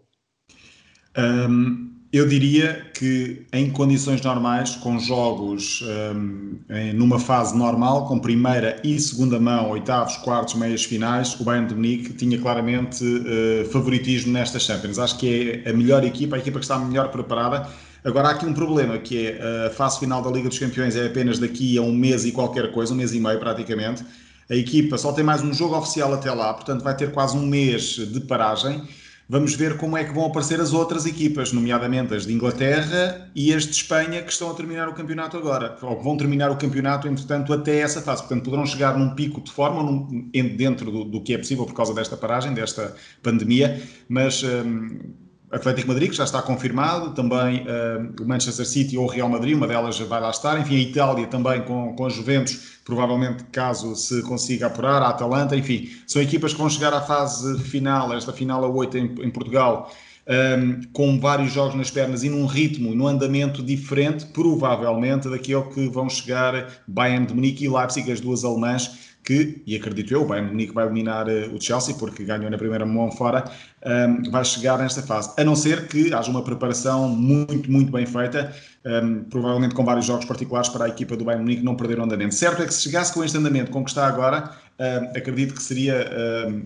Um, 1.16 1.90
eu 2.12 2.28
diria 2.28 2.90
que 2.94 3.46
em 3.54 3.70
condições 3.70 4.20
normais, 4.20 4.76
com 4.76 4.98
jogos 4.98 5.82
um, 6.14 6.58
em, 6.68 6.92
numa 6.92 7.18
fase 7.18 7.56
normal, 7.56 8.06
com 8.06 8.18
primeira 8.18 8.78
e 8.84 9.00
segunda 9.00 9.40
mão, 9.40 9.70
oitavos, 9.70 10.18
quartos, 10.18 10.54
meias 10.54 10.84
finais, 10.84 11.38
o 11.40 11.44
Bayern 11.44 11.68
de 11.68 11.74
Munique 11.74 12.12
tinha 12.12 12.38
claramente 12.38 13.02
uh, 13.02 13.64
favoritismo 13.70 14.30
nesta 14.30 14.58
Champions. 14.58 14.98
Acho 14.98 15.18
que 15.18 15.62
é 15.64 15.70
a 15.70 15.72
melhor 15.72 16.04
equipa, 16.04 16.36
a 16.36 16.38
equipa 16.38 16.58
que 16.58 16.64
está 16.66 16.78
melhor 16.78 17.10
preparada. 17.10 17.66
Agora 18.04 18.28
há 18.28 18.30
aqui 18.32 18.44
um 18.44 18.52
problema, 18.52 18.98
que 18.98 19.28
é 19.28 19.66
a 19.66 19.70
fase 19.70 19.98
final 20.00 20.20
da 20.20 20.30
Liga 20.30 20.48
dos 20.48 20.58
Campeões 20.58 20.96
é 20.96 21.06
apenas 21.06 21.38
daqui 21.38 21.78
a 21.78 21.82
um 21.82 21.92
mês 21.92 22.26
e 22.26 22.32
qualquer 22.32 22.72
coisa, 22.72 22.92
um 22.92 22.96
mês 22.96 23.14
e 23.14 23.20
meio 23.20 23.38
praticamente. 23.38 24.04
A 24.52 24.54
equipa 24.54 24.98
só 24.98 25.12
tem 25.12 25.24
mais 25.24 25.42
um 25.42 25.52
jogo 25.52 25.74
oficial 25.76 26.12
até 26.12 26.30
lá, 26.30 26.52
portanto 26.52 26.84
vai 26.84 26.94
ter 26.94 27.10
quase 27.10 27.34
um 27.36 27.46
mês 27.46 27.96
de 27.96 28.20
paragem 28.20 28.86
Vamos 29.32 29.54
ver 29.54 29.78
como 29.78 29.96
é 29.96 30.04
que 30.04 30.12
vão 30.12 30.26
aparecer 30.26 30.60
as 30.60 30.74
outras 30.74 31.06
equipas, 31.06 31.52
nomeadamente 31.52 32.12
as 32.12 32.26
de 32.26 32.34
Inglaterra 32.34 33.30
e 33.34 33.54
as 33.54 33.64
de 33.64 33.70
Espanha, 33.70 34.20
que 34.20 34.30
estão 34.30 34.50
a 34.50 34.54
terminar 34.54 34.90
o 34.90 34.92
campeonato 34.92 35.38
agora, 35.38 35.78
ou 35.80 35.96
que 35.96 36.04
vão 36.04 36.18
terminar 36.18 36.50
o 36.50 36.56
campeonato, 36.56 37.08
entretanto, 37.08 37.50
até 37.50 37.78
essa 37.78 38.02
fase. 38.02 38.20
Portanto, 38.20 38.44
poderão 38.44 38.66
chegar 38.66 38.98
num 38.98 39.14
pico 39.14 39.40
de 39.40 39.50
forma, 39.50 39.82
num, 39.82 40.28
dentro 40.30 40.90
do, 40.90 41.04
do, 41.04 41.22
que 41.22 41.32
é 41.32 41.38
possível 41.38 41.64
por 41.64 41.72
causa 41.72 41.94
desta 41.94 42.14
paragem, 42.14 42.52
desta 42.52 42.94
pandemia, 43.22 43.80
mas. 44.06 44.42
Hum, 44.42 45.14
Atlético 45.52 45.88
Madrid, 45.88 46.08
que 46.08 46.16
já 46.16 46.24
está 46.24 46.40
confirmado, 46.40 47.10
também 47.10 47.66
uh, 47.66 48.22
o 48.22 48.26
Manchester 48.26 48.66
City 48.66 48.96
ou 48.96 49.04
o 49.04 49.06
Real 49.06 49.28
Madrid, 49.28 49.54
uma 49.54 49.66
delas 49.66 49.98
vai 49.98 50.18
lá 50.18 50.30
estar, 50.30 50.58
enfim, 50.58 50.76
a 50.76 50.80
Itália 50.80 51.26
também 51.26 51.60
com, 51.62 51.94
com 51.94 52.06
a 52.06 52.08
Juventus, 52.08 52.80
provavelmente 52.82 53.44
caso 53.52 53.94
se 53.94 54.22
consiga 54.22 54.66
apurar, 54.68 55.02
a 55.02 55.08
Atalanta, 55.10 55.54
enfim, 55.54 55.90
são 56.06 56.22
equipas 56.22 56.54
que 56.54 56.58
vão 56.58 56.70
chegar 56.70 56.94
à 56.94 57.02
fase 57.02 57.58
final, 57.64 58.14
esta 58.14 58.32
final 58.32 58.64
a 58.64 58.68
8 58.68 58.96
em, 58.96 59.04
em 59.24 59.30
Portugal, 59.30 59.92
um, 60.28 60.32
ehm, 60.32 60.80
com 60.92 61.18
vários 61.18 61.52
jogos 61.52 61.74
nas 61.74 61.90
pernas 61.90 62.22
e 62.22 62.28
num 62.28 62.46
ritmo, 62.46 62.94
num 62.94 63.06
andamento 63.06 63.62
diferente, 63.62 64.26
provavelmente, 64.26 65.28
daquele 65.28 65.62
que 65.62 65.88
vão 65.88 66.08
chegar 66.08 66.82
Bayern 66.86 67.26
de 67.26 67.34
Munique 67.34 67.64
e 67.64 67.68
Leipzig, 67.68 68.10
as 68.10 68.20
duas 68.20 68.44
alemãs, 68.44 69.12
que, 69.24 69.62
e 69.66 69.76
acredito 69.76 70.12
eu, 70.12 70.22
o 70.22 70.26
Bayern 70.26 70.50
Munique 70.50 70.74
vai 70.74 70.84
eliminar 70.84 71.28
uh, 71.28 71.54
o 71.54 71.60
Chelsea, 71.60 71.94
porque 71.94 72.24
ganhou 72.24 72.50
na 72.50 72.58
primeira 72.58 72.84
mão 72.84 73.10
fora, 73.12 73.44
um, 73.84 73.90
ehm, 73.90 74.30
vai 74.30 74.44
chegar 74.44 74.78
nesta 74.78 75.00
fase. 75.00 75.32
A 75.38 75.44
não 75.44 75.54
ser 75.54 75.86
que 75.86 76.12
haja 76.12 76.28
uma 76.30 76.42
preparação 76.42 77.08
muito, 77.08 77.70
muito 77.70 77.92
bem 77.92 78.04
feita, 78.04 78.52
um, 78.84 78.90
ehm, 78.90 79.24
provavelmente 79.30 79.74
com 79.74 79.84
vários 79.84 80.06
jogos 80.06 80.24
particulares 80.24 80.68
para 80.68 80.86
a 80.86 80.88
equipa 80.88 81.16
do 81.16 81.24
Bayern 81.24 81.44
Munique 81.44 81.62
não 81.62 81.76
perder 81.76 82.00
o 82.00 82.02
andamento. 82.02 82.34
Certo 82.34 82.62
é 82.62 82.66
que 82.66 82.74
se 82.74 82.82
chegasse 82.82 83.12
com 83.14 83.22
este 83.22 83.36
andamento 83.36 83.70
com 83.70 83.84
que 83.84 83.90
está 83.90 84.06
agora, 84.08 84.50
ehm, 84.78 85.04
acredito 85.16 85.54
que 85.54 85.62
seria 85.62 86.08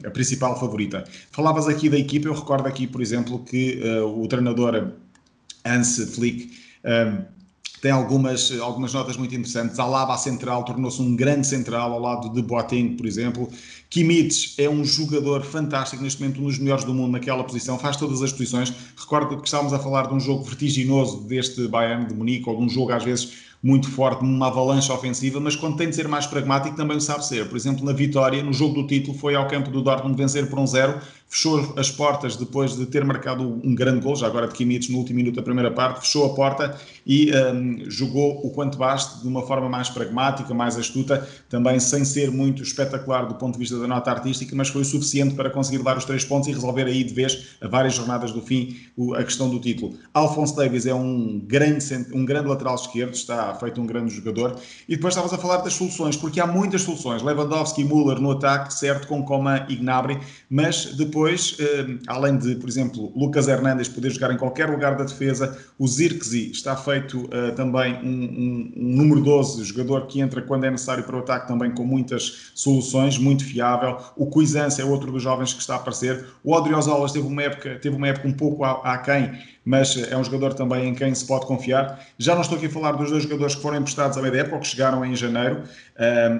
a 0.04 0.10
principal 0.10 0.58
favorita. 0.58 1.04
Falavas 1.30 1.66
aqui 1.66 1.88
da 1.88 1.98
equipa, 1.98 2.28
eu 2.28 2.34
recordo 2.34 2.66
aqui, 2.66 2.86
por 2.86 3.00
exemplo, 3.00 3.38
que 3.44 3.80
uh, 3.82 4.22
o 4.22 4.26
treinador 4.28 4.92
Hans 5.64 5.96
Flick 6.14 6.50
tem 7.80 7.90
algumas, 7.90 8.50
algumas 8.60 8.92
notas 8.92 9.16
muito 9.16 9.34
interessantes. 9.34 9.78
Alaba, 9.78 10.14
a 10.14 10.18
central, 10.18 10.64
tornou-se 10.64 11.00
um 11.00 11.14
grande 11.14 11.46
central 11.46 11.92
ao 11.92 12.00
lado 12.00 12.32
de 12.32 12.42
Boateng, 12.42 12.96
por 12.96 13.06
exemplo. 13.06 13.48
Kimmich 13.90 14.54
é 14.58 14.68
um 14.68 14.84
jogador 14.84 15.42
fantástico, 15.44 16.02
neste 16.02 16.20
momento 16.20 16.40
um 16.40 16.44
dos 16.46 16.58
melhores 16.58 16.84
do 16.84 16.94
mundo 16.94 17.12
naquela 17.12 17.44
posição, 17.44 17.78
faz 17.78 17.96
todas 17.96 18.22
as 18.22 18.32
posições. 18.32 18.72
Recordo 18.96 19.40
que 19.40 19.46
estávamos 19.46 19.72
a 19.72 19.78
falar 19.78 20.08
de 20.08 20.14
um 20.14 20.20
jogo 20.20 20.42
vertiginoso 20.42 21.22
deste 21.28 21.68
Bayern 21.68 22.06
de 22.06 22.14
Munique, 22.14 22.48
ou 22.48 22.56
de 22.56 22.62
um 22.62 22.68
jogo 22.68 22.92
às 22.92 23.04
vezes 23.04 23.45
muito 23.66 23.90
forte, 23.90 24.24
numa 24.24 24.46
avalanche 24.46 24.92
ofensiva, 24.92 25.40
mas 25.40 25.56
quando 25.56 25.76
tem 25.76 25.90
de 25.90 25.96
ser 25.96 26.06
mais 26.06 26.24
pragmático 26.24 26.76
também 26.76 26.96
o 26.96 27.00
sabe 27.00 27.26
ser. 27.26 27.48
Por 27.48 27.56
exemplo, 27.56 27.84
na 27.84 27.92
vitória, 27.92 28.40
no 28.40 28.52
jogo 28.52 28.74
do 28.74 28.86
título, 28.86 29.18
foi 29.18 29.34
ao 29.34 29.48
campo 29.48 29.72
do 29.72 29.82
Dortmund 29.82 30.16
vencer 30.16 30.48
por 30.48 30.56
um 30.56 30.66
zero, 30.66 31.00
fechou 31.28 31.74
as 31.76 31.90
portas 31.90 32.36
depois 32.36 32.76
de 32.76 32.86
ter 32.86 33.04
marcado 33.04 33.60
um 33.62 33.74
grande 33.74 34.00
gol, 34.00 34.16
já 34.16 34.26
agora 34.26 34.48
de 34.48 34.54
Kimmich 34.54 34.90
no 34.90 34.98
último 34.98 35.16
minuto 35.16 35.36
da 35.36 35.42
primeira 35.42 35.70
parte, 35.70 36.00
fechou 36.00 36.24
a 36.24 36.34
porta 36.34 36.78
e 37.06 37.30
um, 37.34 37.90
jogou 37.90 38.40
o 38.44 38.50
quanto 38.50 38.78
baste 38.78 39.20
de 39.20 39.28
uma 39.28 39.42
forma 39.42 39.68
mais 39.68 39.88
pragmática, 39.88 40.52
mais 40.54 40.76
astuta, 40.76 41.28
também 41.48 41.78
sem 41.78 42.04
ser 42.04 42.30
muito 42.30 42.62
espetacular 42.62 43.26
do 43.26 43.34
ponto 43.34 43.54
de 43.54 43.58
vista 43.58 43.78
da 43.78 43.86
nota 43.86 44.10
artística, 44.10 44.54
mas 44.54 44.68
foi 44.68 44.84
suficiente 44.84 45.34
para 45.34 45.50
conseguir 45.50 45.82
dar 45.82 45.96
os 45.96 46.04
três 46.04 46.24
pontos 46.24 46.48
e 46.48 46.52
resolver 46.52 46.84
aí 46.84 47.04
de 47.04 47.12
vez, 47.12 47.56
a 47.60 47.68
várias 47.68 47.94
jornadas 47.94 48.32
do 48.32 48.40
fim, 48.40 48.76
a 49.16 49.24
questão 49.24 49.48
do 49.48 49.58
título. 49.60 49.94
Alphonse 50.14 50.56
Davis 50.56 50.86
é 50.86 50.94
um 50.94 51.38
grande, 51.44 51.84
um 52.12 52.24
grande 52.24 52.48
lateral 52.48 52.74
esquerdo, 52.74 53.14
está 53.14 53.54
feito 53.54 53.80
um 53.80 53.86
grande 53.86 54.14
jogador. 54.14 54.56
E 54.88 54.96
depois 54.96 55.12
estavas 55.12 55.32
a 55.32 55.38
falar 55.38 55.58
das 55.58 55.74
soluções, 55.74 56.16
porque 56.16 56.40
há 56.40 56.46
muitas 56.46 56.82
soluções. 56.82 57.22
Lewandowski 57.22 57.82
e 57.82 57.84
Müller 57.84 58.20
no 58.20 58.30
ataque, 58.32 58.72
certo, 58.72 59.06
com 59.06 59.22
Coman 59.22 59.66
e 59.68 59.76
Gnabry, 59.76 60.18
mas 60.48 60.94
depois, 60.96 61.15
eh, 61.24 61.98
além 62.06 62.36
de, 62.36 62.56
por 62.56 62.68
exemplo, 62.68 63.12
Lucas 63.16 63.48
Hernandes 63.48 63.88
poder 63.88 64.10
jogar 64.10 64.32
em 64.32 64.36
qualquer 64.36 64.68
lugar 64.68 64.96
da 64.96 65.04
defesa, 65.04 65.56
o 65.78 65.86
Zirkzee 65.86 66.50
está 66.50 66.76
feito 66.76 67.28
eh, 67.30 67.52
também 67.52 67.94
um, 67.94 68.08
um, 68.08 68.72
um, 68.76 68.96
número 68.96 69.20
12, 69.22 69.64
jogador 69.64 70.06
que 70.06 70.20
entra 70.20 70.42
quando 70.42 70.64
é 70.64 70.70
necessário 70.70 71.04
para 71.04 71.16
o 71.16 71.20
ataque, 71.20 71.48
também 71.48 71.70
com 71.70 71.84
muitas 71.84 72.50
soluções, 72.54 73.18
muito 73.18 73.44
fiável. 73.44 73.98
O 74.16 74.26
Cuisance 74.26 74.80
é 74.80 74.84
outro 74.84 75.10
dos 75.10 75.22
jovens 75.22 75.54
que 75.54 75.60
está 75.60 75.74
a 75.74 75.76
aparecer. 75.76 76.26
O 76.44 76.52
Odriozolas 76.52 77.12
teve 77.12 77.26
uma 77.26 77.42
época, 77.42 77.78
teve 77.80 77.96
uma 77.96 78.08
época 78.08 78.28
um 78.28 78.32
pouco 78.32 78.64
aquém, 78.64 79.32
mas 79.66 79.96
é 79.96 80.16
um 80.16 80.22
jogador 80.22 80.54
também 80.54 80.88
em 80.88 80.94
quem 80.94 81.12
se 81.12 81.26
pode 81.26 81.44
confiar. 81.44 82.00
Já 82.16 82.34
não 82.34 82.42
estou 82.42 82.56
aqui 82.56 82.66
a 82.66 82.70
falar 82.70 82.92
dos 82.92 83.10
dois 83.10 83.24
jogadores 83.24 83.56
que 83.56 83.62
foram 83.62 83.78
emprestados 83.78 84.16
à 84.16 84.22
meia 84.22 84.42
época, 84.42 84.54
ou 84.54 84.60
que 84.60 84.68
chegaram 84.68 85.04
em 85.04 85.16
janeiro, 85.16 85.64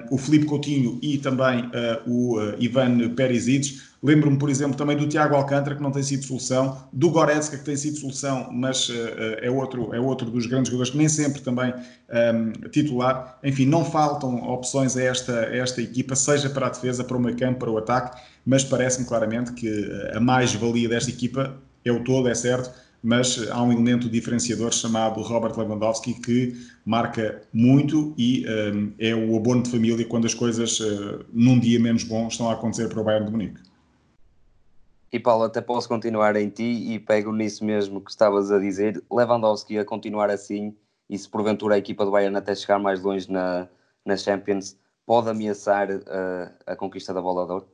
um, 0.09 0.15
o 0.15 0.17
Felipe 0.17 0.45
Coutinho 0.45 0.97
e 1.01 1.17
também 1.17 1.65
uh, 1.65 2.09
o 2.09 2.39
uh, 2.39 2.55
Ivan 2.57 3.09
Perisic. 3.15 3.86
Lembro-me, 4.01 4.37
por 4.37 4.49
exemplo, 4.49 4.77
também 4.77 4.95
do 4.95 5.07
Tiago 5.07 5.35
Alcântara, 5.35 5.75
que 5.75 5.81
não 5.81 5.91
tem 5.91 6.03
sido 6.03 6.23
solução, 6.23 6.77
do 6.93 7.09
Goretzka, 7.09 7.57
que 7.57 7.63
tem 7.63 7.75
sido 7.75 7.97
solução, 7.97 8.49
mas 8.51 8.89
uh, 8.89 8.93
é, 9.41 9.49
outro, 9.49 9.93
é 9.93 9.99
outro 9.99 10.29
dos 10.29 10.45
grandes 10.45 10.69
jogadores 10.69 10.91
que 10.91 10.97
nem 10.97 11.09
sempre 11.09 11.41
também 11.41 11.73
um, 11.73 12.69
titular. 12.69 13.39
Enfim, 13.43 13.65
não 13.65 13.83
faltam 13.83 14.43
opções 14.49 14.95
a 14.95 15.03
esta, 15.03 15.39
a 15.39 15.55
esta 15.57 15.81
equipa, 15.81 16.15
seja 16.15 16.49
para 16.49 16.67
a 16.67 16.69
defesa, 16.69 17.03
para 17.03 17.17
o 17.17 17.19
meio 17.19 17.35
campo, 17.35 17.59
para 17.59 17.71
o 17.71 17.77
ataque, 17.77 18.21
mas 18.45 18.63
parece-me 18.63 19.05
claramente 19.05 19.53
que 19.53 19.91
a 20.13 20.19
mais-valia 20.19 20.87
desta 20.87 21.09
equipa 21.09 21.57
é 21.83 21.91
o 21.91 22.03
todo, 22.03 22.27
é 22.27 22.35
certo, 22.35 22.71
mas 23.01 23.49
há 23.49 23.61
um 23.61 23.71
elemento 23.71 24.09
diferenciador 24.09 24.73
chamado 24.73 25.21
Robert 25.21 25.57
Lewandowski 25.57 26.13
que 26.15 26.55
marca 26.85 27.41
muito 27.53 28.13
e 28.17 28.45
um, 28.73 28.91
é 28.99 29.13
o 29.15 29.37
abono 29.37 29.63
de 29.63 29.71
família 29.71 30.05
quando 30.05 30.25
as 30.25 30.33
coisas 30.33 30.79
uh, 30.79 31.25
num 31.31 31.59
dia 31.59 31.79
menos 31.79 32.03
bom 32.03 32.27
estão 32.27 32.49
a 32.49 32.53
acontecer 32.53 32.89
para 32.89 32.99
o 32.99 33.03
Bayern 33.03 33.25
de 33.25 33.31
Munique. 33.31 33.61
E 35.11 35.19
Paulo, 35.19 35.45
até 35.45 35.61
posso 35.61 35.87
continuar 35.87 36.35
em 36.35 36.49
ti 36.49 36.93
e 36.93 36.99
pego 36.99 37.31
nisso 37.31 37.63
mesmo 37.63 38.01
que 38.01 38.11
estavas 38.11 38.51
a 38.51 38.59
dizer. 38.59 39.01
Lewandowski 39.11 39.77
a 39.77 39.85
continuar 39.85 40.29
assim 40.29 40.75
e 41.09 41.17
se 41.17 41.29
porventura 41.29 41.75
a 41.75 41.77
equipa 41.77 42.03
do 42.03 42.11
Bayern 42.11 42.35
até 42.35 42.53
chegar 42.53 42.79
mais 42.79 43.01
longe 43.01 43.31
na, 43.31 43.67
na 44.05 44.17
Champions, 44.17 44.75
pode 45.05 45.29
ameaçar 45.29 45.89
uh, 45.89 46.51
a 46.65 46.75
conquista 46.75 47.13
da 47.13 47.21
bola 47.21 47.45
de 47.45 47.51
ouro? 47.53 47.67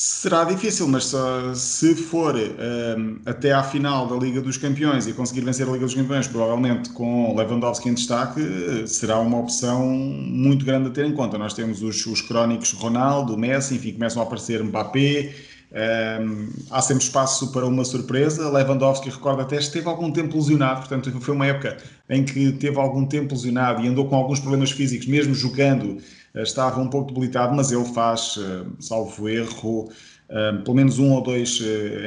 Será 0.00 0.44
difícil, 0.44 0.86
mas 0.86 1.06
só, 1.06 1.52
se 1.54 1.92
for 1.96 2.36
um, 2.36 3.20
até 3.26 3.52
à 3.52 3.64
final 3.64 4.06
da 4.06 4.14
Liga 4.14 4.40
dos 4.40 4.56
Campeões 4.56 5.08
e 5.08 5.12
conseguir 5.12 5.40
vencer 5.40 5.68
a 5.68 5.72
Liga 5.72 5.84
dos 5.84 5.94
Campeões, 5.94 6.28
provavelmente 6.28 6.90
com 6.90 7.34
Lewandowski 7.36 7.88
em 7.88 7.94
destaque, 7.94 8.40
será 8.86 9.18
uma 9.18 9.40
opção 9.40 9.88
muito 9.88 10.64
grande 10.64 10.88
a 10.88 10.92
ter 10.92 11.04
em 11.04 11.12
conta. 11.12 11.36
Nós 11.36 11.52
temos 11.52 11.82
os, 11.82 12.06
os 12.06 12.22
crónicos 12.22 12.72
Ronaldo, 12.74 13.36
Messi, 13.36 13.74
enfim, 13.74 13.92
começam 13.92 14.22
a 14.22 14.24
aparecer 14.24 14.62
Mbappé, 14.62 15.34
um, 15.70 16.48
há 16.70 16.80
sempre 16.80 17.04
espaço 17.04 17.52
para 17.52 17.66
uma 17.66 17.84
surpresa. 17.84 18.50
Lewandowski, 18.50 19.10
recorda 19.10 19.42
até, 19.42 19.56
esteve 19.56 19.86
algum 19.88 20.10
tempo 20.10 20.36
lesionado, 20.36 20.80
portanto, 20.80 21.20
foi 21.20 21.34
uma 21.34 21.46
época 21.46 21.76
em 22.08 22.24
que 22.24 22.52
teve 22.52 22.78
algum 22.78 23.04
tempo 23.04 23.34
lesionado 23.34 23.82
e 23.82 23.88
andou 23.88 24.08
com 24.08 24.16
alguns 24.16 24.40
problemas 24.40 24.70
físicos, 24.70 25.06
mesmo 25.06 25.34
jogando 25.34 25.98
eh, 26.34 26.42
estava 26.42 26.80
um 26.80 26.88
pouco 26.88 27.12
debilitado, 27.12 27.54
mas 27.54 27.70
ele 27.72 27.84
faz, 27.84 28.38
eh, 28.38 28.64
salvo 28.80 29.28
erro, 29.28 29.90
eh, 30.28 30.52
pelo 30.64 30.76
menos 30.76 30.98
um 30.98 31.12
ou 31.12 31.22
dois 31.22 31.60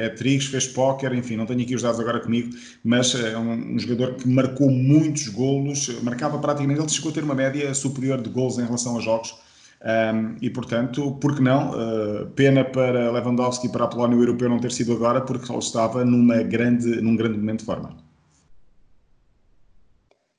hat-tricks, 0.04 0.46
fez 0.46 0.66
póquer, 0.66 1.12
enfim, 1.14 1.36
não 1.36 1.46
tenho 1.46 1.62
aqui 1.62 1.74
os 1.74 1.82
dados 1.82 2.00
agora 2.00 2.20
comigo, 2.20 2.50
mas 2.82 3.14
é 3.14 3.36
um, 3.36 3.74
um, 3.74 3.78
jogador 3.78 4.14
que 4.14 4.28
marcou 4.28 4.70
muitos 4.70 5.28
golos, 5.28 5.88
marcava 6.02 6.38
praticamente, 6.38 6.80
ele 6.80 6.88
chegou 6.88 7.10
a 7.10 7.14
ter 7.14 7.24
uma 7.24 7.34
média 7.34 7.72
superior 7.74 8.20
de 8.20 8.30
golos 8.30 8.58
em 8.58 8.64
relação 8.64 8.94
aos 8.94 9.04
jogos, 9.04 9.34
um, 9.84 10.36
e 10.40 10.48
portanto, 10.48 11.12
por 11.20 11.34
que 11.34 11.42
não? 11.42 11.70
Uh, 11.70 12.30
pena 12.30 12.64
para 12.64 13.10
Lewandowski 13.10 13.66
e 13.66 13.72
para 13.72 13.84
a 13.84 13.88
Polónia 13.88 14.16
o 14.16 14.22
europeu 14.22 14.48
não 14.48 14.60
ter 14.60 14.70
sido 14.70 14.92
agora, 14.92 15.20
porque 15.20 15.50
ele 15.50 15.58
estava 15.58 16.04
numa 16.04 16.42
grande, 16.42 17.00
num 17.00 17.16
grande 17.16 17.36
momento 17.36 17.60
de 17.60 17.66
forma. 17.66 17.96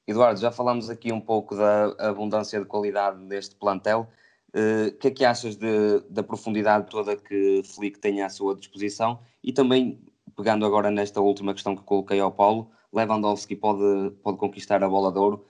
Eduardo, 0.08 0.40
já 0.40 0.52
falámos 0.52 0.90
aqui 0.90 1.12
um 1.12 1.20
pouco 1.20 1.56
da 1.56 1.88
abundância 2.10 2.60
de 2.60 2.66
qualidade 2.66 3.22
deste 3.26 3.56
plantel. 3.56 4.08
Eh, 4.54 4.86
o 4.86 4.88
uh, 4.88 4.92
que 4.98 5.08
é 5.08 5.12
que 5.12 5.26
achas 5.26 5.56
de, 5.56 6.02
da 6.10 6.22
profundidade 6.22 6.90
toda 6.90 7.16
que 7.16 7.64
Flick 7.66 8.00
tem 8.00 8.22
à 8.22 8.30
sua 8.30 8.56
disposição? 8.56 9.20
E 9.44 9.52
também 9.52 10.00
pegando 10.36 10.66
agora 10.66 10.92
nesta 10.92 11.22
última 11.22 11.54
questão 11.54 11.76
que 11.76 11.84
coloquei 11.84 12.20
ao 12.20 12.32
Paulo, 12.32 12.72
Lewandowski 12.94 13.56
pode, 13.56 14.12
pode 14.22 14.38
conquistar 14.38 14.84
a 14.84 14.90
bola 14.90 15.12
de 15.12 15.20
ouro, 15.20 15.46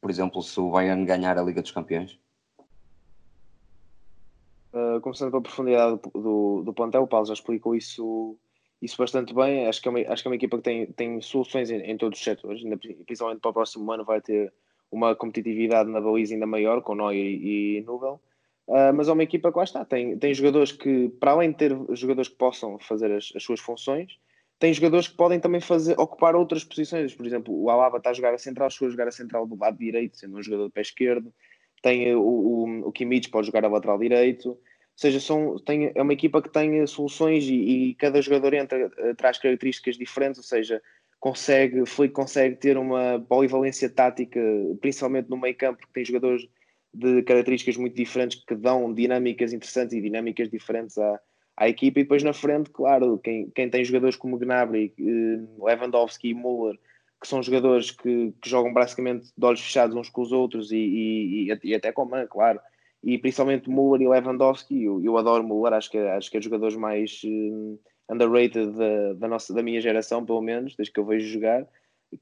por 0.00 0.10
exemplo, 0.10 0.42
se 0.42 0.60
o 0.60 0.70
Bayern 0.70 1.04
ganhar 1.04 1.38
a 1.38 1.42
Liga 1.42 1.62
dos 1.62 1.70
Campeões? 1.70 2.18
Uh, 4.72 5.00
começando 5.02 5.30
pela 5.30 5.42
profundidade 5.42 6.00
do, 6.00 6.20
do, 6.20 6.62
do 6.64 6.72
plantel, 6.72 7.02
o 7.02 7.06
Paulo 7.06 7.26
já 7.26 7.34
explicou 7.34 7.74
isso, 7.74 8.38
isso 8.80 8.96
bastante 8.96 9.34
bem. 9.34 9.66
Acho 9.66 9.82
que 9.82 9.88
é 9.88 9.90
uma, 9.90 10.00
acho 10.12 10.22
que 10.22 10.28
é 10.28 10.30
uma 10.30 10.36
equipa 10.36 10.56
que 10.56 10.62
tem, 10.62 10.86
tem 10.86 11.20
soluções 11.20 11.70
em, 11.70 11.78
em 11.78 11.96
todos 11.96 12.18
os 12.18 12.24
setores, 12.24 12.62
principalmente 13.04 13.40
para 13.40 13.50
o 13.50 13.54
próximo 13.54 13.90
ano 13.92 14.04
vai 14.04 14.20
ter 14.20 14.52
uma 14.90 15.14
competitividade 15.14 15.90
na 15.90 16.00
baliza 16.00 16.34
ainda 16.34 16.46
maior, 16.46 16.82
com 16.82 16.94
Neuer 16.94 17.16
e, 17.16 17.78
e 17.78 17.80
Nubel. 17.82 18.20
Uh, 18.66 18.94
mas 18.94 19.08
é 19.08 19.12
uma 19.12 19.22
equipa 19.22 19.50
que 19.50 19.58
lá 19.58 19.64
está, 19.64 19.84
tem, 19.84 20.16
tem 20.18 20.32
jogadores 20.32 20.72
que, 20.72 21.08
para 21.20 21.32
além 21.32 21.50
de 21.50 21.56
ter 21.56 21.76
jogadores 21.90 22.28
que 22.28 22.36
possam 22.36 22.78
fazer 22.78 23.12
as, 23.12 23.32
as 23.34 23.42
suas 23.42 23.60
funções, 23.60 24.18
tem 24.58 24.72
jogadores 24.72 25.08
que 25.08 25.16
podem 25.16 25.40
também 25.40 25.60
fazer, 25.60 25.98
ocupar 25.98 26.36
outras 26.36 26.62
posições. 26.62 27.12
Por 27.12 27.26
exemplo, 27.26 27.52
o 27.52 27.68
Alaba 27.68 27.98
está 27.98 28.10
a 28.10 28.12
jogar 28.12 28.32
a 28.32 28.38
central, 28.38 28.70
chegou 28.70 28.86
a 28.86 28.90
jogar 28.92 29.08
a 29.08 29.10
central 29.10 29.44
do 29.44 29.58
lado 29.58 29.76
direito, 29.76 30.16
sendo 30.16 30.38
um 30.38 30.42
jogador 30.42 30.66
de 30.66 30.72
pé 30.72 30.80
esquerdo. 30.82 31.34
Tem 31.82 32.14
o, 32.14 32.22
o, 32.22 32.88
o 32.88 32.92
Kimmich, 32.92 33.28
pode 33.28 33.48
jogar 33.48 33.64
a 33.64 33.68
lateral 33.68 33.98
direito. 33.98 34.50
Ou 34.50 34.58
seja, 34.96 35.20
são, 35.20 35.58
tem, 35.58 35.90
é 35.94 36.02
uma 36.02 36.12
equipa 36.12 36.40
que 36.40 36.48
tem 36.48 36.86
soluções 36.86 37.44
e, 37.44 37.54
e 37.54 37.94
cada 37.94 38.22
jogador 38.22 38.54
entra, 38.54 38.90
traz 39.16 39.38
características 39.38 39.96
diferentes, 39.96 40.38
ou 40.38 40.44
seja, 40.44 40.80
consegue, 41.22 41.86
Flick 41.86 42.12
consegue 42.12 42.56
ter 42.56 42.76
uma 42.76 43.24
polivalência 43.28 43.88
tática, 43.88 44.40
principalmente 44.80 45.30
no 45.30 45.36
meio 45.36 45.56
campo, 45.56 45.78
porque 45.78 45.92
tem 45.92 46.04
jogadores 46.04 46.48
de 46.92 47.22
características 47.22 47.76
muito 47.76 47.94
diferentes 47.94 48.42
que 48.44 48.54
dão 48.54 48.92
dinâmicas 48.92 49.52
interessantes 49.52 49.94
e 49.94 50.00
dinâmicas 50.00 50.50
diferentes 50.50 50.98
à, 50.98 51.20
à 51.56 51.68
equipa. 51.68 52.00
E 52.00 52.02
depois 52.02 52.22
na 52.22 52.32
frente, 52.32 52.70
claro, 52.70 53.18
quem, 53.18 53.48
quem 53.54 53.70
tem 53.70 53.84
jogadores 53.84 54.16
como 54.16 54.36
Gnabry, 54.36 54.92
eh, 54.98 55.64
Lewandowski 55.64 56.30
e 56.30 56.34
Müller, 56.34 56.78
que 57.22 57.28
são 57.28 57.42
jogadores 57.42 57.90
que, 57.90 58.34
que, 58.42 58.50
jogam 58.50 58.72
basicamente 58.72 59.30
de 59.36 59.46
olhos 59.46 59.60
fechados 59.60 59.96
uns 59.96 60.10
com 60.10 60.20
os 60.20 60.32
outros 60.32 60.70
e, 60.72 60.76
e, 60.76 61.58
e 61.64 61.74
até 61.74 61.90
com 61.92 62.02
a 62.02 62.04
mão, 62.04 62.26
claro. 62.28 62.60
E 63.02 63.16
principalmente 63.16 63.70
Müller 63.70 64.02
e 64.02 64.08
Lewandowski, 64.08 64.84
eu, 64.84 65.02
eu 65.02 65.16
adoro 65.16 65.42
Müller, 65.42 65.72
acho 65.72 65.90
que, 65.90 65.98
acho 65.98 66.30
que 66.30 66.36
é 66.36 66.42
jogadores 66.42 66.76
mais. 66.76 67.22
Uh, 67.24 67.78
underrated 68.12 68.72
da, 68.72 69.12
da, 69.14 69.28
nossa, 69.28 69.54
da 69.54 69.62
minha 69.62 69.80
geração, 69.80 70.24
pelo 70.24 70.42
menos, 70.42 70.76
desde 70.76 70.92
que 70.92 71.00
eu 71.00 71.06
vejo 71.06 71.26
jogar, 71.32 71.66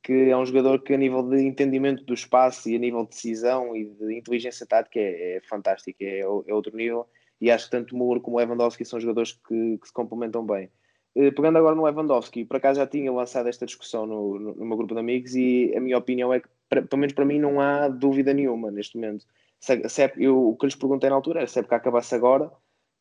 que 0.02 0.30
é 0.30 0.36
um 0.36 0.46
jogador 0.46 0.82
que 0.82 0.94
a 0.94 0.96
nível 0.96 1.22
de 1.22 1.42
entendimento 1.42 2.04
do 2.04 2.14
espaço 2.14 2.68
e 2.68 2.76
a 2.76 2.78
nível 2.78 3.02
de 3.02 3.10
decisão 3.10 3.74
e 3.74 3.84
de 3.84 4.14
inteligência 4.14 4.66
tática 4.66 5.00
é, 5.00 5.36
é 5.36 5.40
fantástico, 5.40 5.98
é, 6.00 6.20
é, 6.20 6.26
outro 6.26 6.76
nível, 6.76 7.06
e 7.40 7.50
acho 7.50 7.64
que 7.64 7.72
tanto 7.72 7.96
Moore 7.96 8.20
como 8.20 8.38
Lewandowski 8.38 8.84
são 8.84 9.00
jogadores 9.00 9.32
que, 9.32 9.78
que 9.78 9.86
se 9.86 9.92
complementam 9.92 10.44
bem. 10.46 10.70
Eh, 11.14 11.30
pegando 11.32 11.58
agora 11.58 11.74
no 11.74 11.84
Lewandowski, 11.84 12.44
por 12.44 12.56
acaso 12.56 12.78
já 12.80 12.86
tinha 12.86 13.12
lançado 13.12 13.48
esta 13.48 13.66
discussão 13.66 14.06
no, 14.06 14.38
no, 14.38 14.54
no 14.54 14.64
meu 14.64 14.76
grupo 14.76 14.94
de 14.94 15.00
amigos 15.00 15.34
e 15.34 15.72
a 15.76 15.80
minha 15.80 15.98
opinião 15.98 16.32
é 16.32 16.40
que, 16.40 16.48
pelo 16.68 16.98
menos 17.00 17.12
para 17.14 17.24
mim, 17.24 17.38
não 17.38 17.60
há 17.60 17.88
dúvida 17.88 18.32
nenhuma 18.32 18.70
neste 18.70 18.96
momento. 18.96 19.26
Se, 19.58 19.88
se 19.88 20.02
é, 20.02 20.12
eu, 20.16 20.50
o 20.50 20.56
que 20.56 20.66
lhes 20.66 20.76
perguntei 20.76 21.10
na 21.10 21.16
altura 21.16 21.40
era 21.40 21.46
se 21.48 21.58
é 21.58 21.62
porque 21.62 21.74
acabasse 21.74 22.14
agora, 22.14 22.50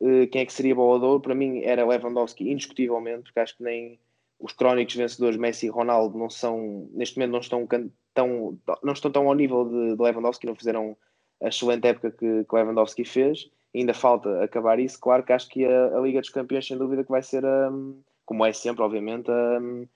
eh, 0.02 0.28
quem 0.28 0.42
é 0.42 0.46
que 0.46 0.54
seria 0.54 0.76
bolador, 0.76 1.20
para 1.22 1.36
mim 1.36 1.62
era 1.64 1.86
Lewandowski, 1.86 2.50
indiscutivelmente, 2.50 3.24
porque 3.24 3.40
acho 3.40 3.58
que 3.58 3.64
nem 3.64 4.00
os 4.40 4.54
crónicos 4.54 4.96
vencedores 4.96 5.38
Messi 5.38 5.68
e 5.68 5.70
Ronaldo 5.70 6.18
não 6.18 6.30
são, 6.30 6.90
neste 6.94 7.18
momento 7.18 7.32
não 7.34 7.40
estão 7.40 7.68
tão, 8.14 8.60
não 8.84 8.94
estão 8.94 9.12
tão 9.12 9.28
ao 9.28 9.36
nível 9.36 9.66
de, 9.66 9.96
de 9.96 10.02
Lewandowski, 10.02 10.48
não 10.48 10.56
fizeram 10.56 10.98
a 11.42 11.50
excelente 11.50 11.88
época 11.88 12.12
que, 12.12 12.44
que 12.46 12.56
Lewandowski 12.56 13.06
fez, 13.06 13.50
ainda 13.74 13.94
falta 13.94 14.44
acabar 14.44 14.80
isso, 14.80 15.00
claro 15.00 15.24
que 15.24 15.34
acho 15.34 15.50
que 15.50 15.66
a, 15.66 15.98
a 15.98 16.00
Liga 16.02 16.22
dos 16.22 16.30
Campeões 16.30 16.68
sem 16.68 16.78
dúvida 16.78 17.04
que 17.04 17.12
vai 17.12 17.22
ser, 17.22 17.44
um, 17.46 18.00
como 18.26 18.46
é 18.46 18.54
sempre, 18.54 18.84
obviamente, 18.84 19.30
um, 19.30 19.88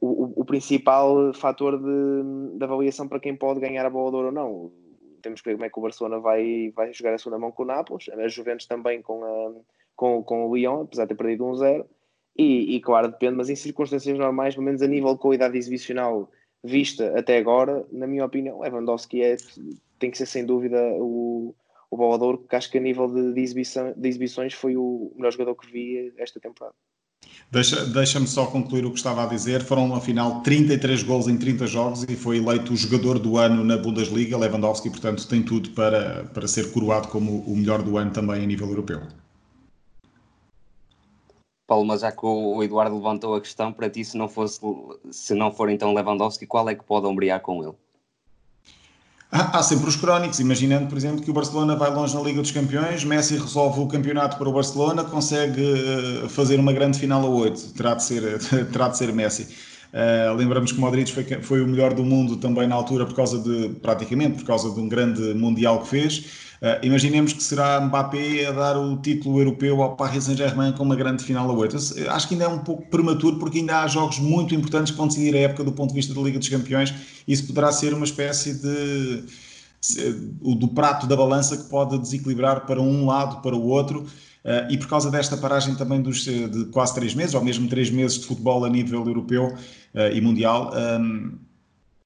o, 0.00 0.40
o, 0.40 0.44
principal 0.44 1.34
fator 1.34 1.78
de, 1.78 2.56
de 2.56 2.64
avaliação 2.64 3.06
para 3.06 3.20
quem 3.20 3.36
pode 3.36 3.60
ganhar 3.60 3.84
a 3.84 3.90
bola 3.90 4.10
de 4.10 4.16
ouro 4.16 4.26
ou 4.28 4.32
não 4.32 4.72
temos 5.20 5.40
que 5.40 5.50
ver 5.50 5.54
como 5.54 5.64
é 5.64 5.70
que 5.70 5.78
o 5.78 5.82
Barcelona 5.82 6.18
vai, 6.18 6.72
vai 6.74 6.92
jogar 6.92 7.14
a 7.14 7.18
segunda 7.18 7.38
mão 7.38 7.52
com 7.52 7.62
o 7.62 7.66
Nápoles, 7.66 8.08
a 8.08 8.28
Juventus 8.28 8.66
também 8.66 9.00
com, 9.02 9.24
a, 9.24 9.52
com, 9.94 10.22
com 10.22 10.46
o 10.46 10.56
Lyon, 10.56 10.82
apesar 10.82 11.04
de 11.04 11.08
ter 11.08 11.14
perdido 11.14 11.44
1-0. 11.44 11.84
E, 12.36 12.76
e, 12.76 12.80
claro, 12.80 13.08
depende, 13.08 13.36
mas 13.36 13.50
em 13.50 13.56
circunstâncias 13.56 14.16
normais, 14.16 14.54
pelo 14.54 14.64
menos 14.64 14.82
a 14.82 14.86
nível 14.86 15.14
de 15.14 15.20
qualidade 15.20 15.56
exibicional 15.56 16.30
vista 16.62 17.18
até 17.18 17.38
agora, 17.38 17.84
na 17.90 18.06
minha 18.06 18.24
opinião, 18.24 18.60
Lewandowski 18.60 19.22
é, 19.22 19.36
tem 19.98 20.10
que 20.10 20.18
ser 20.18 20.26
sem 20.26 20.44
dúvida 20.44 20.78
o, 20.98 21.54
o 21.90 21.96
bolador, 21.96 22.38
que 22.38 22.54
acho 22.54 22.70
que 22.70 22.78
a 22.78 22.80
nível 22.80 23.08
de, 23.08 23.34
de, 23.34 23.40
exibição, 23.40 23.92
de 23.96 24.08
exibições 24.08 24.54
foi 24.54 24.76
o 24.76 25.12
melhor 25.16 25.32
jogador 25.32 25.56
que 25.56 25.70
vi 25.70 26.12
esta 26.16 26.38
temporada. 26.38 26.74
Deixa-me 27.50 27.92
deixa 27.92 28.24
só 28.26 28.46
concluir 28.46 28.86
o 28.86 28.90
que 28.90 28.96
estava 28.96 29.24
a 29.24 29.26
dizer. 29.26 29.62
Foram, 29.62 29.94
afinal, 29.94 30.40
33 30.42 31.02
gols 31.02 31.26
em 31.26 31.36
30 31.36 31.66
jogos 31.66 32.04
e 32.04 32.14
foi 32.14 32.38
eleito 32.38 32.72
o 32.72 32.76
jogador 32.76 33.18
do 33.18 33.36
ano 33.36 33.64
na 33.64 33.76
Bundesliga. 33.76 34.38
Lewandowski, 34.38 34.88
portanto, 34.88 35.26
tem 35.28 35.42
tudo 35.42 35.70
para, 35.70 36.24
para 36.32 36.46
ser 36.46 36.72
coroado 36.72 37.08
como 37.08 37.40
o 37.40 37.56
melhor 37.56 37.82
do 37.82 37.98
ano 37.98 38.12
também 38.12 38.42
a 38.42 38.46
nível 38.46 38.68
europeu. 38.68 39.02
Paulo, 41.66 41.86
mas 41.86 42.00
já 42.00 42.10
que 42.10 42.24
o 42.24 42.62
Eduardo 42.62 42.96
levantou 42.96 43.34
a 43.34 43.40
questão, 43.40 43.72
para 43.72 43.88
ti, 43.88 44.04
se 44.04 44.16
não, 44.16 44.28
fosse, 44.28 44.60
se 45.10 45.34
não 45.34 45.52
for 45.52 45.70
então 45.70 45.94
Lewandowski, 45.94 46.46
qual 46.46 46.68
é 46.68 46.74
que 46.74 46.84
pode 46.84 47.06
ombrear 47.06 47.40
com 47.40 47.62
ele? 47.62 47.74
Há, 49.32 49.62
sempre 49.62 49.88
os 49.88 49.94
crónicos, 49.94 50.40
imaginando, 50.40 50.88
por 50.88 50.98
exemplo, 50.98 51.22
que 51.22 51.30
o 51.30 51.32
Barcelona 51.32 51.76
vai 51.76 51.94
longe 51.94 52.12
na 52.16 52.20
Liga 52.20 52.42
dos 52.42 52.50
Campeões, 52.50 53.04
Messi 53.04 53.36
resolve 53.36 53.78
o 53.78 53.86
campeonato 53.86 54.36
para 54.36 54.48
o 54.48 54.52
Barcelona, 54.52 55.04
consegue 55.04 55.62
uh, 55.62 56.28
fazer 56.28 56.58
uma 56.58 56.72
grande 56.72 56.98
final 56.98 57.24
a 57.24 57.28
8, 57.28 57.74
terá 57.74 57.94
de 57.94 58.02
ser, 58.02 58.40
terá 58.72 58.88
de 58.88 58.98
ser 58.98 59.12
Messi. 59.12 59.46
Uh, 59.92 60.34
lembramos 60.34 60.72
que 60.72 60.80
Modric 60.80 61.12
foi, 61.12 61.24
foi 61.42 61.62
o 61.62 61.66
melhor 61.66 61.94
do 61.94 62.04
mundo 62.04 62.38
também 62.38 62.66
na 62.66 62.74
altura 62.74 63.06
por 63.06 63.14
causa 63.14 63.38
de, 63.38 63.68
praticamente, 63.80 64.38
por 64.38 64.46
causa 64.46 64.74
de 64.74 64.80
um 64.80 64.88
grande 64.88 65.22
Mundial 65.34 65.80
que 65.82 65.88
fez. 65.88 66.49
Uh, 66.60 66.84
imaginemos 66.84 67.32
que 67.32 67.42
será 67.42 67.80
Mbappé 67.80 68.44
a 68.44 68.52
dar 68.52 68.76
o 68.76 68.96
título 68.98 69.40
europeu 69.40 69.82
ao 69.82 69.96
Paris 69.96 70.24
Saint-Germain 70.24 70.72
com 70.72 70.82
uma 70.82 70.94
grande 70.94 71.24
final 71.24 71.50
a 71.50 71.54
8. 71.54 71.76
Acho 72.10 72.28
que 72.28 72.34
ainda 72.34 72.44
é 72.44 72.48
um 72.48 72.58
pouco 72.58 72.86
prematuro 72.90 73.38
porque 73.38 73.60
ainda 73.60 73.80
há 73.80 73.86
jogos 73.86 74.18
muito 74.18 74.54
importantes 74.54 74.90
que 74.90 74.98
vão 74.98 75.08
decidir 75.08 75.34
a 75.34 75.40
época 75.40 75.64
do 75.64 75.72
ponto 75.72 75.88
de 75.88 75.94
vista 75.94 76.12
da 76.12 76.20
Liga 76.20 76.38
dos 76.38 76.50
Campeões. 76.50 76.92
Isso 77.26 77.46
poderá 77.46 77.72
ser 77.72 77.94
uma 77.94 78.04
espécie 78.04 78.54
de 78.54 79.24
do 80.42 80.68
prato 80.68 81.06
da 81.06 81.16
balança 81.16 81.56
que 81.56 81.64
pode 81.64 81.98
desequilibrar 81.98 82.66
para 82.66 82.80
um 82.80 83.06
lado, 83.06 83.40
para 83.40 83.56
o 83.56 83.66
outro. 83.66 84.06
Uh, 84.44 84.70
e 84.70 84.78
por 84.78 84.88
causa 84.88 85.10
desta 85.10 85.36
paragem 85.36 85.74
também 85.74 86.00
dos, 86.00 86.24
de 86.24 86.64
quase 86.66 86.94
três 86.94 87.14
meses, 87.14 87.34
ou 87.34 87.42
mesmo 87.42 87.68
três 87.68 87.90
meses 87.90 88.18
de 88.18 88.26
futebol 88.26 88.64
a 88.64 88.70
nível 88.70 89.06
europeu 89.06 89.54
uh, 89.94 90.14
e 90.14 90.20
mundial, 90.20 90.72
um, 90.98 91.38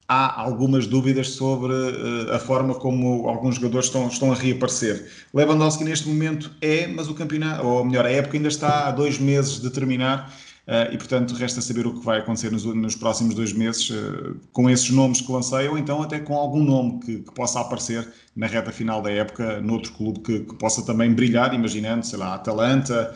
há 0.07 0.39
algumas 0.39 0.85
dúvidas 0.85 1.31
sobre 1.31 1.73
uh, 1.73 2.33
a 2.33 2.39
forma 2.39 2.75
como 2.75 3.27
alguns 3.27 3.55
jogadores 3.55 3.87
estão, 3.87 4.07
estão 4.07 4.31
a 4.31 4.35
reaparecer. 4.35 5.09
Lewandowski 5.33 5.83
neste 5.83 6.07
momento 6.07 6.51
é, 6.61 6.87
mas 6.87 7.09
o 7.09 7.15
campeonato, 7.15 7.65
ou 7.65 7.83
melhor, 7.83 8.05
a 8.05 8.11
época 8.11 8.37
ainda 8.37 8.47
está 8.47 8.87
há 8.87 8.91
dois 8.91 9.17
meses 9.17 9.59
de 9.59 9.69
terminar 9.71 10.31
uh, 10.67 10.93
e, 10.93 10.97
portanto, 10.97 11.33
resta 11.33 11.59
saber 11.59 11.87
o 11.87 11.93
que 11.93 12.05
vai 12.05 12.19
acontecer 12.19 12.51
nos, 12.51 12.63
nos 12.65 12.95
próximos 12.95 13.33
dois 13.33 13.51
meses 13.51 13.89
uh, 13.89 14.35
com 14.53 14.69
esses 14.69 14.91
nomes 14.91 15.21
que 15.21 15.31
lancei 15.31 15.67
ou 15.67 15.77
então 15.77 16.03
até 16.03 16.19
com 16.19 16.35
algum 16.35 16.63
nome 16.63 16.99
que, 16.99 17.17
que 17.19 17.33
possa 17.33 17.59
aparecer 17.59 18.07
na 18.35 18.45
reta 18.45 18.71
final 18.71 19.01
da 19.01 19.09
época 19.09 19.59
noutro 19.59 19.91
clube 19.93 20.19
que, 20.19 20.39
que 20.41 20.55
possa 20.55 20.85
também 20.85 21.11
brilhar, 21.13 21.51
imaginando, 21.53 22.05
sei 22.05 22.19
lá, 22.19 22.35
Atalanta, 22.35 23.15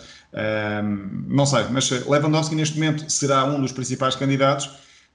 não 1.27 1.45
sei, 1.45 1.65
mas 1.71 1.89
Lewandowski 1.89 2.55
neste 2.55 2.75
momento 2.75 3.11
será 3.11 3.43
um 3.43 3.59
dos 3.59 3.73
principais 3.73 4.15
candidatos 4.15 4.69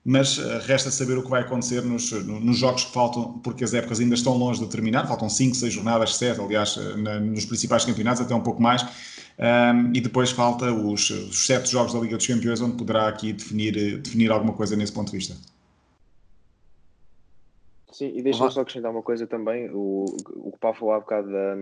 mas 0.05 0.39
eh, 0.39 0.59
resta 0.67 0.91
saber 0.91 1.17
o 1.17 1.23
que 1.23 1.31
vai 1.31 1.41
acontecer 1.41 1.81
nos, 1.83 2.13
nos 2.13 2.59
jogos 2.59 2.85
que 2.85 2.93
faltam, 2.93 3.39
porque 3.39 3.65
as 3.65 3.73
épocas 3.73 4.01
ainda 4.01 4.15
estão 4.15 4.37
longe 4.37 4.61
de 4.61 4.69
terminar, 4.69 5.09
faltam 5.09 5.31
5, 5.31 5.55
6 5.55 5.73
jornadas, 5.73 6.17
7, 6.17 6.41
aliás, 6.41 6.77
eh, 6.77 6.97
na, 6.97 7.19
nos 7.19 7.47
principais 7.47 7.85
campeonatos, 7.87 8.21
até 8.21 8.35
um 8.35 8.43
pouco 8.43 8.61
mais, 8.61 8.83
um, 8.83 9.93
e 9.95 10.01
depois 10.01 10.31
falta 10.31 10.71
os, 10.71 11.09
os 11.09 11.47
7 11.47 11.71
jogos 11.71 11.95
da 11.95 12.01
Liga 12.01 12.19
dos 12.19 12.27
Campeões, 12.27 12.61
onde 12.61 12.77
poderá 12.77 13.09
aqui 13.09 13.33
definir, 13.33 13.77
eh, 13.79 13.97
definir 13.97 14.31
alguma 14.31 14.53
coisa 14.53 14.77
nesse 14.77 14.93
ponto 14.93 15.11
de 15.11 15.17
vista. 15.17 15.35
Sim, 17.91 18.13
e 18.15 18.23
deixa-me 18.23 18.51
só 18.51 18.61
acrescentar 18.61 18.91
uma 18.91 19.03
coisa 19.03 19.27
também, 19.27 19.71
o, 19.71 20.05
o 20.05 20.51
que 20.51 20.57
o 20.57 20.59
Paulo 20.61 20.77
falou 20.77 20.95
há 20.95 21.01
bocado 21.01 21.31
da, 21.33 21.55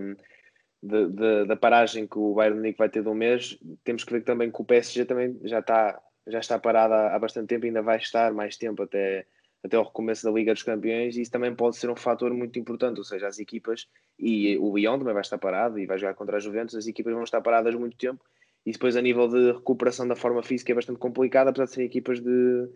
da, 0.83 1.07
da, 1.07 1.45
da 1.45 1.57
paragem 1.57 2.09
que 2.09 2.19
o 2.19 2.35
Bayern 2.35 2.57
Munique 2.57 2.79
vai 2.79 2.89
ter 2.89 3.03
de 3.03 3.09
um 3.09 3.15
mês, 3.15 3.57
temos 3.85 4.03
que 4.03 4.13
ver 4.13 4.25
também 4.25 4.51
que 4.51 4.61
o 4.61 4.65
PSG 4.65 5.05
também 5.05 5.39
já 5.45 5.61
está 5.61 6.01
já 6.27 6.39
está 6.39 6.59
parada 6.59 7.15
há 7.15 7.19
bastante 7.19 7.49
tempo 7.49 7.67
e 7.67 7.69
ainda 7.69 7.83
vai 7.83 7.99
estar 7.99 8.33
mais 8.33 8.57
tempo 8.57 8.83
até, 8.83 9.27
até 9.65 9.79
o 9.79 9.83
recomeço 9.83 10.25
da 10.25 10.31
Liga 10.31 10.53
dos 10.53 10.63
Campeões 10.63 11.17
e 11.17 11.23
isso 11.23 11.31
também 11.31 11.55
pode 11.55 11.77
ser 11.77 11.91
um 11.91 11.97
fator 11.97 12.33
muito 12.33 12.59
importante, 12.59 12.99
ou 12.99 13.05
seja, 13.05 13.27
as 13.27 13.39
equipas 13.39 13.89
e 14.19 14.57
o 14.59 14.77
Lyon 14.77 14.99
também 14.99 15.15
vai 15.15 15.23
estar 15.23 15.39
parado 15.39 15.79
e 15.79 15.87
vai 15.87 15.99
jogar 15.99 16.15
contra 16.15 16.37
a 16.37 16.41
Juventus, 16.41 16.75
as 16.75 16.87
equipas 16.87 17.13
vão 17.13 17.25
estar 17.25 17.41
paradas 17.41 17.75
muito 17.75 17.97
tempo 17.97 18.25
e 18.65 18.73
depois 18.73 18.97
a 18.97 19.03
nível 19.03 19.29
de 19.29 19.53
recuperação 19.53 20.07
da 20.07 20.17
forma 20.17 20.43
física 20.43 20.73
é 20.73 20.75
bastante 20.75 20.99
complicado, 20.99 21.49
apesar 21.49 21.65
de 21.65 21.73
serem 21.73 21.87
equipas 21.87 22.21
de, 22.21 22.69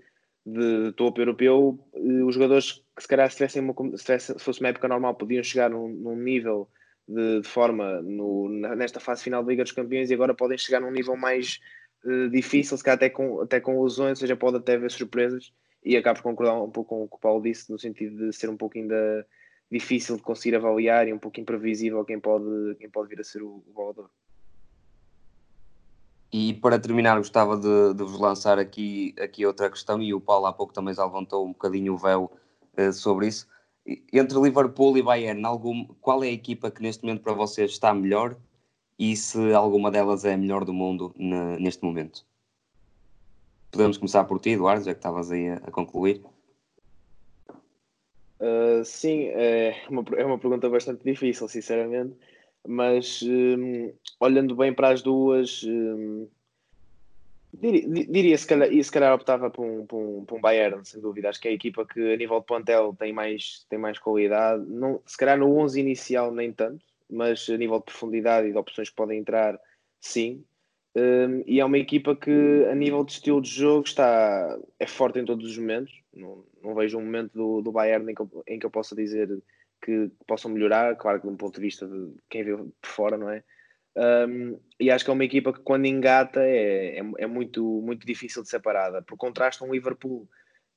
de 0.45 0.93
topo 0.93 1.21
europeu, 1.21 1.79
os 1.93 2.35
jogadores 2.35 2.85
que 2.95 3.03
se 3.03 3.09
calhar 3.09 3.31
se, 3.31 3.37
tivessem 3.37 3.63
uma, 3.63 3.75
se, 3.97 4.05
tivesse, 4.05 4.33
se 4.33 4.45
fosse 4.45 4.61
uma 4.61 4.71
época 4.71 4.89
normal 4.89 5.15
podiam 5.15 5.43
chegar 5.43 5.71
num, 5.71 5.89
num 5.89 6.17
nível 6.17 6.69
de, 7.09 7.41
de 7.41 7.49
forma 7.49 8.03
no, 8.03 8.49
nesta 8.49 8.99
fase 8.99 9.23
final 9.23 9.43
da 9.45 9.49
Liga 9.49 9.63
dos 9.63 9.73
Campeões 9.73 10.11
e 10.11 10.15
agora 10.15 10.35
podem 10.35 10.59
chegar 10.59 10.81
num 10.81 10.91
nível 10.91 11.17
mais 11.17 11.61
uh, 12.07 12.31
difícil, 12.31 12.77
se 12.77 12.85
calhar 12.85 12.97
até 12.97 13.11
com, 13.11 13.41
até 13.41 13.61
com 13.61 13.83
lesões, 13.83 14.11
ou 14.11 14.17
seja, 14.17 14.37
pode 14.37 14.57
até 14.57 14.75
haver 14.75 14.91
surpresas 14.91 15.53
e 15.85 15.97
acabo 15.97 16.19
por 16.19 16.25
concordar 16.25 16.61
um 16.61 16.71
pouco 16.71 16.97
com 16.97 17.05
o 17.05 17.09
que 17.09 17.17
o 17.17 17.19
Paulo 17.19 17.43
disse, 17.43 17.71
no 17.71 17.79
sentido 17.79 18.27
de 18.27 18.37
ser 18.37 18.51
um 18.51 18.57
pouco 18.57 18.77
ainda 18.77 19.27
difícil 19.71 20.17
de 20.17 20.23
conseguir 20.23 20.57
avaliar 20.57 21.07
e 21.09 21.13
um 21.13 21.19
pouco 21.19 21.41
imprevisível 21.41 22.05
quem 22.05 22.19
pode, 22.19 22.75
quem 22.79 22.89
pode 22.91 23.09
vir 23.09 23.21
a 23.21 23.25
ser 23.25 23.43
o, 23.43 23.63
o. 23.75 24.09
E 26.33 26.55
para 26.55 26.79
terminar, 26.79 27.17
gostava 27.17 27.57
de, 27.57 27.95
de, 27.95 28.03
vos 28.03 28.19
lançar 28.19 28.59
aqui, 28.59 29.15
aqui 29.19 29.47
outra 29.47 29.71
questão, 29.71 30.03
e 30.03 30.13
o 30.13 30.21
Paulo 30.21 30.47
há 30.47 30.53
pouco 30.53 30.73
também 30.73 30.93
já 30.93 31.05
levantou 31.05 31.47
um 31.47 31.53
bocadinho 31.53 31.95
o 31.95 31.97
véu 31.97 32.33
uh, 32.77 32.93
sobre 32.93 33.29
isso. 33.29 33.49
Entre 34.13 34.39
Liverpool 34.41 34.99
e 34.99 35.03
Bayern, 35.03 35.45
algum, 35.45 35.87
qual 36.01 36.25
é 36.25 36.27
a 36.27 36.33
equipa 36.33 36.71
que 36.71 36.83
neste 36.83 37.05
momento 37.05 37.23
para 37.23 37.33
vocês 37.33 37.71
está 37.71 37.95
melhor 37.95 38.37
e 38.99 39.17
se 39.17 39.53
alguma 39.53 39.91
delas 39.91 40.25
é 40.25 40.35
a 40.35 40.37
melhor 40.37 40.65
do 40.65 40.73
mundo 40.73 41.15
ne, 41.17 41.59
neste 41.59 41.85
momento? 41.85 42.25
Podemos 43.71 43.99
começar 43.99 44.25
por 44.25 44.41
ti, 44.41 44.51
Eduardo, 44.51 44.85
já 44.85 44.93
que 44.93 44.99
estavas 44.99 45.31
aí 45.31 45.49
a, 45.49 45.57
a 45.57 45.71
concluir. 45.71 46.23
Uh, 48.39 48.85
sim, 48.85 49.29
é 49.29 49.83
uma, 49.89 50.05
é 50.17 50.25
uma 50.25 50.39
pergunta 50.39 50.69
bastante 50.69 51.03
difícil, 51.03 51.49
sinceramente, 51.49 52.15
mas 52.67 53.23
um, 53.23 53.93
olhando 54.21 54.55
bem 54.55 54.73
para 54.73 54.91
as 54.91 55.03
duas, 55.03 55.63
um, 55.65 56.29
diria, 57.53 57.89
diria 57.89 58.37
se, 58.37 58.47
calhar, 58.47 58.69
se 58.71 58.93
calhar 58.93 59.15
optava 59.15 59.51
por 59.51 59.65
um, 59.65 59.87
por, 59.87 59.99
um, 59.99 60.27
um 60.31 60.41
Bayern, 60.41 60.85
sem 60.85 61.01
dúvida. 61.01 61.29
Acho 61.29 61.41
que 61.41 61.49
é 61.49 61.51
a 61.51 61.55
equipa 61.55 61.87
que 61.87 62.13
a 62.13 62.17
nível 62.17 62.41
de 62.41 62.47
plantel 62.47 62.95
tem 62.99 63.13
mais, 63.13 63.65
tem 63.69 63.79
mais 63.79 63.99
qualidade. 63.99 64.65
Não, 64.67 65.01
se 65.07 65.17
calhar 65.17 65.39
no 65.39 65.57
11 65.59 65.81
inicial 65.81 66.33
nem 66.33 66.53
tanto, 66.53 66.85
mas 67.11 67.49
a 67.49 67.57
nível 67.57 67.79
de 67.79 67.85
profundidade 67.85 68.49
e 68.49 68.53
de 68.53 68.59
opções 68.59 68.91
que 68.91 68.97
podem 68.97 69.19
entrar, 69.19 69.59
sim. 70.01 70.45
Um, 70.97 71.43
e 71.47 71.61
é 71.61 71.65
uma 71.65 71.79
equipa 71.79 72.17
que, 72.17 72.65
a 72.71 72.75
nível 72.75 73.05
de 73.05 73.13
estilo 73.13 73.43
de 73.43 73.51
jogo, 73.51 73.85
está, 73.87 74.59
é 74.79 74.87
forte 74.87 75.19
em 75.19 75.25
todos 75.25 75.51
os 75.51 75.59
momentos. 75.59 75.93
Não, 76.15 76.45
não 76.63 76.75
vejo 76.75 76.99
um 76.99 77.05
momento 77.05 77.33
do, 77.35 77.61
do 77.61 77.73
Bayern 77.73 78.11
em 78.11 78.15
que, 78.15 78.23
eu, 78.23 78.45
em 78.47 78.59
que 78.59 78.65
eu 78.65 78.71
possa 78.71 78.97
dizer 78.97 79.29
que 79.85 80.11
possam 80.27 80.51
melhorar. 80.51 80.97
Claro 80.97 81.21
que, 81.21 81.27
de 81.27 81.33
um 81.33 81.37
ponto 81.37 81.57
de 81.57 81.61
vista 81.61 81.87
de 81.87 82.15
quem 82.31 82.45
vê 82.45 82.57
por 82.57 82.89
fora, 82.89 83.19
não 83.19 83.29
é? 83.29 83.45
Um, 83.97 84.59
e 84.79 84.91
acho 84.91 85.05
que 85.05 85.11
é 85.11 85.15
uma 85.15 85.25
equipa 85.25 85.53
que, 85.53 85.61
quando 85.61 85.87
engata, 85.87 86.43
é, 86.43 86.99
é, 86.99 87.03
é, 87.19 87.27
muito, 87.27 87.63
muito 87.83 88.07
difícil 88.07 88.43
de 88.43 88.49
separada. 88.49 89.03
Por 89.03 89.17
contraste, 89.17 89.63
um 89.65 89.73
Liverpool 89.73 90.29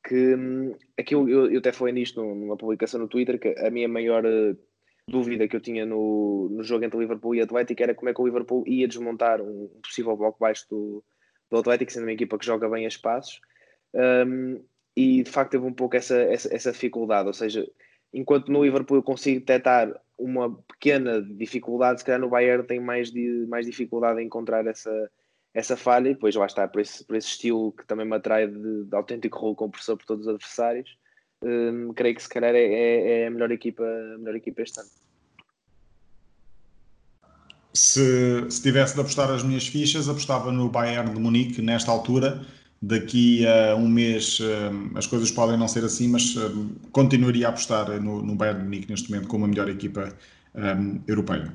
que 0.08 0.36
hum, 0.36 0.76
aqui 0.98 1.14
eu, 1.14 1.28
eu, 1.28 1.52
eu 1.52 1.60
até 1.60 1.72
falei 1.72 1.94
nisto 1.94 2.22
numa 2.22 2.56
publicação 2.56 3.00
no 3.00 3.08
Twitter 3.08 3.38
que 3.38 3.50
a 3.60 3.70
minha 3.70 3.88
maior 3.88 4.24
dúvida 5.10 5.48
que 5.48 5.56
eu 5.56 5.62
tinha 5.62 5.86
no, 5.86 6.50
no 6.50 6.64
jogo 6.64 6.86
entre 6.86 6.98
Liverpool 6.98 7.36
e 7.36 7.42
Atlético 7.42 7.84
era 7.84 7.96
como 7.96 8.10
é 8.10 8.14
que 8.14 8.22
o 8.22 8.26
Liverpool 8.26 8.64
ia 8.68 8.88
desmontar 8.88 9.42
um 9.42 9.70
possível 9.82 10.16
bloco 10.16 10.40
baixo 10.40 10.66
do, 10.70 11.04
do 11.50 11.58
Atlético, 11.58 11.92
sendo 11.92 12.04
uma 12.04 12.14
equipa 12.14 12.38
que 12.38 12.46
joga 12.46 12.70
bem 12.70 12.86
a 12.86 12.88
espaços. 12.88 13.42
Um, 13.94 14.64
e 14.96 15.24
de 15.24 15.32
facto 15.32 15.52
teve 15.52 15.66
um 15.66 15.74
pouco 15.74 15.96
essa, 15.96 16.16
essa, 16.16 16.54
essa, 16.54 16.72
dificuldade, 16.72 17.28
ou 17.28 17.34
seja, 17.34 17.68
enquanto 18.14 18.52
no 18.52 18.64
Liverpool 18.64 18.98
eu 18.98 19.04
consigo 19.04 19.40
detectar 19.40 19.94
uma 20.18 20.54
pequena 20.64 21.22
dificuldade, 21.22 22.00
se 22.00 22.06
calhar 22.06 22.20
no 22.20 22.30
Bayern 22.30 22.66
tem 22.66 22.80
mais, 22.80 23.12
de, 23.12 23.46
mais 23.48 23.66
dificuldade 23.66 24.22
em 24.22 24.26
encontrar 24.26 24.68
essa, 24.68 25.10
essa 25.54 25.78
falha, 25.78 26.10
e 26.10 26.14
depois 26.14 26.36
lá 26.36 26.46
está, 26.46 26.68
por 26.68 26.82
esse, 26.82 27.06
por 27.06 27.16
esse 27.16 27.28
estilo 27.28 27.72
que 27.72 27.86
também 27.86 28.06
me 28.06 28.16
atrai 28.16 28.48
de, 28.48 28.84
de 28.86 28.96
autêntico 28.96 29.40
rolo 29.40 29.56
compressor 29.56 29.98
por 29.98 30.06
todos 30.06 30.28
os 30.28 30.34
adversários, 30.34 30.98
um, 31.42 31.94
creio 31.94 32.16
que 32.16 32.24
se 32.24 32.30
calhar 32.30 32.54
é, 32.54 32.64
é, 32.64 33.22
é, 33.22 33.28
a, 33.28 33.32
melhor 33.32 33.52
equipa, 33.52 33.84
a 33.84 34.18
melhor 34.18 34.36
equipa 34.36 34.62
este 34.62 34.80
ano. 34.80 34.90
Se, 37.74 38.50
se 38.50 38.62
tivesse 38.62 38.96
de 38.96 39.02
apostar 39.02 39.30
as 39.30 39.44
minhas 39.44 39.68
fichas, 39.68 40.10
apostava 40.10 40.52
no 40.52 40.70
Bayern 40.70 41.14
de 41.14 41.20
Munique 41.20 41.62
nesta 41.62 41.92
altura. 41.92 42.46
Daqui 42.82 43.46
a 43.46 43.76
um 43.76 43.88
mês 43.88 44.40
um, 44.40 44.98
as 44.98 45.06
coisas 45.06 45.30
podem 45.32 45.58
não 45.58 45.68
ser 45.68 45.84
assim, 45.84 46.08
mas 46.08 46.36
um, 46.38 46.76
continuaria 46.92 47.48
a 47.48 47.50
apostar 47.50 48.02
no, 48.02 48.22
no, 48.22 48.36
Bayern 48.36 48.60
de 48.60 48.66
Munique 48.66 48.90
neste 48.90 49.12
momento 49.12 49.28
como 49.28 49.46
a 49.46 49.48
melhor 49.48 49.70
equipa 49.70 50.14
hum, 50.56 51.02
europeia. 51.08 51.54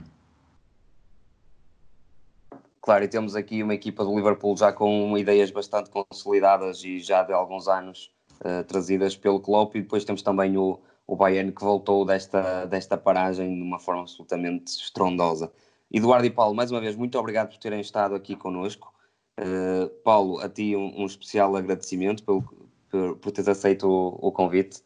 Claro, 2.80 3.04
e 3.04 3.08
temos 3.08 3.34
aqui 3.34 3.62
uma 3.62 3.74
equipa 3.74 4.04
do 4.04 4.14
Liverpool 4.14 4.54
já 4.56 4.70
com 4.70 5.16
ideias 5.16 5.50
bastante 5.50 5.88
consolidadas 5.88 6.84
e 6.84 6.98
já 6.98 7.22
de 7.22 7.32
alguns 7.32 7.66
anos 7.66 8.13
uh, 8.44 8.64
trazidas 8.64 9.16
pelo 9.16 9.40
Klopp 9.40 9.74
e 9.76 9.82
depois 9.82 10.04
temos 10.04 10.22
também 10.22 10.56
o, 10.56 10.80
o 11.06 11.16
Bayern 11.16 11.52
que 11.52 11.62
voltou 11.62 12.04
desta, 12.04 12.66
desta 12.66 12.96
paragem 12.96 13.54
de 13.54 13.62
uma 13.62 13.78
forma 13.78 14.02
absolutamente 14.02 14.72
estrondosa. 14.72 15.52
Eduardo 15.92 16.26
e 16.26 16.30
Paulo, 16.30 16.54
mais 16.54 16.70
uma 16.70 16.80
vez, 16.80 16.96
muito 16.96 17.18
obrigado 17.18 17.50
por 17.50 17.58
terem 17.58 17.80
estado 17.80 18.14
aqui 18.14 18.34
connosco. 18.34 18.92
Uh, 19.38 19.88
Paulo, 20.02 20.40
a 20.40 20.48
ti 20.48 20.76
um, 20.76 21.02
um 21.02 21.06
especial 21.06 21.54
agradecimento 21.56 22.22
pelo, 22.22 22.42
por, 22.90 23.16
por 23.16 23.32
teres 23.32 23.48
aceito 23.48 23.88
o, 23.88 24.28
o, 24.28 24.32
convite. 24.32 24.82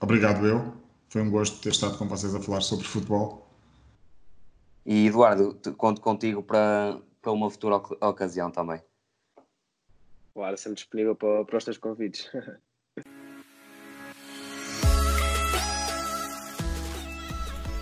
Obrigado 0.00 0.46
eu. 0.46 0.72
Foi 1.08 1.22
um 1.22 1.30
gosto 1.30 1.60
ter 1.60 1.70
estado 1.70 1.96
com 1.96 2.08
vocês 2.08 2.34
a 2.34 2.40
falar 2.40 2.60
sobre 2.60 2.86
futebol. 2.86 3.46
E 4.84 5.06
Eduardo, 5.06 5.56
conto 5.76 6.00
contigo 6.00 6.42
para, 6.42 6.98
para 7.20 7.32
uma 7.32 7.48
futura 7.50 7.76
ocasião 7.76 8.50
também. 8.50 8.80
Claro, 10.34 10.56
sempre 10.56 10.76
disponível 10.76 11.14
para, 11.14 11.44
para 11.44 11.58
os 11.58 11.64
teus 11.64 11.78
convites. 11.78 12.30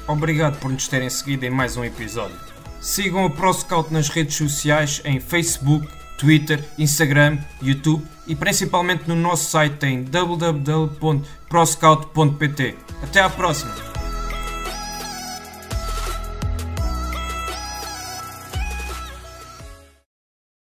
Obrigado 0.08 0.58
por 0.58 0.70
nos 0.70 0.88
terem 0.88 1.08
seguido 1.08 1.46
em 1.46 1.50
mais 1.50 1.76
um 1.76 1.84
episódio. 1.84 2.36
Sigam 2.80 3.26
o 3.26 3.30
ProScout 3.30 3.92
nas 3.92 4.08
redes 4.08 4.34
sociais 4.34 5.00
em 5.04 5.20
Facebook, 5.20 5.86
Twitter, 6.18 6.64
Instagram, 6.78 7.38
YouTube 7.62 8.04
e 8.26 8.34
principalmente 8.34 9.06
no 9.06 9.14
nosso 9.14 9.48
site 9.50 9.86
em 9.86 10.02
www.proscout.pt. 10.02 12.76
Até 13.02 13.20
à 13.20 13.30
próxima! 13.30 13.89